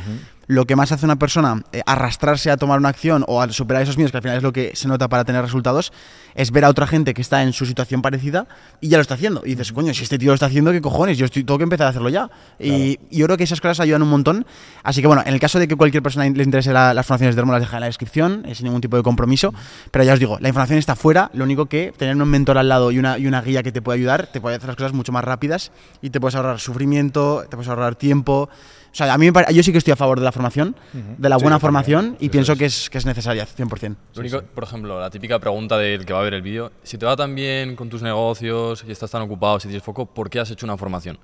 [0.47, 1.81] lo que más hace una persona eh,
[2.11, 4.51] arrastrarse a tomar una acción o a superar esos miedos, que al final es lo
[4.51, 5.93] que se nota para tener resultados,
[6.35, 8.47] es ver a otra gente que está en su situación parecida
[8.81, 9.41] y ya lo está haciendo.
[9.45, 11.17] Y dices, coño, si este tío lo está haciendo, ¿qué cojones?
[11.17, 12.29] Yo estoy, tengo que empezar a hacerlo ya.
[12.59, 14.45] Y, yo creo que esas cosas ayudan un montón.
[14.83, 17.39] Así que bueno, en el caso de que cualquier persona le interese las formaciones de
[17.39, 19.53] Dermo, las deja en la descripción, eh, sin ningún tipo de compromiso.
[19.91, 22.67] Pero ya os digo, la información está fuera, lo único que tener un mentor al
[22.67, 24.93] lado y una, y una guía que te puede ayudar, te puede hacer las cosas
[24.93, 28.49] mucho más rápidas y te puedes ahorrar sufrimiento, te puedes ahorrar tiempo.
[28.91, 30.75] O sea, a mí yo sí que estoy a favor de la formación,
[31.17, 33.95] de la buena formación y pienso que es, que es necesaria, 100%.
[34.15, 36.97] Lo único, por ejemplo, la típica pregunta del que va a ver el vídeo, si
[36.97, 40.29] te va tan bien con tus negocios y estás tan ocupado, si tienes foco, ¿por
[40.29, 41.17] qué has hecho una formación?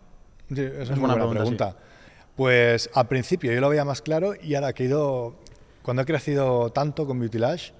[0.49, 1.75] Sí, esa es, una buena, pregunta.
[2.37, 5.35] Pues al principio yo lo veía más claro y ahora que he ido,
[5.81, 7.71] cuando he crecido tanto con Beauty Lash,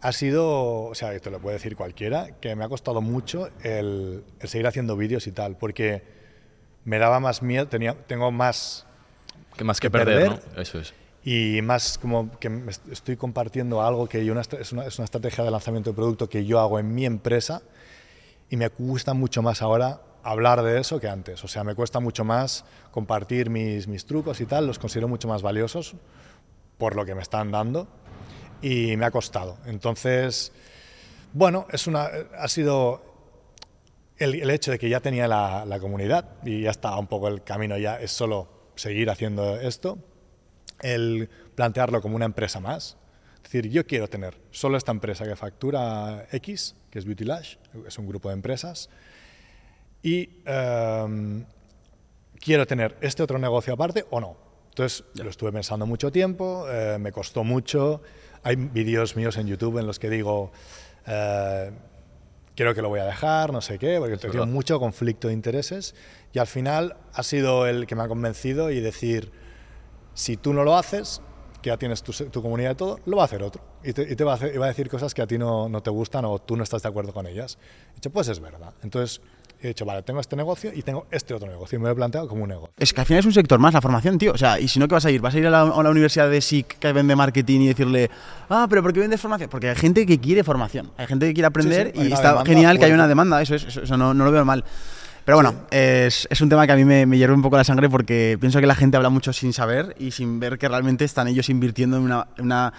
[0.00, 4.24] ha sido, o sea, esto lo puede decir cualquiera, que me ha costado mucho el,
[4.40, 6.02] el seguir haciendo vídeos y tal, porque
[6.84, 8.86] me daba más miedo, tenía, tengo más
[9.56, 10.60] que más que, perder, ¿no?
[10.60, 10.94] Eso es.
[11.24, 12.50] Y más como que
[12.90, 16.44] estoy compartiendo algo que yo es, una, es una estrategia de lanzamiento de producto que
[16.44, 17.62] yo hago en mi empresa
[18.50, 21.42] y me gusta mucho más ahora hablar de eso que antes.
[21.42, 25.26] O sea, me cuesta mucho más compartir mis, mis trucos y tal, los considero mucho
[25.26, 25.94] más valiosos
[26.76, 27.88] por lo que me están dando
[28.60, 29.56] y me ha costado.
[29.64, 30.52] Entonces,
[31.32, 33.02] bueno, es una, ha sido
[34.18, 37.28] el, el hecho de que ya tenía la, la comunidad y ya estaba un poco
[37.28, 39.98] el camino, ya es solo seguir haciendo esto,
[40.80, 42.96] el plantearlo como una empresa más.
[43.36, 47.56] Es decir, yo quiero tener solo esta empresa que factura X, que es Beauty Lash,
[47.86, 48.88] es un grupo de empresas,
[50.02, 51.44] y em,
[52.38, 54.36] quiero tener este otro negocio aparte o no.
[54.68, 58.02] Entonces lo estuve pensando mucho tiempo, eh, me costó mucho.
[58.42, 60.52] Hay vídeos míos en YouTube en los que digo,
[61.06, 61.70] eh,
[62.54, 65.94] quiero que lo voy a dejar, no sé qué, porque tengo mucho conflicto de intereses
[66.32, 69.32] y al final ha sido el que me ha convencido y decir,
[70.14, 71.20] si tú no lo haces,
[71.62, 73.62] que ya tienes tu, comunidad y todo, lo va a hacer otro.
[73.82, 76.24] Y te, va, a va, a decir cosas que a ti no, no, te gustan
[76.26, 77.58] o tú no estás de acuerdo con ellas.
[77.92, 78.74] He dicho, pues es verdad.
[78.82, 79.22] Entonces
[79.68, 81.76] he dicho, vale, tengo este negocio y tengo este otro negocio.
[81.76, 82.74] Y me lo he planteado como un negocio.
[82.76, 84.32] Es que al final es un sector más, la formación, tío.
[84.32, 85.20] O sea, y si no, ¿qué vas a ir?
[85.20, 88.10] ¿Vas a ir a la, universidad de SIC que vende marketing y decirle,
[88.48, 89.50] ah, pero ¿por qué vendes formación?
[89.50, 92.86] Porque hay gente que quiere formación, hay gente que quiere aprender y está genial que
[92.86, 94.64] haya una demanda, eso es, eso, no, no lo veo mal.
[95.24, 97.64] Pero bueno, es, es, un tema que a mí me, me, hierve un poco la
[97.64, 101.06] sangre porque pienso que la gente habla mucho sin saber y sin ver que realmente
[101.06, 102.74] están ellos invirtiendo en una, una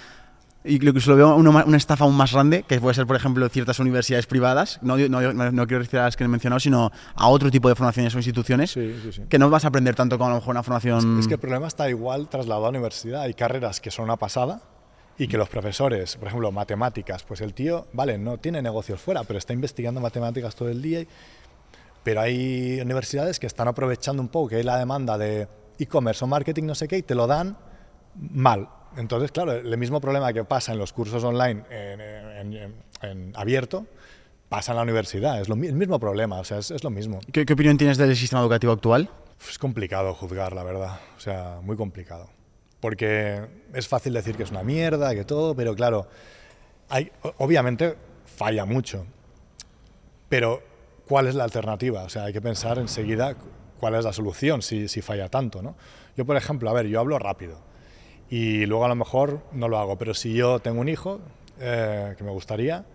[0.66, 3.16] y lo que lo veo una, una, estafa aún más grande, que puede ser, por
[3.16, 6.92] ejemplo, ciertas universidades privadas, no, no, no quiero decir a las que he mencionado, sino
[7.16, 9.22] a otro tipo de formaciones o instituciones, sí, sí, sí.
[9.30, 11.20] que no vas a aprender tanto como a lo mejor una formación...
[11.20, 13.22] Es, que el problema está igual trasladado a la universidad.
[13.22, 14.62] Hay carreras que son una pasada
[15.18, 19.24] y que los profesores, por ejemplo, matemáticas, pues el tío, vale, no tiene negocios fuera,
[19.24, 21.08] pero está investigando matemáticas todo el día y
[22.06, 25.48] pero hay universidades que están aprovechando un poco que hay la demanda de
[25.80, 27.58] e-commerce o marketing, no sé qué, y te lo dan
[28.14, 28.70] mal.
[28.98, 31.64] Entonces, claro, el mismo problema que pasa en los cursos online
[33.02, 33.86] en, abierto,
[34.50, 35.42] pasa en la universidad.
[35.42, 37.20] Es lo, el mismo problema, o sea, es, lo mismo.
[37.32, 39.10] ¿Qué, opinión tienes del sistema educativo actual?
[39.48, 41.00] Es complicado juzgar, la verdad.
[41.18, 42.30] O sea, muy complicado.
[42.80, 43.42] Porque
[43.74, 46.08] es fácil decir que es una mierda, que todo, pero claro,
[46.90, 49.06] hay, obviamente falla mucho.
[50.30, 50.62] Pero
[51.08, 52.04] cuál es la alternativa.
[52.04, 53.36] O sea, hay que pensar enseguida
[53.80, 55.62] cuál es la solución si, si falla tanto.
[55.62, 55.76] ¿no?
[56.16, 57.75] Yo, por ejemplo, a ver, yo hablo rápido
[58.30, 61.20] y luego a lo mejor no lo hago, pero si yo tengo un hijo
[61.60, 62.86] eh, que me gustaría,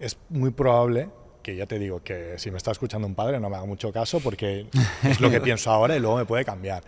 [0.00, 1.10] es muy probable
[1.42, 3.92] que ya te digo que si me está escuchando un padre no me haga mucho
[3.92, 4.66] caso porque
[5.04, 6.82] es lo que pienso ahora y luego me puede cambiar.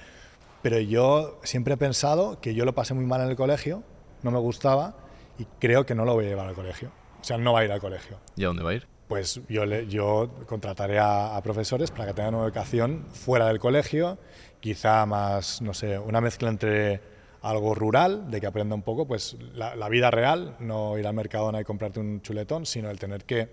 [0.62, 3.83] Pero yo siempre he pensado que yo lo pasé muy mal en el colegio,
[4.23, 4.95] no me gustaba
[5.39, 6.91] y creo que no lo voy a llevar al colegio.
[7.21, 8.18] O sea, no va a ir al colegio.
[8.37, 8.87] ¿Y a dónde va a ir?
[9.11, 14.18] pues yo, le, yo contrataré a, profesores para que tengan una educación fuera del colegio,
[14.61, 17.01] quizá más, no sé, una mezcla entre
[17.43, 21.61] algo rural, de que aprenda un poco pues la, vida real, no ir al Mercadona
[21.61, 23.49] y comprarte un chuletón, sino el tener que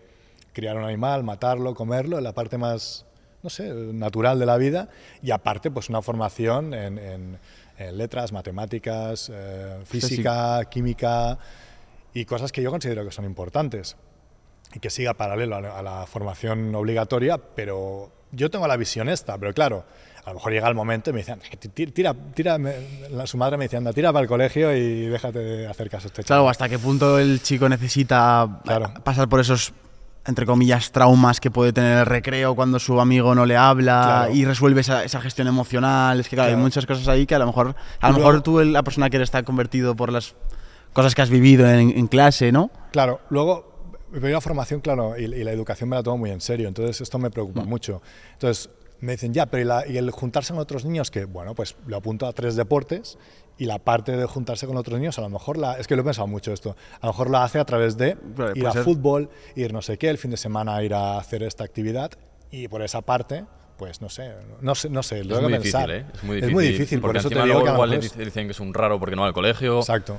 [0.53, 3.05] criar un animal, matarlo, comerlo, la parte más,
[3.43, 4.89] no sé, natural de la vida,
[5.21, 7.39] y aparte pues una formación en,
[7.93, 11.37] letras, matemáticas, eh, física, química
[12.11, 13.95] y cosas que yo considero que son importantes
[14.73, 19.53] y que siga paralelo a la, formación obligatoria, pero yo tengo la visión esta, pero
[19.53, 19.85] claro,
[20.27, 21.39] a lo mejor llega el momento y me dicen,
[21.93, 22.57] tira, tira,
[23.23, 26.09] su madre me dice, anda, tira para el colegio y déjate de hacer caso a
[26.09, 28.61] este Claro, ¿hasta qué punto el chico necesita
[29.05, 29.71] pasar por esos,
[30.25, 34.43] entre comillas, traumas que puede tener el recreo cuando su amigo no le habla y
[34.43, 36.19] resuelve esa, esa, gestión emocional?
[36.19, 38.59] Es que claro, hay muchas cosas ahí que a lo mejor, a lo mejor tú,
[38.59, 40.35] la persona que está convertido por las
[40.91, 42.69] cosas que has vivido en, en clase, ¿no?
[42.91, 43.77] Claro, luego
[44.11, 46.99] yo la formación, claro, y, y la educación me la tomo muy en serio, entonces
[46.99, 48.01] esto me preocupa mucho.
[48.33, 51.11] Entonces me dicen, ya, pero ¿y, la- y el juntarse con otros niños?
[51.11, 53.17] Que, bueno, pues lo apunto a tres deportes
[53.57, 56.01] y la parte de juntarse con otros niños, a lo mejor, la, es que lo
[56.01, 58.71] he pensado mucho esto, a lo mejor la hace a través de Vale, ir a
[58.71, 58.83] ser.
[58.83, 62.11] fútbol, ir no sé qué, el fin de semana ir a hacer esta actividad
[62.51, 63.45] y por esa parte,
[63.77, 65.91] pues no sé, no sé, no sé, lo Es tengo muy que difícil, pensar.
[65.91, 66.05] ¿eh?
[66.13, 66.49] Es muy difícil.
[66.49, 68.59] Es muy difícil, por porque eso te digo que igual es- dice- dicen que es
[68.59, 69.79] un raro porque no va al colegio.
[69.79, 70.17] Exacto.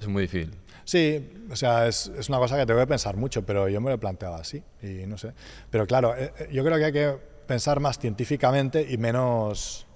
[0.00, 0.54] Es muy difícil.
[0.84, 3.88] Sí, o sea, es, es una cosa que tengo que pensar mucho, pero yo me
[3.90, 5.32] lo he planteado así y no sé.
[5.70, 7.16] Pero claro, eh, eh, yo creo que hay que
[7.46, 9.86] pensar más científicamente y menos,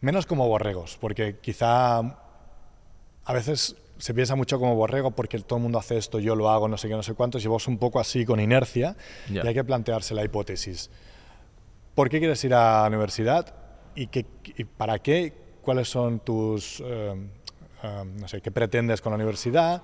[0.00, 5.62] menos como borregos, porque quizá a veces se piensa mucho como borrego porque todo el
[5.62, 7.78] mundo hace esto, yo lo hago, no sé qué, no sé cuántos, y vos un
[7.78, 8.96] poco así con inercia
[9.30, 10.90] y hay que plantearse la hipótesis.
[11.94, 13.54] ¿Por qué quieres ir a la universidad
[13.94, 14.26] y, qué,
[14.56, 15.32] y para qué?
[15.60, 17.14] ¿Cuáles son tus, eh,
[17.82, 19.82] eh, no sé, qué pretendes con la universidad?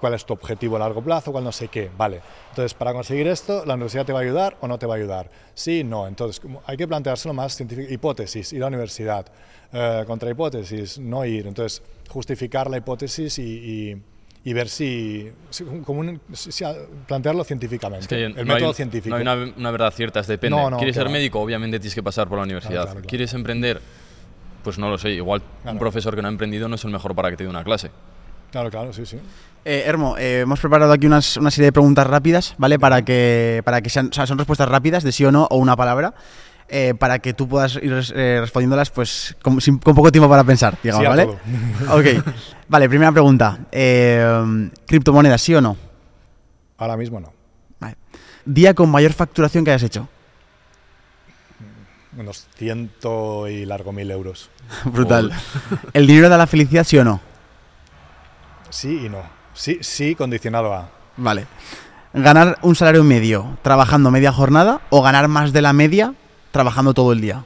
[0.00, 1.32] ¿Cuál es tu objetivo a largo plazo?
[1.32, 1.90] ¿Cuál no sé qué?
[1.96, 2.20] Vale.
[2.50, 4.96] Entonces, para conseguir esto, ¿la universidad te va a ayudar o no te va a
[4.98, 5.30] ayudar?
[5.54, 6.06] Sí, no.
[6.06, 7.58] Entonces, hay que planteárselo más.
[7.60, 9.26] Hipótesis, ir a la universidad.
[9.72, 11.46] Eh, contra hipótesis, no ir.
[11.46, 14.02] Entonces, justificar la hipótesis y, y-
[14.44, 16.64] y ver si, si- como un- si-
[17.08, 18.04] plantearlo científicamente.
[18.04, 19.10] Es que el no método hay, científico.
[19.10, 20.56] No hay una, una verdad cierta, es depende.
[20.56, 21.40] No, no, ¿Quieres que ser médico?
[21.40, 22.82] Obviamente tienes que pasar por la universidad.
[22.82, 23.08] claro, claro.
[23.08, 23.80] ¿Quieres emprender?
[24.62, 25.10] Pues no lo sé.
[25.10, 25.72] Igual Claro.
[25.74, 27.64] un profesor que no ha emprendido no es el mejor para que te dé una
[27.64, 27.90] clase.
[28.52, 29.18] Claro, claro, sí, sí.
[29.68, 32.78] Eh, Hermo, eh, hemos preparado aquí unas- una serie de preguntas rápidas, ¿vale?
[32.78, 35.56] Para que, para que sean, o sea, son respuestas rápidas de sí o no o
[35.56, 36.14] una palabra,
[36.68, 40.44] eh, para que tú puedas ir eh, respondiéndolas pues con, sin- con poco tiempo para
[40.44, 41.24] pensar, digamos, Sí a ¿vale?
[41.26, 41.38] todo.
[41.98, 42.24] ok,
[42.68, 43.58] vale, primera pregunta.
[43.72, 45.76] Eh, ¿Criptomonedas, sí o no?
[46.78, 47.32] Ahora mismo no.
[47.80, 47.96] Vale.
[48.44, 50.08] Día con mayor facturación que hayas hecho.
[52.16, 54.48] Unos ciento y largo mil euros.
[54.84, 55.32] Brutal.
[55.92, 57.20] ¿El dinero da la felicidad, sí o no?
[58.70, 59.34] Sí y no.
[59.56, 60.90] Sí, sí, condicionado a.
[61.16, 61.46] Vale.
[62.12, 66.14] ¿Ganar un salario medio trabajando media jornada o ganar más de la media
[66.50, 67.44] trabajando todo el día?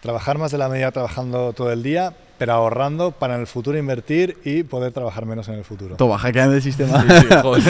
[0.00, 3.76] Trabajar más de la media trabajando todo el día, pero ahorrando para en el futuro
[3.76, 5.96] invertir y poder trabajar menos en el futuro.
[5.96, 7.02] Toma, hackeando el sistema.
[7.02, 7.62] Sí, sí, joder.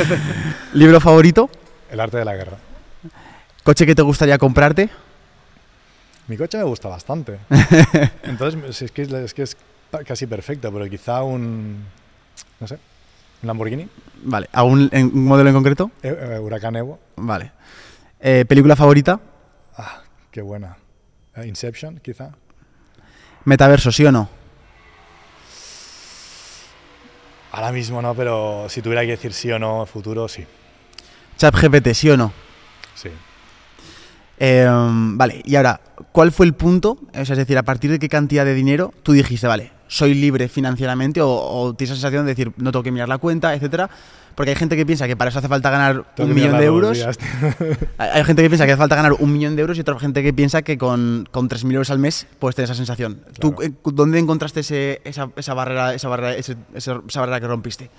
[0.75, 1.51] ¿Libro favorito?
[1.91, 2.59] El arte de la guerra.
[3.65, 4.91] ¿Coche que te gustaría comprarte?
[6.29, 7.41] Mi coche me gusta bastante.
[8.23, 9.57] Entonces, si es que es, que es
[10.07, 11.85] casi perfecto, pero quizá un.
[12.61, 12.79] No sé.
[13.43, 13.89] Un Lamborghini.
[14.23, 14.49] Vale.
[14.53, 15.91] ¿Algún en- un modelo en concreto?
[16.03, 16.99] eh, eh, Huracán Evo.
[17.17, 17.53] Vale.
[18.21, 19.19] Eh, ¿Película favorita?
[19.77, 20.77] Ah, qué buena.
[21.37, 22.31] Eh, Inception, quizá.
[23.45, 24.29] ¿Metaverso, sí o no?
[27.53, 30.47] Ahora mismo no, pero si tuviera que decir sí o no, futuro, sí.
[31.37, 32.33] ¿ChatGPT, sí o no?
[32.95, 33.09] Sí.
[34.39, 35.81] Eh, vale, y ahora,
[36.12, 36.99] ¿cuál fue el punto?
[37.12, 40.15] O sea, es decir, a partir de qué cantidad de dinero tú dijiste, vale, soy
[40.15, 43.53] libre financieramente o, o tienes esa sensación de decir, no tengo que mirar la cuenta,
[43.55, 43.91] etcétera?
[44.37, 46.65] Porque hay gente que piensa que para eso hace falta ganar Tengo un millón de
[46.65, 46.97] euros.
[46.97, 47.19] días.
[47.99, 50.23] Hay gente que piensa que hace falta ganar un millón de euros y otra gente
[50.23, 53.21] que piensa que con, con 3.000 euros al mes puedes tener esa sensación.
[53.41, 53.75] ¿Tú Claro.
[53.85, 57.91] dónde encontraste ese- esa, esa barrera, esa, barrera, ese- esa- barrera que rompiste?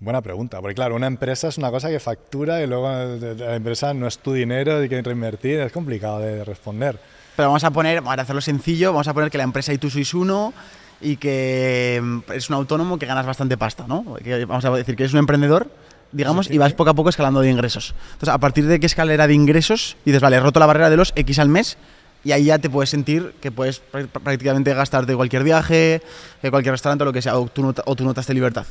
[0.00, 3.56] Buena pregunta, porque claro, una empresa es una cosa que factura y luego eh, la
[3.56, 7.00] empresa no es tu dinero y que reinvertir, es complicado de responder.
[7.38, 9.88] Pero vamos a poner, para hacerlo sencillo, vamos a poner que la empresa y tú
[9.90, 10.52] sois uno
[11.00, 14.16] y que mm, es un autónomo que ganas bastante pasta, ¿no?
[14.16, 15.70] Que vamos a decir que eres un emprendedor,
[16.10, 17.94] digamos, Sí, sí, y vas poco a poco escalando de ingresos.
[18.14, 20.96] Entonces, a partir de qué escalera de ingresos, dices, vale, he roto la barrera de
[20.96, 21.78] los X al mes
[22.24, 26.02] y ahí ya te puedes sentir que puedes pr- prácticamente gastarte cualquier viaje,
[26.42, 28.66] eh, cualquier restaurante o lo que sea, o tú, o tú notas de libertad.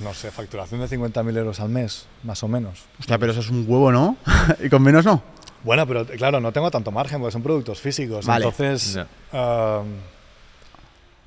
[0.00, 2.84] No sé, facturación de 50.000 euros al mes, más o menos.
[2.98, 4.16] Hostia, pero eso es un huevo, ¿no?
[4.64, 5.22] y con menos no.
[5.64, 8.26] Bueno, pero claro, no tengo tanto margen porque son productos físicos.
[8.26, 8.44] Vale.
[8.44, 8.98] Entonces,
[9.32, 9.86] um,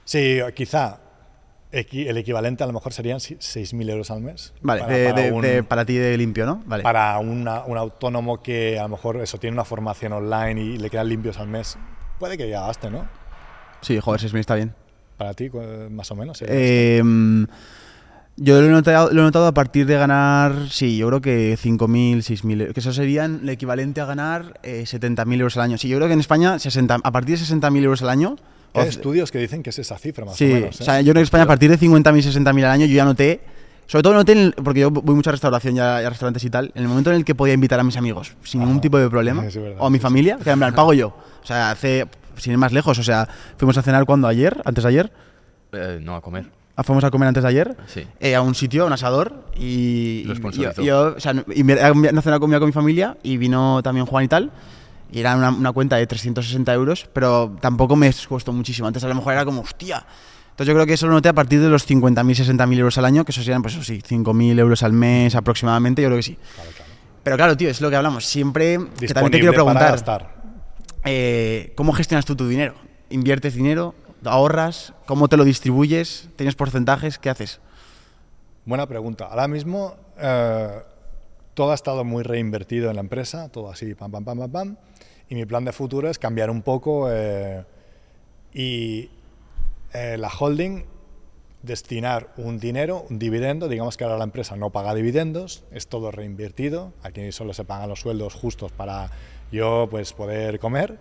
[0.05, 0.99] sí, quizá
[1.72, 4.53] equi- el equivalente a lo mejor serían si- 6.000 euros al mes.
[4.61, 6.61] Vale, Para- de- para de- un- de- para ti de limpio, ¿no?
[6.65, 6.84] Vale.
[6.84, 10.89] para una- un autónomo que a lo mejor eso tiene una formación online y le
[10.89, 11.77] quedan limpios al mes,
[12.19, 13.07] puede que ya gaste, ¿no?
[13.81, 14.73] Sí, joder, 6.000 está bien.
[15.18, 15.49] Para ti,
[15.89, 16.43] más o menos.
[16.47, 17.01] Eh,
[18.38, 21.57] yo lo he, notado, lo he notado a partir de ganar, sí, yo creo que
[21.57, 25.77] 5.000, 6.000, que eso serían el equivalente a ganar eh, 70.000 euros al año.
[25.77, 28.35] Sí, yo creo que en España, 60, a partir de 60.000 euros al año...
[28.73, 30.80] Hay estudios que dicen que es esa cifra, más sí, o menos.
[30.80, 30.85] o ¿eh?
[30.85, 33.05] sea, yo creo que en España a partir de 50.000, 60.000 al año yo ya
[33.05, 33.41] noté...
[33.88, 36.09] Sobre todo noté, en el- porque yo voy mucho a restauración y a, y a
[36.09, 38.59] restaurantes y tal, en el momento en el que podía invitar a mis amigos sin
[38.59, 40.03] ningún tipo de problema, verdad, o a mi sí, sí.
[40.03, 41.07] familia, que en plan, pago yo.
[41.41, 42.05] O sea, hace,
[42.35, 45.11] sin ir más lejos, o sea, fuimos a cenar cuando ayer, antes de ayer,
[45.72, 46.47] Eh, no, a comer.
[46.79, 48.05] Ah, fuimos a comer antes de ayer Sí.
[48.19, 50.23] eh, a un sitio, a un asador, y,
[50.53, 53.81] yo, yo, o sea, y me- era una cena comida con mi familia y vino
[53.81, 54.51] también Juan y tal.
[55.11, 58.87] Y era una, una cuenta de 360 euros, pero tampoco me costó muchísimo.
[58.87, 60.05] Antes a lo mejor era como, hostia,
[60.51, 63.05] Entonces yo creo que eso lo noté a partir de los 50.000, 60.000 euros al
[63.05, 66.23] año, que eso serían, pues eso sí, 5.000 euros al mes aproximadamente, yo creo que
[66.23, 66.37] sí.
[66.55, 66.91] Claro, claro.
[67.23, 68.25] Pero claro, tío, es lo que hablamos.
[68.25, 70.29] Siempre, que también te Disponible quiero preguntar,
[71.05, 72.73] eh, ¿cómo gestionas tú tu dinero?
[73.09, 73.95] ¿Inviertes dinero?
[74.27, 74.93] ¿Ahorras?
[75.05, 76.29] ¿Cómo te lo distribuyes?
[76.35, 77.17] ¿Tienes porcentajes?
[77.17, 77.59] ¿Qué haces?
[78.65, 79.25] Buena pregunta.
[79.25, 80.81] Ahora mismo eh,
[81.53, 84.77] todo ha estado muy reinvertido en la empresa, todo así, pam, pam, pam, pam, pam.
[85.29, 87.63] Y mi plan de futuro es cambiar un poco eh,
[88.53, 89.09] y
[89.93, 90.83] eh, la holding
[91.63, 96.11] destinar un dinero, un dividendo, digamos que ahora la empresa no paga dividendos, es todo
[96.11, 99.11] reinvertido, aquí solo se pagan los sueldos justos para
[99.51, 100.99] yo pues poder comer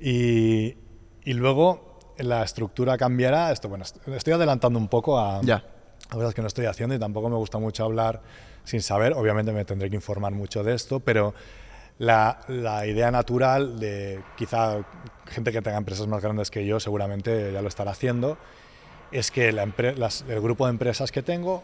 [0.00, 0.76] y,
[1.24, 5.62] y luego la estructura cambiará, esto bueno, est- estoy adelantando un poco a, Ya.
[6.10, 8.20] a cosas que no estoy haciendo y tampoco me gusta mucho hablar
[8.64, 11.34] sin saber, obviamente me tendré que informar mucho de esto, pero
[11.98, 14.78] la, la idea natural de quizá
[15.26, 18.36] gente que tenga empresas más grandes que yo seguramente ya lo estará haciendo,
[19.12, 19.66] es que la
[19.96, 21.62] las- el grupo de empresas que tengo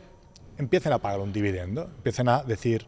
[0.58, 2.86] empiecen a pagar un dividendo, empiecen a decir,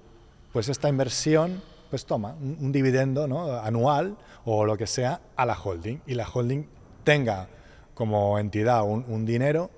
[0.52, 1.60] pues esta inversión,
[1.90, 3.52] pues toma, un, un dividendo ¿no?
[3.58, 6.66] anual o lo que sea a la holding y la holding
[7.04, 7.48] tenga
[7.94, 9.70] como entidad un, un dinero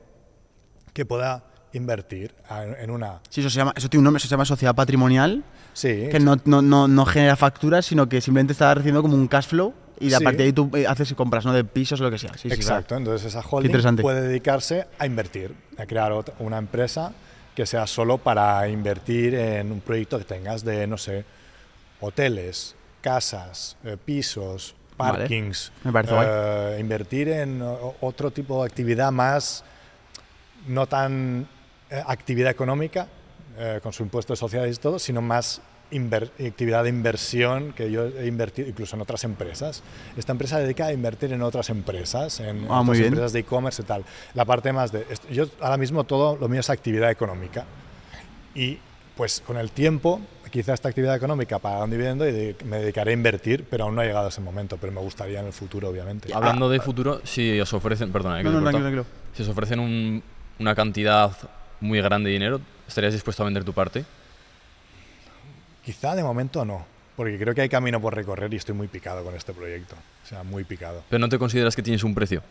[0.92, 2.34] que pueda invertir
[2.78, 3.20] en una...
[3.28, 5.44] Sí, eso, se llama, eso tiene un nombre, eso se llama sociedad patrimonial,
[5.74, 9.28] Sí, que no, no, no, no genera facturas, sino que simplemente está recibiendo como un
[9.28, 10.24] cash flow y a Sí.
[10.24, 11.52] partir de ahí tú eh, haces compras, ¿no?
[11.52, 12.32] De pisos o lo que sea.
[12.38, 13.02] Sí, Exacto, claro.
[13.02, 17.12] entonces esa holding puede dedicarse a invertir, a crear otra- una empresa
[17.54, 21.26] que sea solo para invertir en un proyecto que tengas de, no sé,
[22.00, 25.18] hoteles, casas, eh, pisos, Vale.
[25.18, 27.62] parkings, Me parece eh, invertir en
[28.00, 29.64] otro tipo de actividad más,
[30.66, 31.46] no tan
[31.90, 33.06] eh, actividad económica,
[33.58, 35.60] eh, con su impuesto de sociedades y todo, sino más
[36.44, 39.82] actividad de inversión que yo he invertido incluso en otras empresas.
[40.16, 43.82] Esta empresa se dedica a invertir en otras empresas, en, Ah, otras empresas de e-commerce
[43.82, 44.04] y tal.
[44.34, 45.06] La parte más de...
[45.30, 47.64] Yo ahora mismo todo lo mío es actividad económica.
[48.54, 48.78] Y
[49.16, 50.20] pues con el tiempo,
[50.50, 53.94] quizá esta actividad económica paga un dividendo y de- me dedicaré a invertir, pero aún
[53.94, 56.32] no ha llegado ese momento, pero me gustaría en el futuro, obviamente.
[56.34, 59.04] Hablando de futuro, si os ofrecen, perdona, eh, que No, no, tranquilo.
[59.34, 60.22] si os ofrecen un-
[60.58, 61.30] una cantidad
[61.80, 64.04] muy grande de dinero, ¿estarías dispuesto a vender tu parte?
[65.84, 66.84] Quizá de momento no,
[67.16, 69.94] porque creo que hay camino por recorrer y estoy muy picado con este proyecto.
[70.24, 71.02] O sea, muy picado.
[71.08, 72.42] Pero no te consideras que tienes un precio.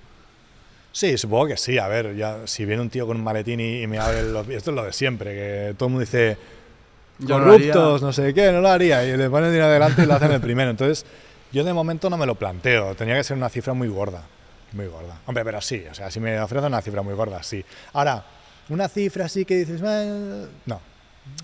[0.94, 1.78] Sí, supongo que sí.
[1.78, 4.48] A ver, ya si viene un tío con un maletín y, y me abre los...
[4.48, 6.38] Esto es lo de siempre, que todo el mundo dice
[7.20, 9.04] Yo no corruptos, no sé qué, no lo haría.
[9.06, 10.70] Y le ponen dinero delante y lo hacen el primero.
[10.70, 11.06] Entonces,
[11.52, 12.96] yo de momento no me lo planteo.
[12.96, 14.24] Tenía que ser una cifra muy gorda.
[14.74, 15.18] Muy gorda.
[15.26, 17.64] Hombre, pero sí, o sea, si me ofrecen una cifra muy gorda, sí.
[17.94, 18.26] Ahora,
[18.70, 20.82] una cifra así que dices, "Eh", no.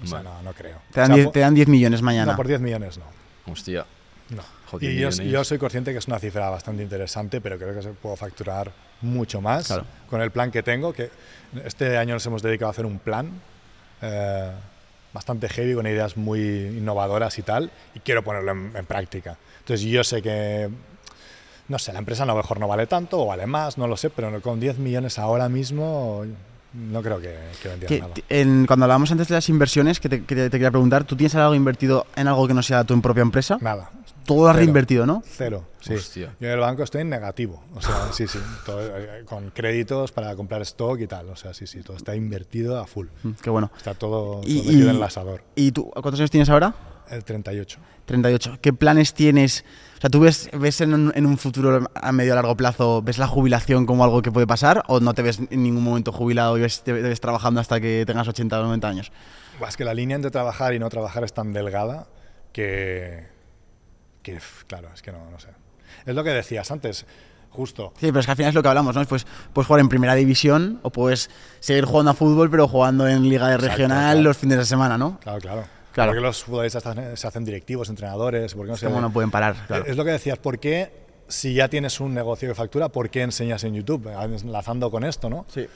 [0.04, 0.78] O sea, no, no creo.
[0.92, 2.32] Te dan, O sea, 10, po- te dan 10 millones mañana.
[2.34, 3.06] no, por 10 millones no.
[3.52, 3.86] Hostia.
[4.30, 4.44] No.
[4.70, 7.82] Joder, y yo, yo soy consciente que es una cifra bastante interesante, pero creo que
[7.82, 8.72] se puedo facturar
[9.02, 9.86] mucho más Claro.
[10.10, 11.10] con el plan que tengo, que
[11.66, 13.30] este año nos hemos dedicado a hacer un plan
[14.02, 14.52] eh,
[15.14, 19.38] bastante heavy, con ideas muy innovadoras y tal, y quiero ponerlo en, en práctica.
[19.60, 20.70] Entonces yo sé que,
[21.68, 23.98] no sé, la empresa a lo mejor no vale tanto o vale más, no lo
[23.98, 26.26] sé, pero con 10 millones ahora mismo
[26.74, 28.14] no creo que, que vendiera nada.
[28.30, 31.16] en- cuando hablábamos antes de las inversiones, que te, que te- te quería preguntar, ¿tú
[31.18, 33.58] tienes algo invertido en algo que no sea tu propia empresa?
[33.62, 33.90] Nada.
[34.26, 35.24] Todo has reinvertido, ¿no?
[35.26, 35.94] Cero, sí.
[35.96, 36.36] Hostia.
[36.40, 40.12] Yo en el banco estoy en negativo, o sea, sí, sí, todo, eh, con créditos
[40.12, 43.08] para comprar stock y tal, o sea, sí, sí, todo está invertido a full.
[43.24, 43.72] Mm, Qué bueno.
[43.78, 45.44] Está todo, todo Y- metido y- en el asador.
[45.56, 46.74] ¿Y tú cuántos años tienes ahora?
[47.10, 47.78] El 38.
[48.06, 48.58] 38.
[48.62, 49.66] ¿Qué planes tienes?
[49.98, 53.02] O sea, ¿tú ves, ves en, un, en un futuro a medio o largo plazo,
[53.02, 56.12] ves la jubilación como algo que puede pasar o no te ves en ningún momento
[56.14, 59.12] jubilado y ves, te ves trabajando hasta que tengas 80 o 90 años?
[59.68, 62.08] Es que la línea entre trabajar y no trabajar es tan delgada
[62.54, 63.28] que,
[64.22, 65.50] que claro, es que no, no sé.
[66.06, 67.06] Es lo que decías antes,
[67.50, 67.94] justo.
[68.00, 69.04] Sí, pero es que al final es lo que hablamos, ¿no?
[69.06, 71.30] Pues puedes jugar en primera división o puedes
[71.60, 74.22] seguir jugando a fútbol pero jugando en liga de Exacto, regional claro.
[74.22, 75.20] los fines de semana, ¿no?
[75.20, 75.64] Claro, claro.
[75.92, 76.12] Claro.
[76.12, 76.84] Porque los futbolistas
[77.16, 78.86] se hacen directivos, entrenadores, porque no sé.
[78.86, 79.86] como no pueden parar, claro.
[79.86, 80.90] Es lo que decías, ¿por qué
[81.28, 84.08] si ya tienes un negocio de factura, por qué enseñas en YouTube?
[84.08, 85.46] Enlazando con esto, ¿no?
[85.50, 85.68] Sí.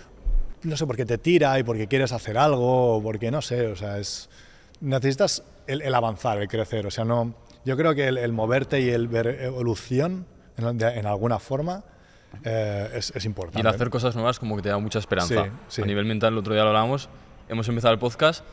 [0.63, 3.75] no sé, porque te tira y porque quieres hacer algo, o porque no sé, o
[3.75, 4.29] sea, es
[4.79, 7.33] necesitas el, el avanzar, el crecer, o sea, no,
[7.65, 10.25] yo creo que el, el moverte y el ver evolución
[10.57, 11.83] en, de- en alguna forma
[12.43, 13.59] eh, es, es importante.
[13.59, 15.45] Y el hacer cosas nuevas como que te da mucha esperanza.
[15.45, 15.81] Sí, sí.
[15.81, 17.09] A nivel mental, el otro día lo hablábamos,
[17.49, 18.43] hemos empezado el podcast,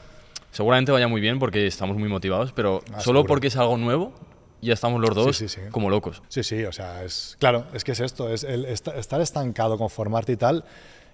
[0.50, 3.24] seguramente vaya muy bien porque estamos muy motivados, pero Ah, solo seguro.
[3.26, 4.12] porque es algo nuevo,
[4.60, 5.60] ya estamos los dos sí, sí.
[5.70, 6.22] como locos.
[6.28, 9.76] Sí, sí, o sea, es claro, es que es esto, es el esta- estar estancado,
[9.78, 10.64] conformarte y tal,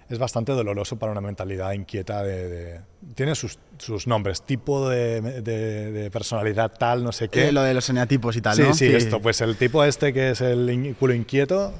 [0.09, 2.49] es bastante doloroso para una mentalidad inquieta de...
[2.49, 2.79] de-
[3.15, 7.49] tiene sus, sus nombres, tipo de, de- de personalidad tal, no sé qué.
[7.49, 8.73] Eh, lo de los eneatipos y tal, sí, ¿no?
[8.73, 11.73] sí, esto, pues el tipo este que es el in- culo inquieto,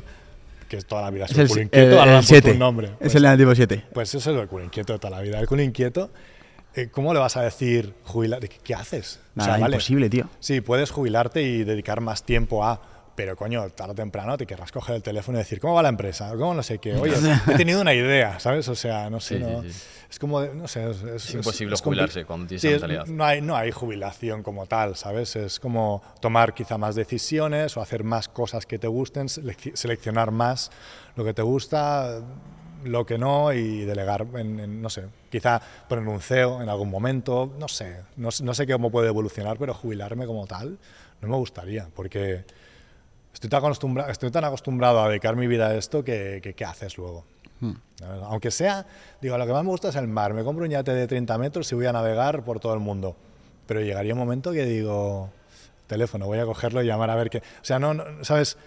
[0.68, 2.23] que es toda la vida es Es el, el, culo el, inquieto, ahora le han
[2.26, 2.51] puesto 7.
[2.51, 2.88] un nombre.
[2.88, 3.85] Es Pues- el negativo 7.
[3.93, 5.39] Pues eso es el culo inquieto de toda la vida.
[5.39, 6.11] El culo inquieto,
[6.76, 8.39] eh, ¿cómo le vas a decir jubilar?
[8.64, 9.19] ¿Qué, haces?
[9.35, 10.30] O Nada, sea, vale, imposible, tío.
[10.39, 12.81] Sí, puedes jubilarte y dedicar más tiempo a.
[13.20, 15.90] Pero coño, tarde o temprano te querrás coger el teléfono y decir, ¿cómo va la
[15.90, 16.30] empresa?
[16.38, 16.96] ¿Cómo no sé qué?
[16.96, 17.18] Oye,
[17.52, 18.66] he tenido una idea, ¿sabes?
[18.70, 19.62] O sea, no sé, Sí, sí, no.
[19.62, 19.68] sí.
[20.10, 23.14] Es como, no sé, es, es- imposible jubilarse cuando tienes Sí, esa es- mentalidad.
[23.14, 25.36] no, hay, no hay jubilación como tal, ¿sabes?
[25.36, 30.32] Es como tomar quizá más decisiones o hacer más cosas que te gusten, selec- seleccionar
[30.32, 30.72] más
[31.18, 32.22] lo que te gusta,
[32.86, 36.90] lo que no y delegar, en, en, no sé, quizá poner un CEO en algún
[36.90, 40.80] momento, no sé, no, sé- no sé cómo puede evolucionar, pero jubilarme como tal
[41.22, 42.46] no me gustaría, porque
[43.40, 46.66] estoy tan, acostumbra- estoy tan acostumbrado a dedicar mi vida a esto que, que ¿qué
[46.66, 47.26] haces luego?
[47.95, 48.22] ¿Sabes?
[48.24, 48.86] Aunque sea,
[49.22, 51.38] digo, lo que más me gusta es el mar, me compro un yate de 30
[51.38, 53.16] metros y voy a navegar por todo el mundo,
[53.66, 55.30] pero llegaría un momento que digo,
[55.88, 58.57] teléfono, voy a cogerlo y llamar a ver qué, o sea, no, no, ¿sabes?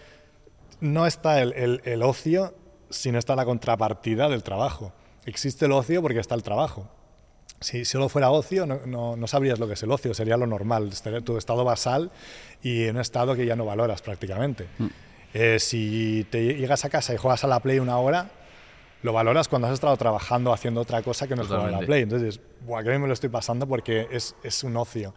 [0.80, 2.54] No está el, el- el ocio
[2.90, 4.92] sin está la contrapartida del trabajo.
[5.24, 6.88] Existe el ocio porque está el trabajo.
[7.62, 10.46] Si solo fuera ocio, no, no- no sabrías lo que es el ocio, sería lo
[10.46, 12.10] normal, estaría tu estado basal
[12.62, 14.66] y un estado que ya no valoras prácticamente.
[15.34, 18.30] Eh, si te llegas a casa y juegas a la Play una hora,
[19.02, 21.78] lo valoras cuando has estado trabajando haciendo otra cosa que no es jugar a la.
[21.86, 22.02] Play.
[22.02, 25.14] Entonces, Buah, que me lo estoy pasando porque es, es un ocio.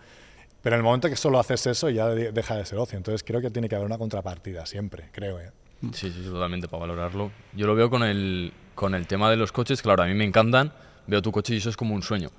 [0.64, 2.98] Pero en el momento que solo haces eso, ya de- deja de ser ocio.
[2.98, 5.40] Entonces creo que tiene que haber una contrapartida, siempre, creo.
[5.40, 5.52] ¿eh?
[5.94, 7.32] Sí, sí, totalmente, para valorarlo.
[7.54, 10.24] Yo lo veo con el, con el tema de los coches, claro, a mí me
[10.24, 10.74] encantan,
[11.08, 12.30] veo tu coche y eso es como un sueño.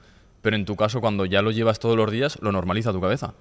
[0.42, 3.34] Pero en tu caso, cuando ya lo llevas todos los días, lo normaliza tu cabeza.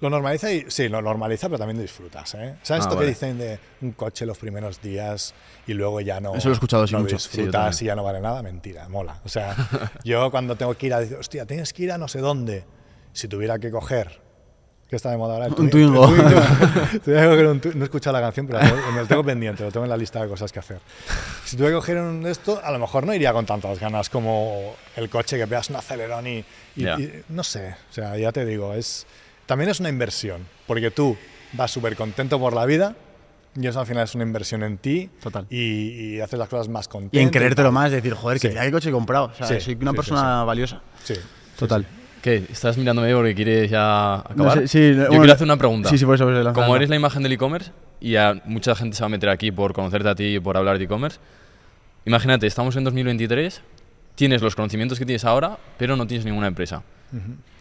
[0.00, 2.34] Lo normaliza y sí, lo normaliza, pero también disfrutas.
[2.34, 2.56] ¿eh?
[2.62, 3.00] ¿Sabes Ah, esto vale.
[3.06, 5.32] que dicen de un coche los primeros días
[5.66, 7.14] y luego ya no, Eso lo he escuchado, no mucho.
[7.16, 8.42] Disfrutas y ya no vale nada?
[8.42, 9.20] Mentira, mola.
[9.24, 9.54] O sea,
[10.04, 12.64] yo cuando tengo que ir a decir, hostia, tienes que ir a no sé dónde,
[13.12, 14.20] si tuviera que coger,
[14.92, 15.46] ¿qué está de moda ahora?
[15.46, 16.06] El Un twi- Twingo.
[16.06, 17.00] el
[17.62, 18.58] que no he escuchado la canción, pero
[18.92, 20.80] me lo tengo pendiente, lo tengo en la lista de cosas que hacer.
[21.46, 24.10] Si tuviera que coger un de esto, a lo mejor no iría con tantas ganas
[24.10, 26.44] como el coche que pegas un acelerón y,
[26.76, 26.98] y- Ya.
[27.00, 29.06] y- no sé, o sea, ya te digo, es
[29.46, 31.16] también es una inversión, porque tú
[31.54, 32.94] vas súper contento por la vida
[33.56, 35.46] y eso al final es una inversión en ti Total.
[35.48, 37.18] Y, y haces las cosas más contentas.
[37.18, 38.48] Y en creértelo más, decir, joder, Sí.
[38.48, 39.32] que ya qué coche he comprado.
[39.32, 40.82] O sea, Sí, soy una sí, persona valiosa.
[41.02, 41.14] Sí.
[41.58, 41.86] Total.
[42.22, 42.44] ¿Qué?
[42.50, 44.36] ¿Estás mirándome porque quieres ya acabar?
[44.36, 45.88] No sé, sí, Yo bueno, quiero hacer una pregunta.
[45.88, 46.24] Sí, sí, por eso.
[46.24, 49.06] por eso, lanza, Como eres la imagen del e-commerce y a mucha gente se va
[49.06, 51.18] a meter aquí por conocerte a ti y por hablar de e-commerce,
[52.04, 53.60] imagínate, estamos en 2023,
[54.14, 56.84] tienes los conocimientos que tienes ahora, pero no tienes ninguna empresa.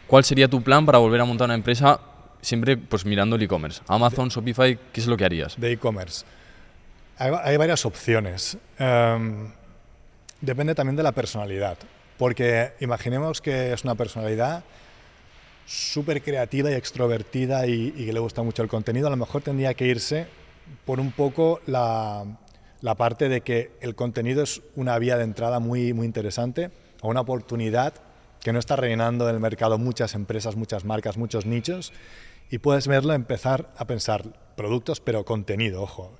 [0.05, 1.99] ¿Cuál sería tu plan para volver a montar una empresa
[2.39, 3.81] siempre pues mirando el e-commerce?
[3.88, 5.59] Amazon, Shopify, ¿qué es lo que harías?
[5.59, 6.23] de e-commerce.
[7.17, 8.57] Hay, hay varias opciones.
[8.77, 9.51] Em,
[10.39, 11.77] depende también de la personalidad.
[12.22, 14.64] Porque imaginemos que es una personalidad
[15.65, 19.07] súper creativa y extrovertida y, y que le gusta mucho el contenido.
[19.07, 20.27] A lo mejor tendría que irse
[20.85, 22.23] por un poco la,
[22.81, 26.69] la parte de que el contenido es una vía de entrada muy, muy interesante
[27.02, 27.95] o una oportunidad
[28.39, 31.91] que no está rellenando el mercado muchas empresas, muchas marcas, muchos nichos
[32.52, 34.26] y puedes verlo empezar a pensar
[34.56, 36.11] productos, pero contenido, ojo.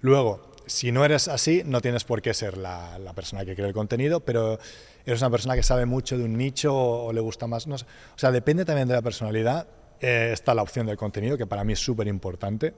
[0.00, 3.68] Luego, si no eres así, no tienes por qué ser la, la persona que crea
[3.68, 4.58] el contenido, pero
[5.06, 7.66] eres una persona que sabe mucho de un nicho o, o le gusta más.
[7.66, 7.84] No sé.
[7.84, 9.66] O sea, depende también de la personalidad.
[10.00, 12.74] Eh, está la opción del contenido, que para mí es súper importante.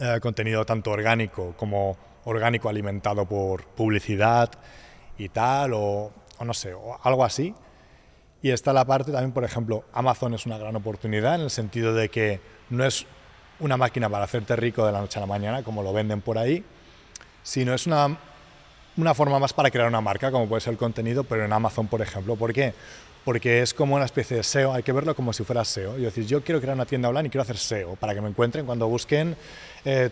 [0.00, 4.50] Eh, contenido tanto orgánico como orgánico alimentado por publicidad
[5.16, 7.54] y tal, o, o no sé, o algo así.
[8.40, 11.92] Y está la parte también, por ejemplo, Amazon es una gran oportunidad en el sentido
[11.94, 12.40] de que
[12.70, 13.06] no es
[13.58, 16.38] una máquina para hacerte rico de la noche a la mañana, como lo venden por
[16.38, 16.64] ahí,
[17.42, 18.16] sino es una,
[18.98, 21.86] una forma más para crear una marca, como puede ser el contenido, pero en Amazon,
[21.86, 22.36] por ejemplo.
[22.36, 22.74] ¿Por qué?
[23.24, 25.96] Porque es como una especie de SEO, hay que verlo como si fuera SEO.
[25.96, 28.28] Yo decir, yo quiero crear una tienda online y quiero hacer SEO, para que me
[28.28, 29.36] encuentren cuando busquen
[29.84, 30.10] eh,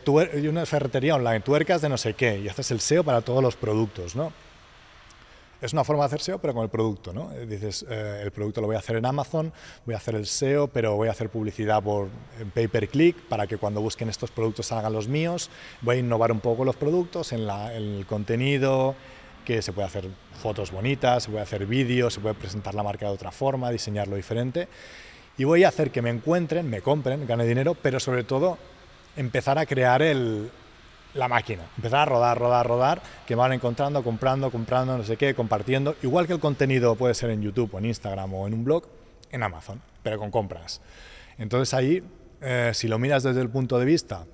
[0.48, 3.56] una ferretería online, tuercas de no sé qué, y haces el SEO para todos los
[3.56, 4.32] productos, ¿no?
[5.60, 7.32] Es una forma de hacer SEO, pero con el producto, ¿no?
[7.32, 9.52] Eh, Dices, eh, el producto lo voy a hacer en Amazon,
[9.84, 12.08] voy a hacer el SEO, pero voy a hacer publicidad por
[12.40, 15.50] en pay per click para que cuando busquen estos productos salgan los míos.
[15.80, 18.94] Voy a innovar un poco los productos en el contenido,
[19.44, 20.08] que se puede hacer
[20.40, 24.16] fotos bonitas, se puede hacer vídeos, se puede presentar la marca de otra forma, diseñarlo
[24.16, 24.68] diferente.
[25.38, 28.58] Y voy a hacer que me encuentren, me compren, gane dinero, pero sobre todo
[29.16, 30.50] empezar a crear el,
[31.16, 35.34] la máquina, empezar a rodar, rodar, rodar, que van encontrando, comprando, comprando, no sé qué,
[35.34, 35.96] compartiendo.
[36.02, 38.84] Igual que el contenido puede ser en YouTube o en Instagram o en un blog,
[39.30, 40.80] en Amazon, pero con compras.
[41.38, 42.02] Entonces ahí,
[42.40, 44.26] eh, si lo miras desde el punto de vista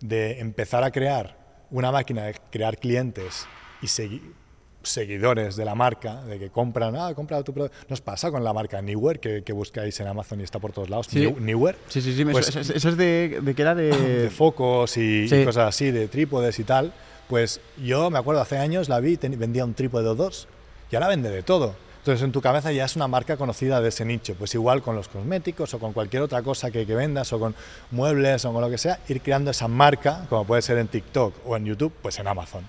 [0.00, 1.36] de empezar a crear
[1.70, 3.46] una máquina de crear clientes
[3.82, 4.39] y seguir,
[4.82, 7.76] seguidores de la marca, de que compran, ah, compra tu producto.
[7.88, 10.90] Nos pasa con la marca Newer, que, que buscáis en Amazon y está por todos
[10.90, 11.06] lados.
[11.10, 11.20] Sí.
[11.20, 11.76] New- Newer.
[11.88, 12.24] Sí, sí, sí.
[12.24, 13.90] Pues- eso, eso- es de, de que era de...
[14.24, 15.44] de focos y, y Sí.
[15.44, 16.92] cosas así, de trípodes y tal,
[17.28, 20.48] pues yo me acuerdo hace años la vi, ten- vendía un trípode o dos
[20.90, 21.74] y ahora vende de todo.
[21.98, 24.34] Entonces en tu cabeza ya es una marca conocida de ese nicho.
[24.34, 27.54] Pues igual con los cosméticos o con cualquier otra cosa que, que vendas o con
[27.90, 31.34] muebles o con lo que sea, ir creando esa marca, como puede ser en TikTok
[31.46, 32.64] o en YouTube, pues en Amazon.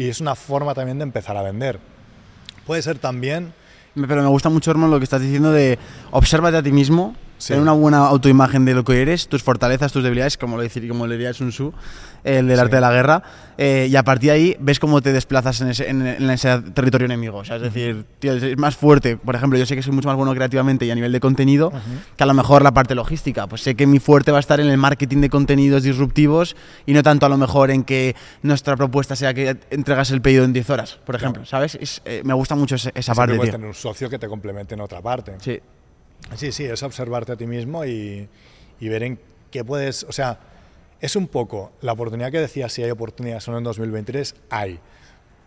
[0.00, 1.78] Y es una forma también de empezar a vender.
[2.66, 3.52] Puede ser también
[3.94, 5.78] Pero me gusta mucho, hermano, lo que estás diciendo de
[6.10, 7.48] obsérvate a ti mismo, Sí.
[7.48, 10.88] tener una buena autoimagen de lo que eres, tus fortalezas, tus debilidades, como lo, decir,
[10.88, 11.74] como le diría Sun Tzu,
[12.24, 12.60] el del Sí.
[12.62, 13.22] arte de la guerra,
[13.58, 16.60] eh, y a partir de ahí ves cómo te desplazas en ese, en- en ese
[16.74, 17.38] territorio enemigo.
[17.38, 19.16] O sea, es decir, tío, es más fuerte.
[19.16, 21.72] Por ejemplo, yo sé que soy mucho más bueno creativamente y a nivel de contenido
[22.16, 23.46] que a lo mejor la parte logística.
[23.46, 26.56] Pues sé que mi fuerte va a estar en el marketing de contenidos disruptivos
[26.86, 30.44] y no tanto a lo mejor en que nuestra propuesta sea que entregas el pedido
[30.44, 31.44] en 10 horas, por ejemplo.
[31.44, 31.74] ¿Sabes?
[31.74, 33.58] Es, eh, me gusta mucho esa siempre parte, puedes tío.
[33.58, 35.34] tener un socio que te complemente en otra parte.
[35.40, 35.60] Sí.
[36.36, 38.28] Sí, sí, es observarte a ti mismo y,
[38.78, 39.18] y ver en
[39.50, 40.38] qué puedes, o sea,
[41.00, 44.78] es un poco la oportunidad que decías, si hay oportunidades o no en 2023, hay,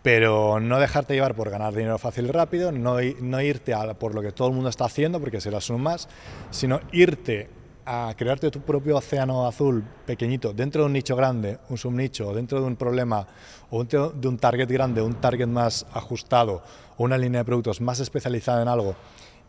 [0.02, 4.14] pero no dejarte llevar por ganar dinero fácil y rápido, no, no irte a por
[4.14, 6.08] lo que todo el mundo está haciendo, porque serás un más,
[6.50, 7.48] sino irte
[7.86, 12.60] a crearte tu propio océano azul pequeñito dentro de un nicho grande, un subnicho, dentro
[12.60, 13.26] de un problema,
[13.70, 16.62] o de un target grande, un target más ajustado,
[16.96, 18.96] o una línea de productos más especializada en algo.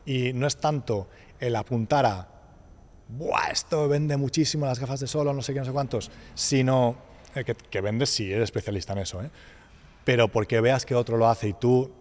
[0.05, 1.07] Y no es tanto
[1.39, 2.27] el apuntar a,
[3.07, 6.95] Buah, esto vende muchísimo las gafas de sol, no sé qué, no sé cuántos, sino
[7.35, 9.29] eh, que, que vendes si eres especialista en eso, ¿eh?
[10.03, 11.91] pero porque veas que otro lo hace y tú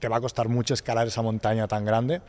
[0.00, 2.20] te va a costar mucho escalar esa montaña tan grande.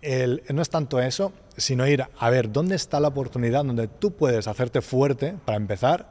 [0.00, 4.12] El- no es tanto eso, sino ir a ver dónde está la oportunidad donde tú
[4.12, 6.08] puedes hacerte fuerte para empezar,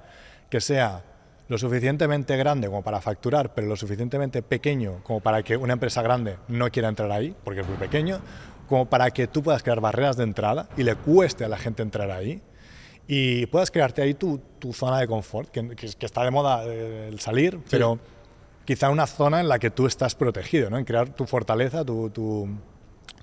[0.50, 1.04] que sea
[1.50, 6.02] lo suficientemente grande como para facturar, pero lo suficientemente pequeño como para que una empresa
[6.02, 8.20] grande no quiera entrar ahí, porque es muy pequeño,
[8.72, 11.84] como para que tú puedas crear barreras de entrada y le cueste a la gente
[11.84, 12.42] entrar ahí
[13.06, 16.64] y puedas crearte ahí tu, tu zona de confort, que, que- que está de moda
[16.66, 18.00] eh, el salir, pero
[18.64, 20.78] quizá una zona en la que tú estás protegido, ¿no?
[20.78, 22.48] en crear tu fortaleza, tu, tu,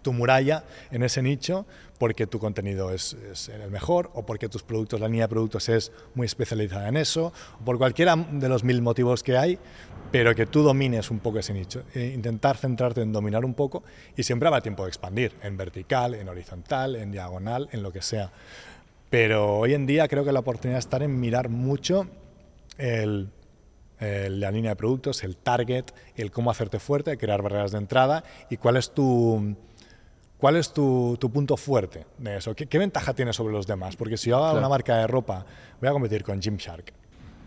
[0.03, 1.67] tu muralla en ese nicho
[1.99, 3.17] porque tu contenido es,
[3.49, 7.33] el mejor o porque tus productos, la línea de productos es muy especializada en eso,
[7.61, 9.59] o por cualquiera de los mil motivos que hay,
[10.13, 11.83] pero que tú domines un poco ese nicho.
[11.95, 13.83] E intentar centrarte en dominar un poco
[14.17, 18.01] y siempre habrá tiempo de expandir, en vertical, en horizontal, en diagonal, en lo que
[18.01, 18.31] sea.
[19.11, 22.07] Pero hoy en día creo que la oportunidad está en mirar mucho
[22.77, 23.31] el-
[24.01, 28.57] la línea de productos, el target, el cómo hacerte fuerte, crear barreras de entrada y
[28.57, 29.57] cuál es tu,
[30.39, 32.55] cuál es tu, tu punto fuerte de eso.
[32.55, 33.97] ¿Qué, qué ventaja tienes sobre los demás?
[33.97, 34.59] Porque si yo hago Claro.
[34.59, 35.44] una marca de ropa,
[35.81, 36.93] voy a competir con Gymshark.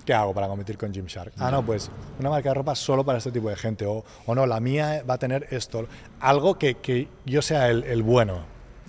[0.06, 1.34] ¿Qué hago para competir con Gymshark?
[1.38, 3.86] Ah, no, pues una marca de ropa solo para este tipo de gente.
[3.86, 5.88] O, o no, la mía va a tener esto.
[6.20, 8.40] Algo que, que yo sea el, el bueno.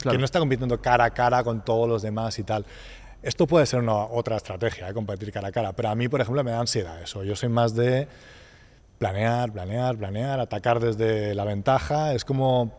[0.01, 0.17] Claro.
[0.17, 2.65] Que no está compitiendo cara a cara con todos los demás y tal.
[3.23, 4.95] Esto puede ser una, otra estrategia, ¿eh?
[4.95, 5.73] competir cara a cara.
[5.75, 7.23] Pero a mí, por ejemplo, me da ansiedad eso.
[7.23, 8.09] Yo soy más de
[8.99, 12.15] planear, planear, planear, atacar desde la ventaja.
[12.15, 12.73] Es como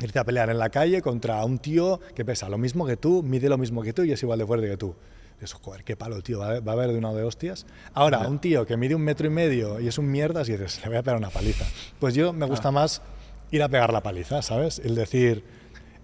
[0.00, 3.22] irte a pelear en la calle contra un tío que pesa lo mismo que tú,
[3.22, 4.94] mide lo mismo que tú y es igual de fuerte que tú.
[5.40, 7.66] Eso, joder, qué palo, tío, va a, va a haber de una de hostias.
[7.92, 10.80] Ahora, un tío que mide un metro y medio y es un mierdas y dices,
[10.82, 11.66] le voy a pegar una paliza.
[11.98, 13.02] Pues yo me gusta más
[13.50, 14.78] ir a pegar la paliza, ¿sabes?
[14.78, 15.44] El decir,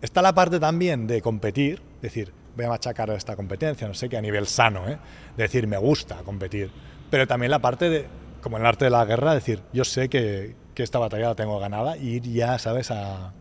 [0.02, 4.10] está la parte también de competir, decir, voy a machacar a esta competencia, no sé
[4.10, 4.98] qué, a nivel sano, ¿eh?
[5.36, 6.70] Decir, me gusta competir.
[7.10, 8.06] Pero también la parte de,
[8.43, 11.35] como en el arte de la guerra, decir, yo sé que, que esta batalla la
[11.35, 12.90] tengo ganada y ir ya, ¿sabes?
[12.90, 13.32] A,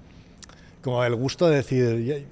[0.84, 2.28] como el gusto de decir,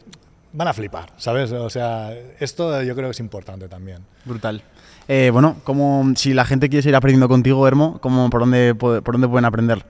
[0.53, 1.51] van a flipar, ¿sabes?
[1.51, 3.99] O sea, esto yo creo que es importante también.
[4.25, 4.61] Brutal.
[5.07, 9.01] Eh, bueno, como si la gente quiere seguir aprendiendo contigo, Hermo, ¿cómo, por, dónde, po-
[9.01, 9.83] ¿por dónde pueden aprender?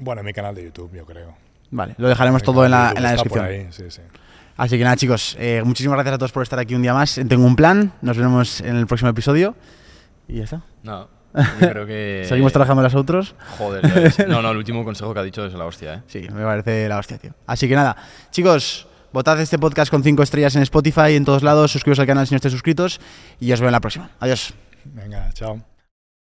[0.00, 1.34] Bueno, en mi canal de YouTube, yo creo.
[1.70, 3.44] Vale, lo dejaremos todo en la, en descripción.
[3.44, 4.02] ahí, sí, sí.
[4.56, 7.18] Así que nada, chicos, eh, muchísimas gracias a todos por estar aquí un día más.
[7.18, 9.54] en Tengo un plan, nos vemos en el próximo episodio.
[10.28, 10.62] Y ya está.
[10.82, 11.08] No,
[11.60, 12.24] yo creo que...
[12.28, 13.34] Seguimos trabajando las otros.
[13.58, 14.28] Joder, ya ves.
[14.28, 16.02] No, no, el último consejo que ha dicho es la hostia, ¿eh?
[16.06, 17.32] Sí, me parece la hostia, tío.
[17.46, 17.96] Así que nada,
[18.30, 22.26] chicos, votad este podcast con 5 estrellas en Spotify, en todos lados, suscribiros al canal
[22.26, 23.00] si no estáis suscritos
[23.40, 24.10] y os veo en la próxima.
[24.20, 24.54] Adiós.
[24.84, 25.75] Venga, chao.